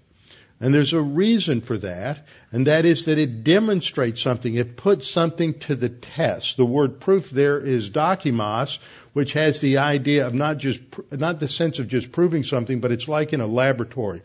And 0.59 0.73
there's 0.73 0.93
a 0.93 1.01
reason 1.01 1.59
for 1.59 1.77
that, 1.79 2.25
and 2.53 2.67
that 2.67 2.85
is 2.85 3.05
that 3.05 3.17
it 3.17 3.43
demonstrates 3.43 4.21
something. 4.21 4.55
It 4.55 4.77
puts 4.77 5.09
something 5.09 5.59
to 5.59 5.75
the 5.75 5.89
test. 5.89 6.55
The 6.55 6.65
word 6.65 7.01
proof 7.01 7.29
there 7.29 7.59
is 7.59 7.89
dokimos, 7.89 8.77
which 9.11 9.33
has 9.33 9.59
the 9.59 9.79
idea 9.79 10.25
of 10.25 10.33
not 10.33 10.59
just, 10.59 10.79
not 11.11 11.41
the 11.41 11.49
sense 11.49 11.79
of 11.79 11.89
just 11.89 12.13
proving 12.13 12.45
something, 12.45 12.79
but 12.79 12.93
it's 12.93 13.09
like 13.09 13.33
in 13.33 13.41
a 13.41 13.47
laboratory. 13.47 14.21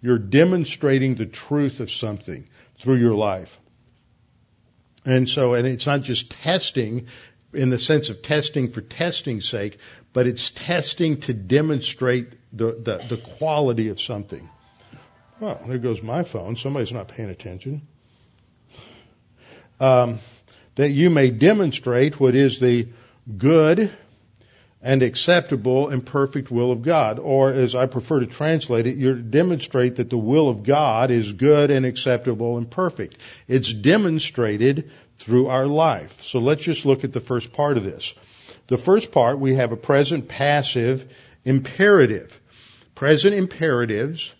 You're 0.00 0.18
demonstrating 0.18 1.16
the 1.16 1.26
truth 1.26 1.80
of 1.80 1.90
something 1.90 2.48
through 2.80 2.96
your 2.98 3.14
life. 3.14 3.58
And 5.04 5.28
so, 5.28 5.54
and 5.54 5.66
it's 5.66 5.86
not 5.86 6.02
just 6.02 6.30
testing 6.30 7.08
in 7.52 7.70
the 7.70 7.78
sense 7.78 8.10
of 8.10 8.22
testing 8.22 8.70
for 8.70 8.80
testing's 8.80 9.48
sake, 9.48 9.78
but 10.12 10.26
it's 10.26 10.50
testing 10.50 11.20
to 11.22 11.34
demonstrate 11.34 12.32
the, 12.52 12.72
the, 12.72 13.04
the 13.08 13.16
quality 13.16 13.88
of 13.88 14.00
something. 14.00 14.48
Well, 15.40 15.60
there 15.66 15.78
goes 15.78 16.02
my 16.02 16.22
phone. 16.22 16.56
Somebody's 16.56 16.92
not 16.92 17.08
paying 17.08 17.30
attention. 17.30 17.82
Um, 19.78 20.18
that 20.74 20.90
you 20.90 21.10
may 21.10 21.30
demonstrate 21.30 22.20
what 22.20 22.34
is 22.34 22.60
the 22.60 22.88
good 23.38 23.90
and 24.82 25.02
acceptable 25.02 25.88
and 25.88 26.04
perfect 26.04 26.50
will 26.50 26.72
of 26.72 26.82
God. 26.82 27.18
Or 27.18 27.52
as 27.52 27.74
I 27.74 27.86
prefer 27.86 28.20
to 28.20 28.26
translate 28.26 28.86
it, 28.86 28.96
you 28.96 29.14
demonstrate 29.14 29.96
that 29.96 30.10
the 30.10 30.18
will 30.18 30.48
of 30.48 30.62
God 30.62 31.10
is 31.10 31.32
good 31.32 31.70
and 31.70 31.84
acceptable 31.84 32.56
and 32.56 32.70
perfect. 32.70 33.18
It's 33.46 33.72
demonstrated 33.72 34.90
through 35.20 35.48
our 35.48 35.66
life. 35.66 36.22
So 36.22 36.40
let's 36.40 36.62
just 36.62 36.86
look 36.86 37.04
at 37.04 37.12
the 37.12 37.20
first 37.20 37.52
part 37.52 37.76
of 37.76 37.84
this. 37.84 38.14
The 38.66 38.78
first 38.78 39.12
part, 39.12 39.38
we 39.38 39.54
have 39.56 39.70
a 39.70 39.76
present 39.76 40.28
passive 40.28 41.12
imperative. 41.44 42.38
Present 42.94 43.34
imperatives 43.34 44.32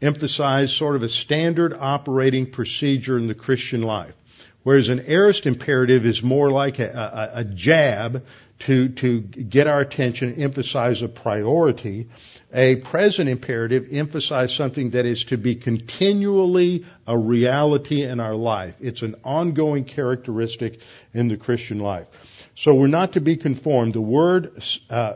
emphasize 0.00 0.72
sort 0.72 0.96
of 0.96 1.02
a 1.02 1.08
standard 1.08 1.74
operating 1.74 2.50
procedure 2.50 3.18
in 3.18 3.28
the 3.28 3.34
Christian 3.34 3.82
life. 3.82 4.14
Whereas 4.62 4.88
an 4.88 5.04
aorist 5.06 5.46
imperative 5.46 6.06
is 6.06 6.22
more 6.22 6.50
like 6.50 6.78
a, 6.78 7.30
a, 7.34 7.40
a 7.40 7.44
jab 7.44 8.24
to, 8.60 8.88
to 8.88 9.20
get 9.20 9.66
our 9.66 9.80
attention, 9.80 10.40
emphasize 10.40 11.02
a 11.02 11.08
priority. 11.08 12.08
A 12.54 12.76
present 12.76 13.30
imperative 13.30 13.88
emphasizes 13.92 14.54
something 14.54 14.90
that 14.90 15.06
is 15.06 15.24
to 15.24 15.38
be 15.38 15.54
continually 15.54 16.84
a 17.06 17.16
reality 17.16 18.02
in 18.02 18.20
our 18.20 18.34
life. 18.34 18.74
It's 18.80 19.00
an 19.00 19.14
ongoing 19.24 19.84
characteristic 19.84 20.80
in 21.14 21.28
the 21.28 21.38
Christian 21.38 21.78
life. 21.78 22.06
So 22.54 22.74
we're 22.74 22.88
not 22.88 23.14
to 23.14 23.20
be 23.20 23.36
conformed. 23.36 23.94
The 23.94 24.02
word 24.02 24.62
uh, 24.90 25.14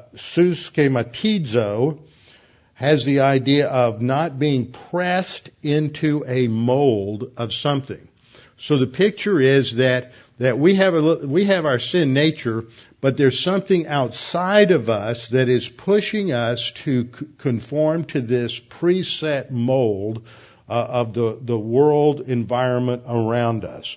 has 2.74 3.04
the 3.04 3.20
idea 3.20 3.68
of 3.68 4.00
not 4.00 4.38
being 4.38 4.72
pressed 4.72 5.50
into 5.62 6.24
a 6.26 6.48
mold 6.48 7.32
of 7.36 7.52
something. 7.52 8.08
So 8.56 8.78
the 8.78 8.86
picture 8.86 9.38
is 9.40 9.76
that 9.76 10.12
that 10.38 10.58
we 10.58 10.74
have 10.74 10.94
a, 10.94 11.26
we 11.26 11.44
have 11.44 11.64
our 11.64 11.78
sin 11.78 12.12
nature, 12.12 12.66
but 13.00 13.16
there's 13.16 13.40
something 13.40 13.86
outside 13.86 14.70
of 14.70 14.90
us 14.90 15.28
that 15.28 15.48
is 15.48 15.68
pushing 15.68 16.32
us 16.32 16.72
to 16.72 17.04
conform 17.04 18.04
to 18.04 18.20
this 18.20 18.60
preset 18.60 19.50
mold 19.50 20.26
uh, 20.68 20.72
of 20.72 21.14
the 21.14 21.38
the 21.40 21.58
world 21.58 22.20
environment 22.20 23.04
around 23.06 23.64
us. 23.64 23.96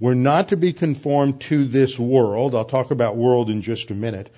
We're 0.00 0.14
not 0.14 0.50
to 0.50 0.56
be 0.56 0.72
conformed 0.72 1.40
to 1.42 1.64
this 1.64 1.98
world. 1.98 2.54
I'll 2.54 2.64
talk 2.64 2.90
about 2.90 3.16
world 3.16 3.50
in 3.50 3.62
just 3.62 3.90
a 3.90 3.94
minute. 3.94 4.32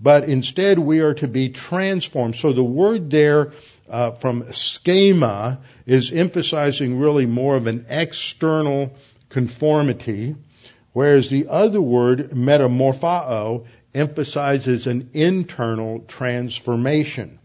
But 0.00 0.28
instead 0.28 0.78
we 0.78 1.00
are 1.00 1.14
to 1.14 1.26
be 1.26 1.48
transformed. 1.48 2.36
So 2.36 2.52
the 2.52 2.62
word 2.62 3.10
there 3.10 3.52
uh, 3.88 4.12
from 4.12 4.52
schema 4.52 5.60
is 5.86 6.12
emphasizing 6.12 6.98
really 6.98 7.26
more 7.26 7.56
of 7.56 7.66
an 7.66 7.86
external 7.88 8.94
conformity 9.28 10.36
Whereas 10.98 11.30
the 11.30 11.46
other 11.48 11.80
word, 11.80 12.32
metamorphao, 12.32 13.66
emphasizes 13.94 14.88
an 14.88 15.10
internal 15.14 16.00
transformation. 16.00 17.38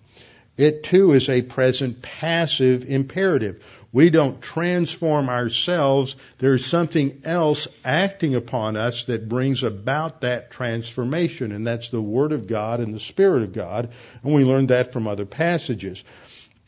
It 0.58 0.84
too 0.84 1.12
is 1.12 1.30
a 1.30 1.44
present 1.44 2.02
passive 2.02 2.86
imperative. 2.90 3.64
We 3.92 4.10
don't 4.10 4.42
transform 4.42 5.30
ourselves. 5.30 6.16
There's 6.40 6.66
something 6.66 7.22
else 7.26 7.68
acting 7.86 8.34
upon 8.34 8.76
us 8.76 9.06
that 9.06 9.30
brings 9.30 9.62
about 9.62 10.22
that 10.22 10.50
transformation, 10.50 11.52
and 11.52 11.68
that's 11.68 11.92
the 11.92 12.02
Word 12.02 12.32
of 12.32 12.48
God 12.48 12.80
and 12.80 12.92
the 12.92 13.00
Spirit 13.00 13.44
of 13.44 13.54
God. 13.54 13.92
And 14.24 14.34
we 14.34 14.46
learned 14.46 14.70
that 14.70 14.94
from 14.94 15.06
other 15.06 15.28
passages. 15.28 16.04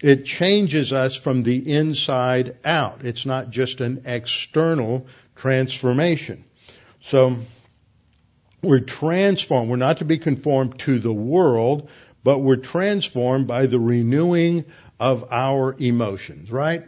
It 0.04 0.26
changes 0.26 0.94
us 0.94 1.16
from 1.16 1.42
the 1.42 1.58
inside 1.68 2.58
out. 2.64 3.04
It's 3.04 3.26
not 3.26 3.50
just 3.50 3.82
an 3.82 4.04
external 4.06 5.08
transformation. 5.36 6.44
So 7.06 7.38
we're 8.64 8.80
transformed. 8.80 9.70
We're 9.70 9.76
not 9.76 9.97
to 9.97 10.06
be 10.06 10.18
conformed 10.18 10.80
to 10.80 10.97
the 10.97 11.14
world, 11.14 11.88
but 12.24 12.39
we're 12.39 12.56
transformed 12.56 13.45
by 13.45 13.68
the 13.68 13.80
renewing 13.80 14.66
of 14.99 15.32
our 15.32 15.76
emotions, 15.78 16.51
right? 16.51 16.84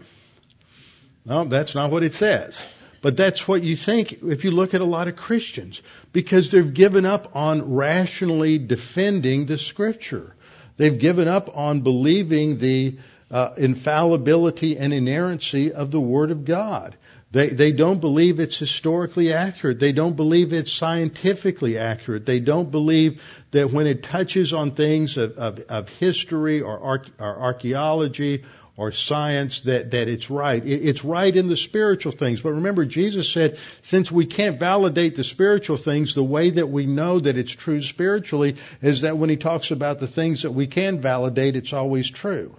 No, 1.24 1.44
that's 1.44 1.76
not 1.76 1.92
what 1.92 2.02
it 2.02 2.16
says. 2.16 2.58
But 3.04 3.16
that's 3.16 3.48
what 3.48 3.62
you 3.62 3.76
think 3.76 4.24
if 4.24 4.44
you 4.44 4.50
look 4.50 4.74
at 4.74 4.82
a 4.82 4.86
lot 4.86 5.08
of 5.08 5.16
Christians, 5.16 5.84
because 6.14 6.50
they've 6.50 6.74
given 6.74 7.06
up 7.06 7.36
on 7.36 7.76
rationally 7.76 8.58
defending 8.58 9.46
the 9.46 9.60
scripture. 9.60 10.36
They've 10.78 10.98
given 10.98 11.28
up 11.28 11.56
on 11.56 11.82
believing 11.82 12.58
the 12.58 12.98
uh, 13.30 13.54
infallibility 13.56 14.78
and 14.78 14.94
inerrancy 14.94 15.74
of 15.74 15.92
the 15.92 16.02
Word 16.02 16.32
of 16.32 16.44
God. 16.44 16.96
They, 17.32 17.50
they 17.50 17.72
don't 17.74 18.00
believe 18.00 18.40
it's 18.40 18.58
historically 18.58 19.34
accurate. 19.34 19.80
They 19.80 19.92
don't 19.92 20.16
believe 20.16 20.54
it's 20.54 20.72
scientifically 20.72 21.78
accurate. 21.78 22.26
They 22.26 22.40
don't 22.40 22.72
believe 22.72 23.22
that 23.52 23.72
when 23.72 23.86
it 23.86 24.04
touches 24.04 24.54
on 24.54 24.72
things 24.72 25.18
of, 25.18 25.38
of, 25.38 25.60
of 25.68 25.90
history 25.90 26.62
or, 26.62 26.80
arch, 26.80 27.10
or 27.20 27.38
archaeology 27.40 28.46
or 28.78 28.92
science 28.92 29.62
that, 29.62 29.92
that 29.92 30.08
it's 30.08 30.30
right. 30.30 30.66
It, 30.66 30.86
it's 30.86 31.04
right 31.04 31.36
in 31.36 31.50
the 31.50 31.58
spiritual 31.58 32.14
things. 32.14 32.40
But 32.40 32.54
remember, 32.54 32.86
Jesus 32.86 33.30
said, 33.30 33.58
since 33.82 34.10
we 34.10 34.26
can't 34.26 34.58
validate 34.58 35.18
the 35.18 35.24
spiritual 35.26 35.78
things, 35.78 36.14
the 36.14 36.24
way 36.24 36.52
that 36.52 36.68
we 36.70 36.86
know 36.86 37.20
that 37.20 37.38
it's 37.38 37.52
true 37.52 37.82
spiritually 37.82 38.56
is 38.82 39.02
that 39.02 39.18
when 39.18 39.30
he 39.30 39.36
talks 39.36 39.72
about 39.72 40.00
the 40.00 40.08
things 40.08 40.44
that 40.44 40.52
we 40.52 40.68
can 40.68 41.02
validate, 41.02 41.58
it's 41.58 41.74
always 41.74 42.10
true. 42.10 42.56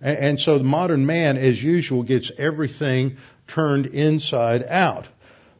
And, 0.00 0.18
and 0.18 0.40
so 0.40 0.58
the 0.58 0.64
modern 0.64 1.04
man, 1.04 1.36
as 1.36 1.62
usual, 1.62 2.04
gets 2.04 2.30
everything 2.38 3.16
turned 3.46 3.86
inside 3.86 4.64
out. 4.68 5.06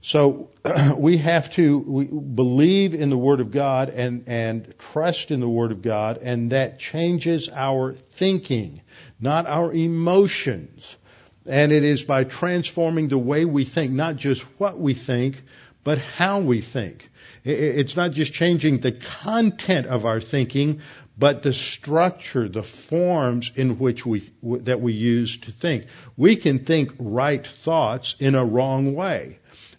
So 0.07 0.51
we 0.97 1.19
have 1.19 1.51
to 1.53 2.23
believe 2.35 2.95
in 2.95 3.11
the 3.11 3.19
Word 3.19 3.41
of 3.41 3.51
God 3.51 3.89
and, 3.89 4.25
and 4.29 4.75
trust 4.79 5.31
in 5.31 5.41
the 5.41 5.49
Word 5.49 5.73
of 5.73 5.83
God, 5.83 6.19
and 6.19 6.53
that 6.53 6.79
changes 6.79 7.49
our 7.49 7.95
thinking, 7.95 8.83
not 9.21 9.47
our 9.47 9.73
emotions. 9.73 10.97
And 11.45 11.73
it 11.73 11.83
is 11.83 12.05
by 12.05 12.25
transforming 12.25 13.09
the 13.09 13.19
way 13.19 13.45
we 13.45 13.65
think, 13.65 13.93
not 13.93 14.17
just 14.17 14.43
what 14.59 14.79
we 14.79 14.95
think, 14.95 15.43
but 15.83 15.99
how 15.99 16.41
we 16.41 16.61
think. 16.61 17.11
It's 17.45 17.95
not 17.95 18.11
just 18.11 18.33
changing 18.33 18.81
the 18.81 18.93
content 18.93 19.87
of 19.87 20.05
our 20.05 20.21
thinking, 20.21 20.83
but 21.19 21.43
the 21.43 21.53
structure, 21.53 22.49
the 22.49 22.63
forms 22.63 23.51
in 23.57 23.79
which 23.79 24.05
we, 24.05 24.31
that 24.43 24.81
we 24.81 24.93
use 24.93 25.39
to 25.39 25.53
think. 25.53 25.87
We 26.17 26.37
can 26.37 26.65
think 26.65 26.93
right 26.99 27.47
thoughts 27.47 28.17
in 28.19 28.35
a 28.35 28.45
wrong 28.45 28.95
way. 28.95 29.39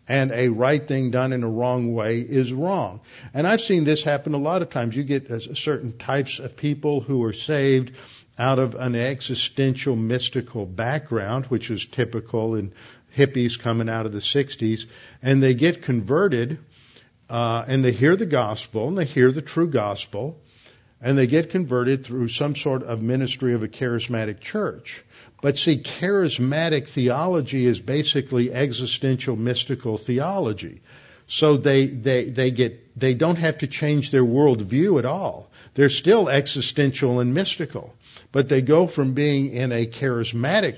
and 0.10 0.32
a 0.32 0.48
right 0.48 0.88
thing 0.88 1.12
done 1.12 1.34
in 1.34 1.44
a 1.44 1.50
wrong 1.50 1.94
way 1.94 2.20
is 2.22 2.54
wrong. 2.54 3.02
And 3.34 3.46
I've 3.46 3.60
seen 3.60 3.84
this 3.84 4.04
happen 4.04 4.34
a 4.34 4.38
lot 4.38 4.62
of 4.62 4.70
times. 4.70 4.96
You 4.96 5.04
get 5.04 5.30
certain 5.58 5.98
types 5.98 6.40
of 6.40 6.56
people 6.56 7.02
who 7.02 7.24
are 7.26 7.34
saved 7.34 7.92
out 8.40 8.58
of 8.58 8.76
an 8.76 8.96
existential 8.96 9.96
mystical 9.96 10.66
background, 10.66 11.48
which 11.48 11.70
is 11.70 11.86
typical 11.86 12.56
in 12.56 12.72
hippies 13.16 13.60
coming 13.60 13.90
out 13.90 14.06
of 14.06 14.14
the 14.14 14.20
60s, 14.20 14.86
and 15.22 15.42
they 15.42 15.56
get 15.56 15.82
converted, 15.82 16.60
uh, 17.30 17.66
and 17.68 17.84
they 17.84 17.92
hear 17.92 18.16
the 18.16 18.26
gospel, 18.26 18.88
and 18.88 18.98
they 18.98 19.06
hear 19.06 19.32
the 19.32 19.42
true 19.42 19.68
gospel, 19.68 20.40
and 21.02 21.18
they 21.18 21.28
get 21.28 21.52
converted 21.52 22.06
through 22.06 22.28
some 22.28 22.56
sort 22.56 22.84
of 22.84 23.02
ministry 23.02 23.54
of 23.54 23.64
a 23.64 23.68
charismatic 23.68 24.40
church. 24.40 25.04
But 25.42 25.60
see, 25.60 25.78
charismatic 25.78 26.88
theology 26.88 27.66
is 27.66 27.80
basically 27.80 28.52
existential 28.52 29.36
mystical 29.36 29.98
theology. 29.98 30.82
So 31.28 31.58
they, 31.58 31.86
they, 31.86 32.30
they 32.30 32.52
get, 32.52 32.98
they 32.98 33.14
don't 33.14 33.36
have 33.36 33.60
to 33.60 33.68
change 33.68 34.12
their 34.12 34.24
worldview 34.24 34.98
at 34.98 35.06
all. 35.06 35.52
They're 35.76 35.90
still 35.90 36.30
existential 36.30 37.20
and 37.20 37.34
mystical. 37.34 37.94
But 38.32 38.50
they 38.50 38.62
go 38.62 38.88
from 38.88 39.14
being 39.14 39.54
in 39.54 39.72
a 39.72 39.86
charismatic, 39.86 40.78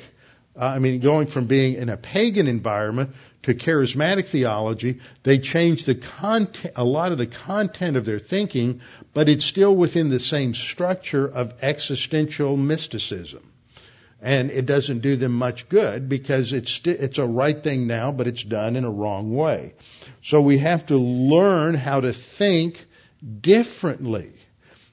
uh, 0.59 0.65
I 0.65 0.79
mean, 0.79 0.99
going 0.99 1.27
from 1.27 1.45
being 1.45 1.75
in 1.75 1.87
a 1.87 1.97
pagan 1.97 2.47
environment 2.47 3.11
to 3.43 3.53
charismatic 3.53 4.27
theology, 4.27 4.99
they 5.23 5.39
change 5.39 5.85
the 5.85 5.95
content, 5.95 6.73
a 6.75 6.83
lot 6.83 7.11
of 7.11 7.17
the 7.17 7.27
content 7.27 7.95
of 7.97 8.05
their 8.05 8.19
thinking, 8.19 8.81
but 9.13 9.29
it's 9.29 9.45
still 9.45 9.75
within 9.75 10.09
the 10.09 10.19
same 10.19 10.53
structure 10.53 11.25
of 11.27 11.53
existential 11.61 12.57
mysticism 12.57 13.43
and 14.21 14.51
it 14.51 14.65
doesn't 14.65 14.99
do 14.99 15.15
them 15.15 15.31
much 15.31 15.69
good 15.69 16.09
because 16.09 16.51
it's 16.51 16.81
it's 16.83 17.17
a 17.17 17.25
right 17.25 17.63
thing 17.63 17.87
now, 17.87 18.11
but 18.11 18.27
it's 18.27 18.43
done 18.43 18.75
in 18.75 18.83
a 18.83 18.91
wrong 18.91 19.33
way. 19.33 19.73
So 20.21 20.41
we 20.41 20.57
have 20.57 20.87
to 20.87 20.97
learn 20.97 21.75
how 21.75 22.01
to 22.01 22.11
think 22.11 22.85
differently. 23.41 24.33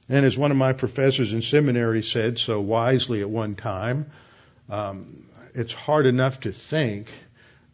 And 0.09 0.24
as 0.24 0.38
one 0.38 0.53
of 0.53 0.57
my 0.57 0.72
professors 0.72 1.32
in 1.32 1.42
seminary 1.42 2.03
said 2.03 2.38
so 2.38 2.61
wisely 2.61 3.20
at 3.20 3.28
one 3.28 3.57
time, 3.57 4.12
um, 4.68 5.26
it's 5.55 5.72
hard 5.72 6.07
enough 6.07 6.40
to 6.40 6.53
think, 6.53 7.09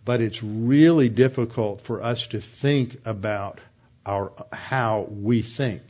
but 0.05 0.21
it's 0.21 0.43
really 0.43 1.09
difficult 1.09 1.83
for 1.83 2.03
us 2.03 2.27
to 2.29 2.41
think 2.41 3.01
about 3.05 3.61
our 4.05 4.33
how 4.53 5.07
we 5.09 5.43
think, 5.43 5.83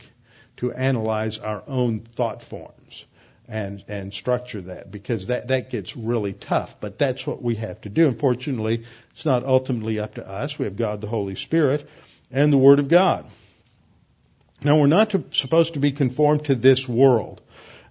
to 0.57 0.71
analyze 0.71 1.39
our 1.39 1.63
own 1.67 2.01
thought 2.01 2.41
forms 2.41 3.05
and 3.47 3.83
and 3.87 4.13
structure 4.13 4.61
that 4.61 4.91
because 4.91 5.27
that 5.27 5.47
that 5.47 5.69
gets 5.69 5.97
really 5.97 6.33
tough. 6.33 6.79
But 6.79 6.99
that's 6.99 7.25
what 7.25 7.41
we 7.41 7.55
have 7.55 7.81
to 7.81 7.89
do. 7.89 8.07
Unfortunately, 8.07 8.83
it's 9.11 9.25
not 9.25 9.45
ultimately 9.45 9.99
up 9.99 10.15
to 10.15 10.27
us. 10.27 10.57
We 10.59 10.65
have 10.65 10.77
God, 10.77 11.01
the 11.01 11.07
Holy 11.07 11.35
Spirit, 11.35 11.89
and 12.31 12.53
the 12.53 12.57
Word 12.57 12.79
of 12.79 12.87
God. 12.87 13.25
Now 14.63 14.79
we're 14.79 14.87
not 14.87 15.09
to, 15.11 15.25
supposed 15.31 15.73
to 15.73 15.79
be 15.79 15.91
conformed 15.91 16.45
to 16.45 16.55
this 16.55 16.87
world. 16.87 17.41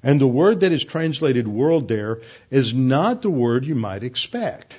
And 0.02 0.20
the 0.20 0.26
word 0.26 0.60
that 0.60 0.72
is 0.72 0.84
translated 0.84 1.46
world 1.46 1.86
there 1.86 2.22
is 2.50 2.74
not 2.74 3.22
the 3.22 3.30
word 3.30 3.64
you 3.64 3.76
might 3.76 4.02
expect. 4.02 4.74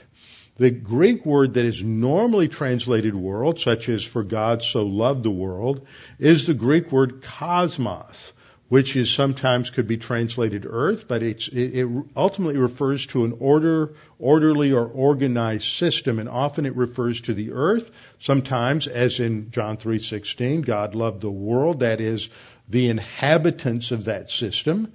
The 0.57 0.69
Greek 0.69 1.25
word 1.25 1.55
that 1.55 1.65
is 1.65 1.83
normally 1.83 2.47
translated 2.47 3.15
world, 3.15 3.59
such 3.59 3.89
as 3.89 4.03
for 4.03 4.23
God 4.23 4.61
so 4.61 4.83
loved 4.83 5.23
the 5.23 5.31
world, 5.31 5.87
is 6.19 6.45
the 6.45 6.53
Greek 6.53 6.91
word 6.91 7.21
cosmos 7.23 8.33
which 8.73 8.95
is 8.95 9.11
sometimes 9.11 9.69
could 9.69 9.87
be 9.87 9.97
translated 9.97 10.65
earth, 10.67 11.07
but 11.07 11.21
it, 11.21 11.47
it 11.49 11.87
ultimately 12.15 12.57
refers 12.57 13.05
to 13.05 13.23
an 13.23 13.37
order, 13.39 13.93
orderly 14.17 14.71
or 14.71 14.87
organized 14.87 15.67
system, 15.67 16.17
and 16.17 16.27
often 16.27 16.65
it 16.65 16.75
refers 16.75 17.21
to 17.21 17.35
the 17.35 17.51
earth. 17.51 17.91
Sometimes, 18.17 18.87
as 18.87 19.19
in 19.19 19.51
John 19.51 19.77
3:16, 19.77 20.65
God 20.65 20.95
loved 20.95 21.21
the 21.21 21.29
world, 21.29 21.81
that 21.81 22.01
is 22.01 22.29
the 22.67 22.89
inhabitants 22.89 23.91
of 23.91 24.05
that 24.05 24.31
system. 24.31 24.91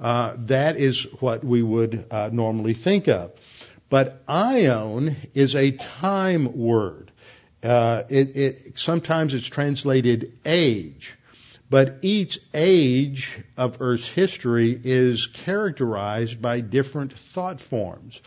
Uh, 0.00 0.34
that 0.46 0.76
is 0.76 1.04
what 1.20 1.44
we 1.44 1.62
would 1.62 2.06
uh, 2.10 2.30
normally 2.32 2.74
think 2.74 3.06
of. 3.06 3.30
But 3.90 4.24
aion 4.26 5.16
is 5.34 5.56
a 5.56 5.72
time 5.72 6.56
word. 6.56 7.10
Uh, 7.62 8.04
it, 8.08 8.36
it, 8.36 8.78
sometimes 8.78 9.34
it's 9.34 9.46
translated 9.46 10.38
age. 10.46 11.14
But 11.68 11.98
each 12.02 12.38
age 12.54 13.42
of 13.56 13.78
Earth's 13.80 14.08
history 14.08 14.80
is 14.82 15.26
characterized 15.26 16.40
by 16.40 16.60
different 16.60 17.18
thought 17.18 17.60
forms. 17.60 18.22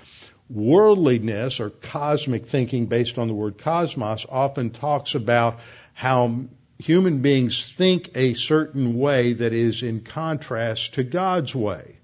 Worldliness 0.50 1.62
or 1.62 1.70
cosmic 1.70 2.46
thinking 2.46 2.88
based 2.88 3.18
on 3.18 3.30
the 3.30 3.34
word 3.34 3.58
cosmos 3.58 4.26
often 4.30 4.70
talks 4.70 5.16
about 5.16 5.60
how 5.94 6.46
human 6.78 7.22
beings 7.22 7.72
think 7.72 8.12
a 8.16 8.34
certain 8.34 8.98
way 8.98 9.34
that 9.34 9.54
is 9.54 9.82
in 9.82 10.02
contrast 10.02 10.96
to 10.96 11.04
God's 11.04 11.56
way. 11.56 11.96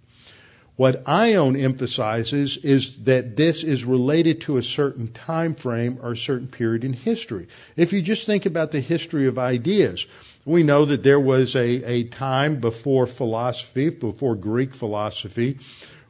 What 0.79 1.03
Aion 1.03 1.61
emphasizes 1.61 2.55
is 2.55 3.03
that 3.03 3.35
this 3.35 3.65
is 3.65 3.83
related 3.83 4.39
to 4.43 4.55
a 4.55 4.63
certain 4.63 5.11
time 5.11 5.55
frame 5.55 5.99
or 6.01 6.13
a 6.13 6.17
certain 6.17 6.47
period 6.47 6.85
in 6.85 6.93
history. 6.93 7.49
If 7.75 7.91
you 7.91 8.01
just 8.01 8.25
think 8.25 8.45
about 8.45 8.71
the 8.71 8.79
history 8.79 9.27
of 9.27 9.37
ideas, 9.37 10.07
we 10.45 10.63
know 10.63 10.85
that 10.85 11.03
there 11.03 11.19
was 11.19 11.57
a, 11.57 11.67
a 11.83 12.03
time 12.05 12.61
before 12.61 13.07
philosophy, 13.07 13.89
before 13.89 14.35
Greek 14.35 14.73
philosophy, 14.73 15.59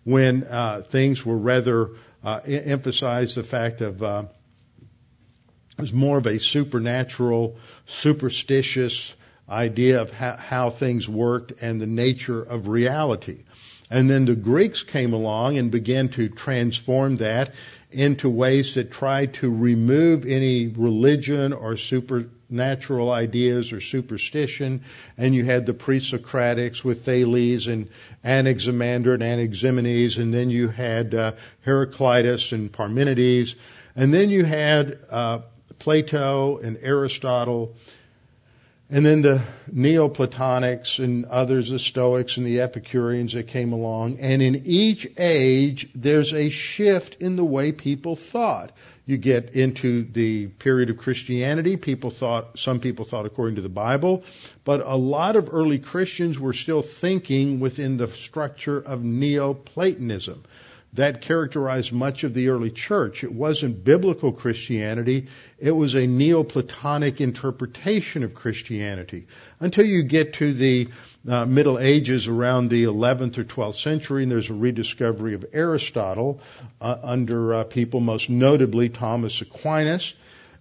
when 0.03 0.43
uh, 0.43 0.84
things 0.88 1.26
were 1.26 1.39
rather 1.39 1.89
uh, 2.24 2.39
emphasized 2.45 3.38
the 3.38 3.43
fact 3.43 3.82
of 3.82 4.03
uh, 4.03 4.26
it 5.80 5.82
was 5.82 5.93
more 5.93 6.20
of 6.20 6.28
a 6.28 6.38
supernatural, 6.38 7.57
superstitious 7.88 9.15
idea 9.49 9.99
of 9.99 10.11
how, 10.11 10.38
how 10.38 10.70
things 10.70 11.09
worked 11.09 11.53
and 11.59 11.82
the 11.82 11.88
nature 11.88 12.43
of 12.43 12.67
reality. 12.67 13.45
And 13.89 14.09
then 14.09 14.25
the 14.25 14.35
Greeks 14.35 14.83
came 14.83 15.13
along 15.13 15.57
and 15.57 15.71
began 15.71 16.09
to 16.09 16.29
transform 16.29 17.17
that 17.17 17.53
into 17.91 18.29
ways 18.29 18.75
that 18.75 18.91
tried 18.91 19.33
to 19.35 19.49
remove 19.49 20.25
any 20.25 20.67
religion 20.67 21.53
or 21.53 21.75
supernatural 21.75 23.09
ideas 23.11 23.73
or 23.73 23.81
superstition. 23.81 24.83
And 25.17 25.33
you 25.33 25.43
had 25.43 25.65
the 25.65 25.73
pre-Socratics 25.73 26.83
with 26.83 27.03
Thales 27.03 27.65
and 27.65 27.89
Anaximander 28.23 29.15
and 29.15 29.23
Anaximenes, 29.23 30.19
and 30.19 30.31
then 30.31 30.51
you 30.51 30.67
had 30.67 31.15
uh, 31.15 31.31
Heraclitus 31.61 32.51
and 32.51 32.71
Parmenides, 32.71 33.55
and 33.95 34.13
then 34.13 34.29
you 34.29 34.45
had 34.45 34.99
uh, 35.09 35.39
Plato 35.79 36.57
and 36.57 36.77
Aristotle 36.81 37.75
and 38.89 39.05
then 39.05 39.21
the 39.21 39.41
Neoplatonics 39.71 41.03
and 41.03 41.25
others, 41.25 41.69
the 41.69 41.77
Stoics 41.77 42.37
and 42.37 42.45
the 42.45 42.61
Epicureans 42.61 43.33
that 43.33 43.47
came 43.47 43.71
along. 43.71 44.17
And 44.19 44.41
in 44.41 44.63
each 44.65 45.07
age, 45.17 45.89
there's 45.93 46.33
a 46.33 46.49
shift 46.49 47.21
in 47.21 47.35
the 47.35 47.45
way 47.45 47.71
people 47.71 48.15
thought. 48.15 48.71
You 49.05 49.17
get 49.17 49.51
into 49.51 50.03
the 50.03 50.47
period 50.47 50.89
of 50.89 50.97
Christianity, 50.97 51.77
people 51.77 52.09
thought, 52.09 52.57
some 52.57 52.79
people 52.79 53.05
thought 53.05 53.25
according 53.25 53.55
to 53.55 53.61
the 53.61 53.69
Bible, 53.69 54.23
but 54.63 54.85
a 54.85 54.95
lot 54.95 55.35
of 55.35 55.49
early 55.51 55.79
Christians 55.79 56.39
were 56.39 56.53
still 56.53 56.81
thinking 56.81 57.59
within 57.59 57.97
the 57.97 58.07
structure 58.07 58.79
of 58.79 59.03
Neoplatonism 59.03 60.43
that 60.93 61.21
characterized 61.21 61.91
much 61.93 62.23
of 62.23 62.33
the 62.33 62.49
early 62.49 62.71
church. 62.71 63.23
It 63.23 63.31
wasn't 63.31 63.83
biblical 63.83 64.31
Christianity. 64.31 65.27
It 65.59 65.71
was 65.71 65.95
a 65.95 66.07
Neoplatonic 66.07 67.21
interpretation 67.21 68.23
of 68.23 68.33
Christianity. 68.33 69.27
Until 69.59 69.85
you 69.85 70.03
get 70.03 70.33
to 70.35 70.53
the 70.53 70.89
uh, 71.27 71.45
Middle 71.45 71.77
Ages 71.77 72.27
around 72.27 72.69
the 72.69 72.85
11th 72.85 73.37
or 73.37 73.43
12th 73.43 73.75
century, 73.75 74.23
and 74.23 74.31
there's 74.31 74.49
a 74.49 74.53
rediscovery 74.55 75.35
of 75.35 75.45
Aristotle 75.53 76.41
uh, 76.81 76.97
under 77.03 77.53
uh, 77.53 77.63
people, 77.65 77.99
most 77.99 78.29
notably 78.29 78.89
Thomas 78.89 79.41
Aquinas 79.41 80.13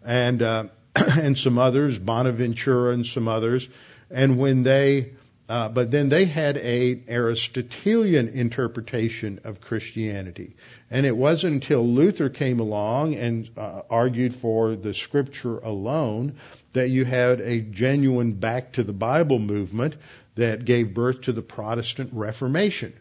and 0.04 0.42
uh, 0.42 0.64
and 0.94 1.38
some 1.38 1.58
others, 1.58 1.98
Bonaventura 1.98 2.92
and 2.92 3.06
some 3.06 3.28
others. 3.28 3.68
And 4.10 4.38
when 4.38 4.62
they 4.62 5.12
uh, 5.48 5.68
but 5.68 5.90
then 5.90 6.08
they 6.08 6.26
had 6.26 6.58
a 6.58 7.00
Aristotelian 7.08 8.28
interpretation 8.28 9.40
of 9.44 9.60
Christianity, 9.60 10.56
and 10.90 11.06
it 11.06 11.16
wasn't 11.16 11.54
until 11.54 11.86
Luther 11.86 12.28
came 12.28 12.60
along 12.60 13.14
and 13.14 13.48
uh, 13.56 13.82
argued 13.88 14.34
for 14.34 14.76
the 14.76 14.92
Scripture 14.92 15.58
alone 15.58 16.34
that 16.74 16.90
you 16.90 17.04
had 17.04 17.40
a 17.40 17.60
genuine 17.60 18.32
back 18.32 18.72
to 18.72 18.82
the 18.82 18.92
Bible 18.92 19.38
movement 19.38 19.96
that 20.34 20.64
gave 20.64 20.94
birth 20.94 21.22
to 21.22 21.32
the 21.32 21.42
Protestant 21.42 22.10
Reformation. 22.12 22.92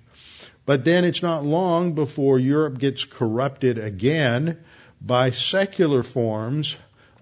But 0.66 0.84
then 0.84 1.06
it's 1.06 1.22
not 1.22 1.46
long 1.46 1.94
before 1.94 2.40
Europe 2.40 2.78
gets 2.78 3.06
corrupted 3.06 3.78
again 3.78 4.58
by 5.02 5.32
secular 5.32 6.04
forms 6.04 6.76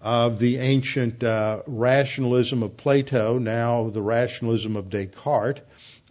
of 0.05 0.37
the 0.37 0.59
ancient 0.59 1.23
uh, 1.23 1.63
rationalism 1.65 2.61
of 2.61 2.77
Plato, 2.77 3.39
now 3.39 3.89
the 3.89 4.03
rationalism 4.03 4.75
of 4.75 4.91
Descartes, 4.91 5.61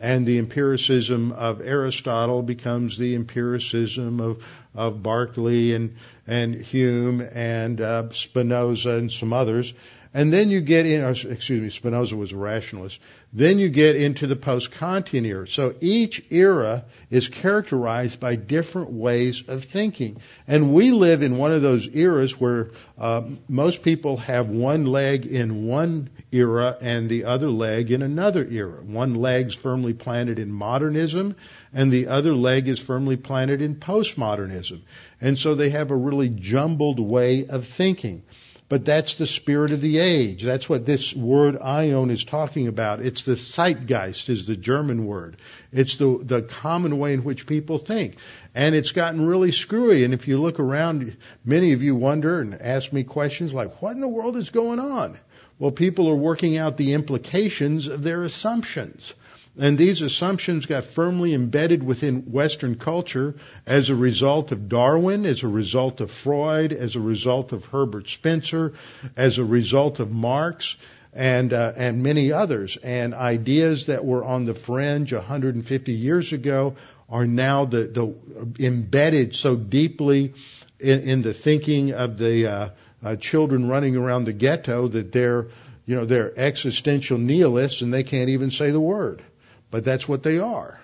and 0.01 0.27
the 0.27 0.39
empiricism 0.39 1.31
of 1.31 1.61
Aristotle 1.61 2.43
becomes 2.43 2.99
the 2.99 3.15
empiricism 3.15 4.19
of, 4.19 4.43
of 4.75 5.01
Berkeley 5.01 5.75
and, 5.75 5.97
and 6.27 6.57
Hume 6.57 7.21
and 7.21 7.81
uh, 7.81 8.11
Spinoza 8.11 8.97
and 8.97 9.13
some 9.13 9.33
others. 9.33 9.73
And 10.17 10.33
then 10.33 10.49
you 10.49 10.61
get 10.61 10.87
in, 10.87 11.03
excuse 11.03 11.61
me, 11.61 11.71
Spinoza 11.71 12.15
was 12.15 12.31
a 12.31 12.37
rationalist. 12.37 13.01
Then 13.33 13.59
you 13.59 13.69
get 13.69 13.97
into 13.97 14.29
the 14.29 14.37
post-Kantian 14.37 15.27
era. 15.27 15.49
So 15.49 15.75
each 15.81 16.23
era 16.31 16.85
is 17.11 17.27
characterized 17.27 18.21
by 18.21 18.37
different 18.37 18.93
ways 18.93 19.43
of 19.49 19.65
thinking. 19.65 20.19
And 20.47 20.73
we 20.73 20.93
live 20.93 21.23
in 21.23 21.37
one 21.37 21.53
of 21.53 21.63
those 21.63 21.89
eras 21.93 22.39
where 22.39 22.71
uh, 22.97 23.23
most 23.49 23.83
people 23.83 24.19
have 24.19 24.49
one 24.49 24.87
leg 24.87 25.27
in 25.27 25.67
one 25.67 26.11
era 26.31 26.77
and 26.81 27.09
the 27.09 27.25
other 27.25 27.51
leg 27.51 27.91
in 27.91 28.01
another 28.01 28.47
era. 28.49 28.85
One 28.85 29.15
leg's 29.15 29.57
firmly 29.57 29.95
planted 29.95 30.39
in 30.39 30.53
modernism 30.53 31.35
and 31.73 31.91
the 31.91 32.07
other 32.07 32.37
leg 32.37 32.69
is 32.69 32.79
firmly 32.79 33.17
planted 33.17 33.61
in 33.61 33.75
postmodernism. 33.75 34.83
And 35.21 35.37
so 35.37 35.57
they 35.57 35.71
have 35.71 35.91
a 35.91 35.97
really 35.97 36.29
jumbled 36.29 37.01
way 37.01 37.49
of 37.49 37.67
thinking. 37.67 38.23
But 38.69 38.87
that's 38.87 39.17
the 39.17 39.27
spirit 39.27 39.73
of 39.73 39.83
the 39.83 39.99
age. 39.99 40.43
That's 40.43 40.69
what 40.69 40.87
this 40.87 41.15
word 41.15 41.61
aion 41.61 42.11
is 42.11 42.25
talking 42.25 42.67
about. 42.67 43.01
It's 43.01 43.23
the 43.23 43.37
zeitgeist 43.37 44.31
is 44.31 44.47
the 44.47 44.57
German 44.57 45.05
word. 45.05 45.37
It's 45.71 45.99
the, 45.99 46.19
the 46.23 46.43
common 46.43 46.99
way 46.99 47.13
in 47.13 47.25
which 47.25 47.47
people 47.47 47.79
think. 47.79 48.17
And 48.55 48.75
it's 48.75 48.93
gotten 48.93 49.27
really 49.27 49.53
screwy. 49.53 50.05
And 50.05 50.15
if 50.15 50.29
you 50.29 50.41
look 50.41 50.61
around, 50.61 51.17
many 51.45 51.73
of 51.75 51.83
you 51.83 51.95
wonder 51.95 52.41
and 52.41 52.61
ask 52.61 52.91
me 52.91 53.05
questions 53.05 53.53
like, 53.53 53.83
what 53.83 53.95
in 53.95 54.01
the 54.01 54.09
world 54.09 54.37
is 54.37 54.49
going 54.49 54.81
on? 54.81 55.19
Well, 55.59 55.71
people 55.71 56.09
are 56.09 56.17
working 56.17 56.57
out 56.57 56.79
the 56.79 56.95
implications 56.95 57.87
of 57.87 58.03
their 58.03 58.23
assumptions. 58.23 59.13
And 59.57 59.79
these 59.79 60.03
assumptions 60.03 60.67
got 60.67 60.85
firmly 60.85 61.33
embedded 61.33 61.83
within 61.83 62.23
Western 62.33 62.75
culture 62.75 63.37
as 63.67 63.89
a 63.89 63.95
result 63.95 64.51
of 64.51 64.69
Darwin, 64.69 65.25
as 65.27 65.45
a 65.45 65.49
result 65.49 66.01
of 66.01 66.11
Freud, 66.11 66.73
as 66.73 66.97
a 66.97 67.01
result 67.01 67.53
of 67.53 67.65
Herbert 67.67 68.09
Spencer, 68.09 68.73
as 69.17 69.39
a 69.39 69.45
result 69.45 70.01
of 70.01 70.11
Marx, 70.11 70.77
and 71.13 71.53
uh, 71.53 71.73
and 71.77 72.03
many 72.03 72.33
others. 72.33 72.77
And 72.83 73.15
ideas 73.15 73.87
that 73.87 74.05
were 74.05 74.25
on 74.25 74.45
the 74.45 74.55
fringe 74.55 75.13
150 75.13 75.93
years 75.93 76.33
ago 76.33 76.75
are 77.09 77.27
now 77.27 77.65
the, 77.65 77.85
the 77.85 78.67
embedded 78.67 79.37
so 79.37 79.55
deeply 79.55 80.35
in, 80.81 81.01
in 81.03 81.23
the 81.23 81.33
thinking 81.33 81.93
of 81.93 82.19
the 82.19 82.47
uh, 82.47 82.69
uh, 83.05 83.17
children 83.17 83.69
running 83.69 83.95
around 83.95 84.25
the 84.25 84.33
ghetto 84.33 84.89
that 84.89 85.13
they're 85.13 85.47
you 85.87 85.95
know 85.95 86.07
they're 86.07 86.37
existential 86.37 87.19
nihilists 87.19 87.83
and 87.83 87.95
they 87.95 88.03
can't 88.03 88.31
even 88.31 88.51
say 88.51 88.73
the 88.73 88.81
word 88.81 89.23
but 89.71 89.85
that's 89.85 90.09
what 90.09 90.23
they 90.23 90.39
are. 90.39 90.81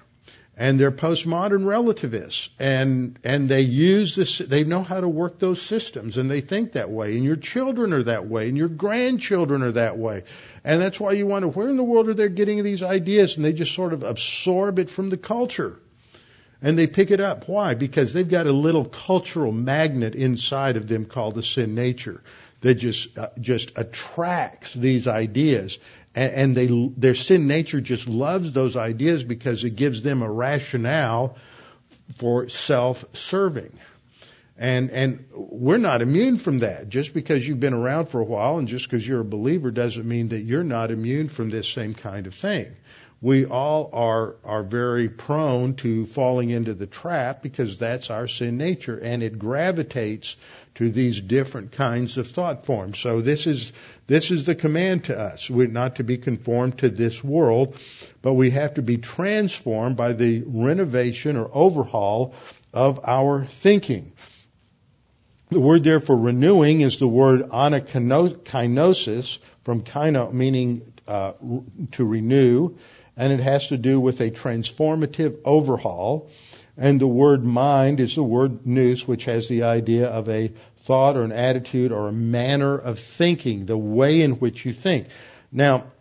And 0.57 0.79
they're 0.79 0.93
postmodern 0.93 1.67
relativists, 1.67 2.51
and 2.59 3.19
and 3.25 3.49
they 3.49 3.63
use 3.63 4.15
this. 4.15 4.39
They 4.39 4.65
know 4.65 4.83
how 4.83 5.01
to 5.01 5.09
work 5.09 5.39
those 5.39 5.63
systems, 5.63 6.19
and 6.19 6.31
they 6.31 6.43
think 6.43 6.73
that 6.73 6.91
way. 6.91 7.15
And 7.15 7.25
your 7.25 7.37
children 7.37 7.95
are 7.95 8.03
that 8.03 8.27
way, 8.27 8.49
and 8.49 8.59
your 8.59 8.69
grandchildren 8.69 9.63
are 9.63 9.73
that 9.73 9.97
way, 9.97 10.25
and 10.63 10.83
that's 10.83 11.01
why 11.01 11.13
you 11.13 11.27
wonder 11.27 11.49
where 11.49 11.69
in 11.69 11.79
the 11.79 11.85
world 11.85 12.09
are 12.11 12.15
they 12.15 12.29
getting 12.29 12.63
these 12.63 12.83
ideas? 12.83 13.37
And 13.37 13.45
they 13.45 13.55
just 13.55 13.75
sort 13.75 13.95
of 13.95 14.03
absorb 14.03 14.79
it 14.79 14.91
from 14.91 15.09
the 15.09 15.17
culture, 15.17 15.79
and 16.61 16.79
they 16.79 16.87
pick 16.87 17.11
it 17.11 17.21
up. 17.21 17.49
Why? 17.49 17.73
Because 17.73 18.13
they've 18.13 18.29
got 18.29 18.47
a 18.47 18.53
little 18.53 18.85
cultural 18.85 19.53
magnet 19.53 20.15
inside 20.15 20.77
of 20.77 20.87
them 20.89 21.07
called 21.07 21.37
the 21.37 21.43
sin 21.43 21.75
nature 21.75 22.23
that 22.61 22.75
just 22.75 23.17
uh, 23.19 23.29
just 23.41 23.73
attracts 23.77 24.75
these 24.75 25.09
ideas 25.09 25.79
and, 26.15 26.57
they 26.57 26.67
their 26.97 27.15
sin 27.15 27.47
nature 27.47 27.81
just 27.81 28.09
loves 28.09 28.53
those 28.53 28.77
ideas 28.77 29.25
because 29.25 29.65
it 29.65 29.77
gives 29.77 30.03
them 30.03 30.23
a 30.23 30.31
rationale 30.31 31.37
for 32.17 32.49
self-serving. 32.49 33.79
And 34.59 34.91
and 34.91 35.25
we're 35.33 35.79
not 35.79 36.03
immune 36.03 36.37
from 36.37 36.59
that. 36.59 36.89
Just 36.89 37.15
because 37.15 37.47
you've 37.47 37.61
been 37.61 37.75
around 37.75 38.07
for 38.07 38.21
a 38.21 38.25
while 38.25 38.59
and 38.59 38.69
just 38.69 38.85
because 38.85 39.07
you're 39.07 39.21
a 39.21 39.25
believer 39.25 39.71
doesn't 39.71 40.07
mean 40.07 40.29
that 40.29 40.41
you're 40.41 40.65
not 40.65 40.91
immune 40.91 41.29
from 41.29 41.49
this 41.49 41.69
same 41.69 41.95
kind 41.95 42.27
of 42.27 42.35
thing. 42.35 42.77
We 43.23 43.45
all 43.45 43.91
are 43.93 44.37
are 44.45 44.63
very 44.63 45.11
prone 45.11 45.75
to 45.77 46.07
falling 46.07 46.51
into 46.51 46.73
the 46.73 46.87
trap 46.87 47.43
because 47.43 47.79
that's 47.79 48.09
our 48.09 48.27
sin 48.27 48.57
nature 48.57 48.99
and 48.99 49.23
it 49.23 49.39
gravitates 49.39 50.37
to 50.77 50.91
these 50.91 51.21
different 51.21 51.73
kinds 51.73 52.17
of 52.17 52.29
thought 52.29 52.65
forms. 52.65 52.99
So 52.99 53.21
this 53.21 53.47
is 53.47 53.73
this 54.07 54.31
is 54.31 54.45
the 54.45 54.55
command 54.55 55.05
to 55.05 55.19
us. 55.19 55.51
We're 55.51 55.67
not 55.67 55.97
to 55.97 56.05
be 56.05 56.17
conformed 56.17 56.79
to 56.79 56.89
this 56.89 57.23
world, 57.23 57.77
but 58.23 58.33
we 58.33 58.51
have 58.51 58.75
to 58.75 58.83
be 58.83 58.97
transformed 58.97 59.97
by 59.97 60.15
the 60.15 60.43
renovation 60.47 61.37
or 61.37 61.51
overhaul 61.53 62.35
of 62.73 63.01
our 63.05 63.45
thinking. 63.45 64.13
The 65.51 65.61
word 65.61 65.85
there 65.85 66.01
for 66.01 66.17
renewing 66.17 66.81
is 66.81 66.99
the 66.99 67.09
word 67.09 67.43
anakainosis 67.51 69.39
from 69.65 69.83
kino, 69.83 70.31
meaning 70.31 70.93
uh, 71.07 71.33
to 71.93 72.05
renew, 72.05 72.77
and 73.21 73.35
it 73.35 73.41
has 73.41 73.69
to 73.69 73.77
do 73.77 74.01
with 74.01 74.23
a 74.23 74.31
transformative 74.31 75.41
overhaul. 75.45 76.31
And 76.79 76.99
the 76.99 77.07
word 77.07 77.45
mind 77.45 78.01
is 78.01 78.15
the 78.15 78.23
word 78.23 78.67
nous, 78.67 79.07
which 79.07 79.27
has 79.27 79.47
the 79.47 79.65
idea 79.65 80.07
of 80.09 80.31
a 80.31 80.53
thought 80.85 81.19
or 81.19 81.23
an 81.23 81.33
attitude 81.33 81.93
or 81.93 82.09
a 82.09 82.13
manner 82.13 82.79
of 82.79 82.99
thinking, 82.99 83.67
the 83.67 83.77
way 83.77 84.23
in 84.23 84.33
which 84.37 84.65
you 84.65 84.73
think. 84.73 85.09
Now, 85.53 85.93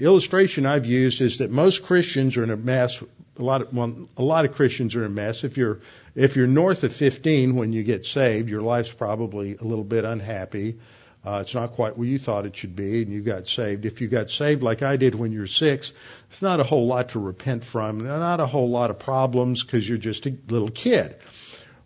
illustration 0.00 0.66
I've 0.66 0.84
used 0.84 1.20
is 1.20 1.38
that 1.38 1.52
most 1.52 1.84
Christians 1.84 2.36
are 2.36 2.42
in 2.42 2.50
a 2.50 2.56
mess. 2.56 3.00
A 3.38 3.42
lot 3.42 3.62
of 3.62 3.72
well, 3.72 4.08
a 4.16 4.22
lot 4.24 4.44
of 4.44 4.54
Christians 4.56 4.96
are 4.96 5.04
in 5.04 5.12
a 5.12 5.14
mess. 5.14 5.44
If 5.44 5.56
you're 5.56 5.78
if 6.16 6.34
you're 6.34 6.48
north 6.48 6.82
of 6.82 6.92
15 6.92 7.54
when 7.54 7.72
you 7.72 7.84
get 7.84 8.04
saved, 8.04 8.48
your 8.48 8.62
life's 8.62 8.90
probably 8.90 9.54
a 9.54 9.62
little 9.62 9.84
bit 9.84 10.04
unhappy. 10.04 10.80
Uh, 11.28 11.40
it's 11.40 11.54
not 11.54 11.72
quite 11.72 11.98
where 11.98 12.08
you 12.08 12.18
thought 12.18 12.46
it 12.46 12.56
should 12.56 12.74
be, 12.74 13.02
and 13.02 13.12
you 13.12 13.20
got 13.20 13.46
saved. 13.46 13.84
If 13.84 14.00
you 14.00 14.08
got 14.08 14.30
saved 14.30 14.62
like 14.62 14.82
I 14.82 14.96
did 14.96 15.14
when 15.14 15.30
you're 15.30 15.46
six, 15.46 15.92
it's 16.30 16.40
not 16.40 16.58
a 16.58 16.64
whole 16.64 16.86
lot 16.86 17.10
to 17.10 17.18
repent 17.18 17.64
from. 17.64 17.98
Not 17.98 18.40
a 18.40 18.46
whole 18.46 18.70
lot 18.70 18.88
of 18.88 18.98
problems 18.98 19.62
because 19.62 19.86
you're 19.86 19.98
just 19.98 20.24
a 20.24 20.34
little 20.48 20.70
kid. 20.70 21.16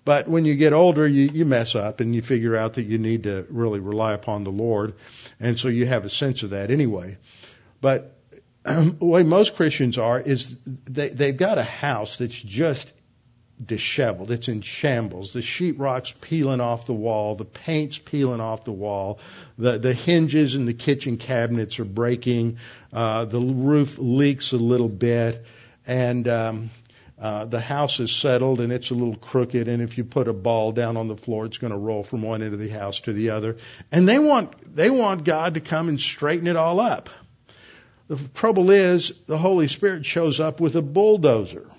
But 0.05 0.29
when 0.29 0.45
you 0.45 0.55
get 0.55 0.73
older, 0.73 1.09
you, 1.09 1.29
you 1.33 1.45
mess 1.45 1.75
up 1.75 1.99
and 1.99 2.15
you 2.15 2.23
figure 2.23 2.57
out 2.57 2.75
that 2.75 2.85
you 2.85 2.99
need 2.99 3.25
to 3.25 3.45
really 3.51 3.81
rely 3.81 4.13
upon 4.13 4.45
the 4.45 4.53
Lord. 4.53 4.95
And 5.41 5.59
so 5.59 5.67
you 5.67 5.87
have 5.87 6.05
a 6.05 6.09
sense 6.09 6.45
of 6.45 6.51
that 6.51 6.71
anyway. 6.71 7.19
But 7.81 8.17
the 8.63 8.97
way 9.01 9.25
most 9.25 9.57
Christians 9.57 9.99
are 9.99 10.21
is 10.21 10.57
they, 10.85 11.09
they've 11.09 11.37
got 11.37 11.59
a 11.59 11.65
house 11.65 12.17
that's 12.17 12.41
just 12.41 12.93
disheveled. 13.65 14.31
It's 14.31 14.49
in 14.49 14.63
shambles. 14.63 15.33
The 15.33 15.41
sheetrock's 15.41 16.15
peeling 16.21 16.61
off 16.61 16.87
the 16.87 16.93
wall. 16.93 17.35
The 17.35 17.45
paint's 17.45 17.99
peeling 17.99 18.41
off 18.41 18.65
the 18.65 18.73
wall. 18.73 19.19
The, 19.59 19.79
the 19.79 19.95
hinges 19.95 20.55
in 20.55 20.67
the 20.67 20.75
kitchen 20.75 21.17
cabinets 21.17 21.79
are 21.79 21.85
breaking. 21.85 22.59
Uh, 22.93 23.25
the 23.25 23.41
roof 23.41 23.99
leaks 23.99 24.53
a 24.53 24.57
little 24.57 24.89
bit. 24.89 25.45
And, 25.87 26.29
um, 26.29 26.71
uh, 27.23 27.45
the 27.45 27.61
house 27.61 28.01
is 28.01 28.11
settled 28.11 28.61
and 28.61 28.73
it's 28.73 28.91
a 28.91 28.95
little 28.95 29.15
crooked, 29.15 29.69
and 29.69 29.81
if 29.81 29.97
you 29.97 30.03
put 30.03 30.27
a 30.27 30.33
ball 30.33 30.73
down 30.73 30.97
on 30.97 31.07
the 31.07 31.17
floor, 31.17 31.47
it's 31.47 31.59
going 31.59 31.71
to 31.71 31.79
roll 31.79 32.03
from 32.03 32.23
one 32.23 32.43
end 32.43 32.53
of 32.53 32.59
the 32.59 32.69
house 32.69 33.03
to 33.03 33.13
the 33.13 33.31
other. 33.31 33.59
And 33.93 34.09
they 34.09 34.19
want 34.19 34.75
they 34.75 34.91
want 34.91 35.23
God 35.23 35.55
to 35.55 35.61
come 35.61 35.89
and 35.89 36.01
straighten 36.01 36.49
it 36.49 36.57
all 36.57 36.81
up. 36.81 37.11
The 38.09 38.17
trouble 38.35 38.73
is, 38.73 39.13
the 39.29 39.39
Holy 39.39 39.69
Spirit 39.69 40.05
shows 40.05 40.41
up 40.41 40.59
with 40.59 40.75
a 40.75 40.83
bulldozer. 40.83 41.71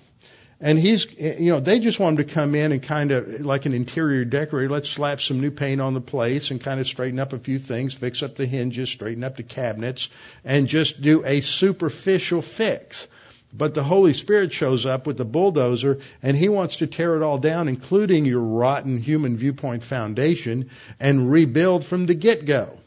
And 0.60 0.78
he's, 0.78 1.06
you 1.18 1.50
know, 1.50 1.60
they 1.60 1.80
just 1.80 1.98
want 1.98 2.18
him 2.18 2.26
to 2.26 2.32
come 2.32 2.54
in 2.54 2.72
and 2.72 2.82
kind 2.82 3.10
of, 3.10 3.40
like 3.40 3.66
an 3.66 3.72
interior 3.72 4.24
decorator, 4.24 4.70
let's 4.70 4.88
slap 4.88 5.20
some 5.20 5.40
new 5.40 5.50
paint 5.50 5.80
on 5.80 5.94
the 5.94 6.00
place 6.00 6.50
and 6.50 6.60
kind 6.60 6.80
of 6.80 6.86
straighten 6.86 7.18
up 7.18 7.32
a 7.32 7.38
few 7.38 7.58
things, 7.58 7.94
fix 7.94 8.22
up 8.22 8.36
the 8.36 8.46
hinges, 8.46 8.88
straighten 8.88 9.24
up 9.24 9.36
the 9.36 9.42
cabinets, 9.42 10.08
and 10.44 10.68
just 10.68 11.02
do 11.02 11.24
a 11.24 11.40
superficial 11.40 12.40
fix. 12.40 13.06
But 13.52 13.74
the 13.74 13.84
Holy 13.84 14.14
Spirit 14.14 14.52
shows 14.52 14.84
up 14.84 15.06
with 15.06 15.16
the 15.16 15.24
bulldozer 15.24 16.00
and 16.22 16.36
he 16.36 16.48
wants 16.48 16.76
to 16.76 16.88
tear 16.88 17.16
it 17.16 17.22
all 17.22 17.38
down, 17.38 17.68
including 17.68 18.24
your 18.24 18.40
rotten 18.40 18.98
human 18.98 19.36
viewpoint 19.36 19.84
foundation, 19.84 20.70
and 20.98 21.30
rebuild 21.30 21.84
from 21.84 22.06
the 22.06 22.14
get 22.14 22.46
go. 22.46 22.78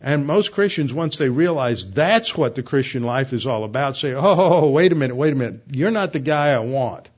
And 0.00 0.26
most 0.26 0.52
Christians, 0.52 0.92
once 0.92 1.16
they 1.16 1.28
realize 1.30 1.86
that's 1.86 2.36
what 2.36 2.54
the 2.54 2.62
Christian 2.62 3.02
life 3.02 3.32
is 3.32 3.46
all 3.46 3.64
about, 3.64 3.96
say, 3.96 4.12
oh, 4.14 4.68
wait 4.68 4.92
a 4.92 4.94
minute, 4.94 5.16
wait 5.16 5.32
a 5.32 5.36
minute. 5.36 5.62
You're 5.70 5.90
not 5.90 6.12
the 6.12 6.20
guy 6.20 6.48
I 6.48 6.58
want. 6.58 7.08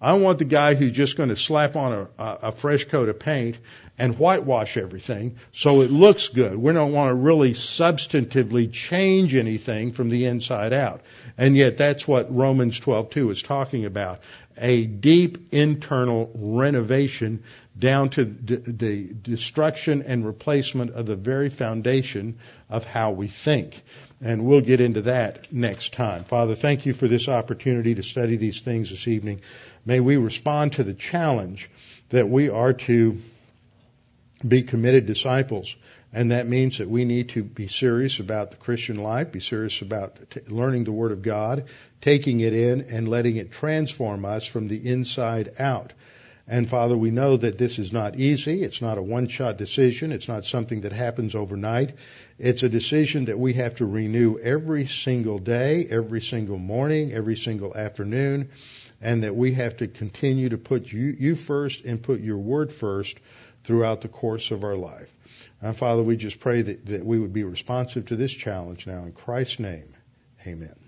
I 0.00 0.14
want 0.14 0.38
the 0.38 0.44
guy 0.44 0.74
who's 0.74 0.92
just 0.92 1.16
going 1.16 1.30
to 1.30 1.36
slap 1.36 1.76
on 1.76 2.08
a, 2.18 2.24
a 2.24 2.52
fresh 2.52 2.84
coat 2.84 3.08
of 3.08 3.18
paint 3.18 3.58
and 3.98 4.18
whitewash 4.18 4.76
everything 4.76 5.36
so 5.52 5.80
it 5.80 5.90
looks 5.90 6.28
good. 6.28 6.54
We 6.54 6.72
don't 6.74 6.92
want 6.92 7.10
to 7.10 7.14
really 7.14 7.52
substantively 7.52 8.70
change 8.70 9.34
anything 9.34 9.92
from 9.92 10.10
the 10.10 10.26
inside 10.26 10.74
out. 10.74 11.00
And 11.38 11.56
yet 11.56 11.78
that's 11.78 12.06
what 12.06 12.34
Romans 12.34 12.78
12:2 12.78 13.30
is 13.30 13.42
talking 13.42 13.86
about. 13.86 14.20
a 14.58 14.86
deep 14.86 15.52
internal 15.52 16.30
renovation 16.34 17.42
down 17.78 18.10
to 18.10 18.24
d- 18.24 18.56
the 18.56 19.04
destruction 19.04 20.02
and 20.02 20.24
replacement 20.24 20.92
of 20.92 21.06
the 21.06 21.16
very 21.16 21.50
foundation 21.50 22.38
of 22.70 22.84
how 22.84 23.10
we 23.10 23.26
think. 23.26 23.82
And 24.22 24.46
we'll 24.46 24.62
get 24.62 24.80
into 24.80 25.02
that 25.02 25.52
next 25.52 25.92
time. 25.92 26.24
Father, 26.24 26.54
thank 26.54 26.86
you 26.86 26.94
for 26.94 27.06
this 27.06 27.28
opportunity 27.28 27.94
to 27.96 28.02
study 28.02 28.36
these 28.36 28.62
things 28.62 28.90
this 28.90 29.06
evening. 29.08 29.42
May 29.84 30.00
we 30.00 30.16
respond 30.16 30.74
to 30.74 30.84
the 30.84 30.94
challenge 30.94 31.70
that 32.08 32.28
we 32.28 32.48
are 32.48 32.72
to 32.72 33.18
be 34.46 34.62
committed 34.62 35.06
disciples. 35.06 35.76
And 36.12 36.30
that 36.30 36.46
means 36.46 36.78
that 36.78 36.88
we 36.88 37.04
need 37.04 37.30
to 37.30 37.42
be 37.42 37.68
serious 37.68 38.20
about 38.20 38.50
the 38.50 38.56
Christian 38.56 38.96
life, 39.02 39.32
be 39.32 39.40
serious 39.40 39.82
about 39.82 40.30
t- 40.30 40.40
learning 40.48 40.84
the 40.84 40.92
Word 40.92 41.12
of 41.12 41.20
God, 41.20 41.64
taking 42.00 42.40
it 42.40 42.54
in, 42.54 42.82
and 42.88 43.08
letting 43.08 43.36
it 43.36 43.52
transform 43.52 44.24
us 44.24 44.46
from 44.46 44.68
the 44.68 44.88
inside 44.88 45.54
out. 45.58 45.92
And 46.48 46.68
Father, 46.70 46.96
we 46.96 47.10
know 47.10 47.36
that 47.36 47.58
this 47.58 47.78
is 47.80 47.92
not 47.92 48.16
easy. 48.16 48.62
It's 48.62 48.80
not 48.80 48.98
a 48.98 49.02
one 49.02 49.26
shot 49.26 49.56
decision. 49.56 50.12
It's 50.12 50.28
not 50.28 50.44
something 50.44 50.82
that 50.82 50.92
happens 50.92 51.34
overnight. 51.34 51.96
It's 52.38 52.62
a 52.62 52.68
decision 52.68 53.24
that 53.24 53.38
we 53.38 53.54
have 53.54 53.76
to 53.76 53.86
renew 53.86 54.38
every 54.38 54.86
single 54.86 55.38
day, 55.38 55.88
every 55.90 56.20
single 56.20 56.58
morning, 56.58 57.12
every 57.12 57.36
single 57.36 57.76
afternoon, 57.76 58.50
and 59.02 59.24
that 59.24 59.34
we 59.34 59.54
have 59.54 59.78
to 59.78 59.88
continue 59.88 60.50
to 60.50 60.58
put 60.58 60.92
you, 60.92 61.16
you 61.18 61.34
first 61.34 61.84
and 61.84 62.00
put 62.00 62.20
your 62.20 62.38
word 62.38 62.72
first 62.72 63.18
throughout 63.64 64.02
the 64.02 64.08
course 64.08 64.52
of 64.52 64.62
our 64.62 64.76
life. 64.76 65.12
And 65.60 65.76
Father, 65.76 66.02
we 66.02 66.16
just 66.16 66.38
pray 66.38 66.62
that, 66.62 66.86
that 66.86 67.04
we 67.04 67.18
would 67.18 67.32
be 67.32 67.42
responsive 67.42 68.06
to 68.06 68.16
this 68.16 68.32
challenge 68.32 68.86
now 68.86 69.02
in 69.02 69.12
Christ's 69.12 69.58
name. 69.58 69.94
Amen. 70.46 70.85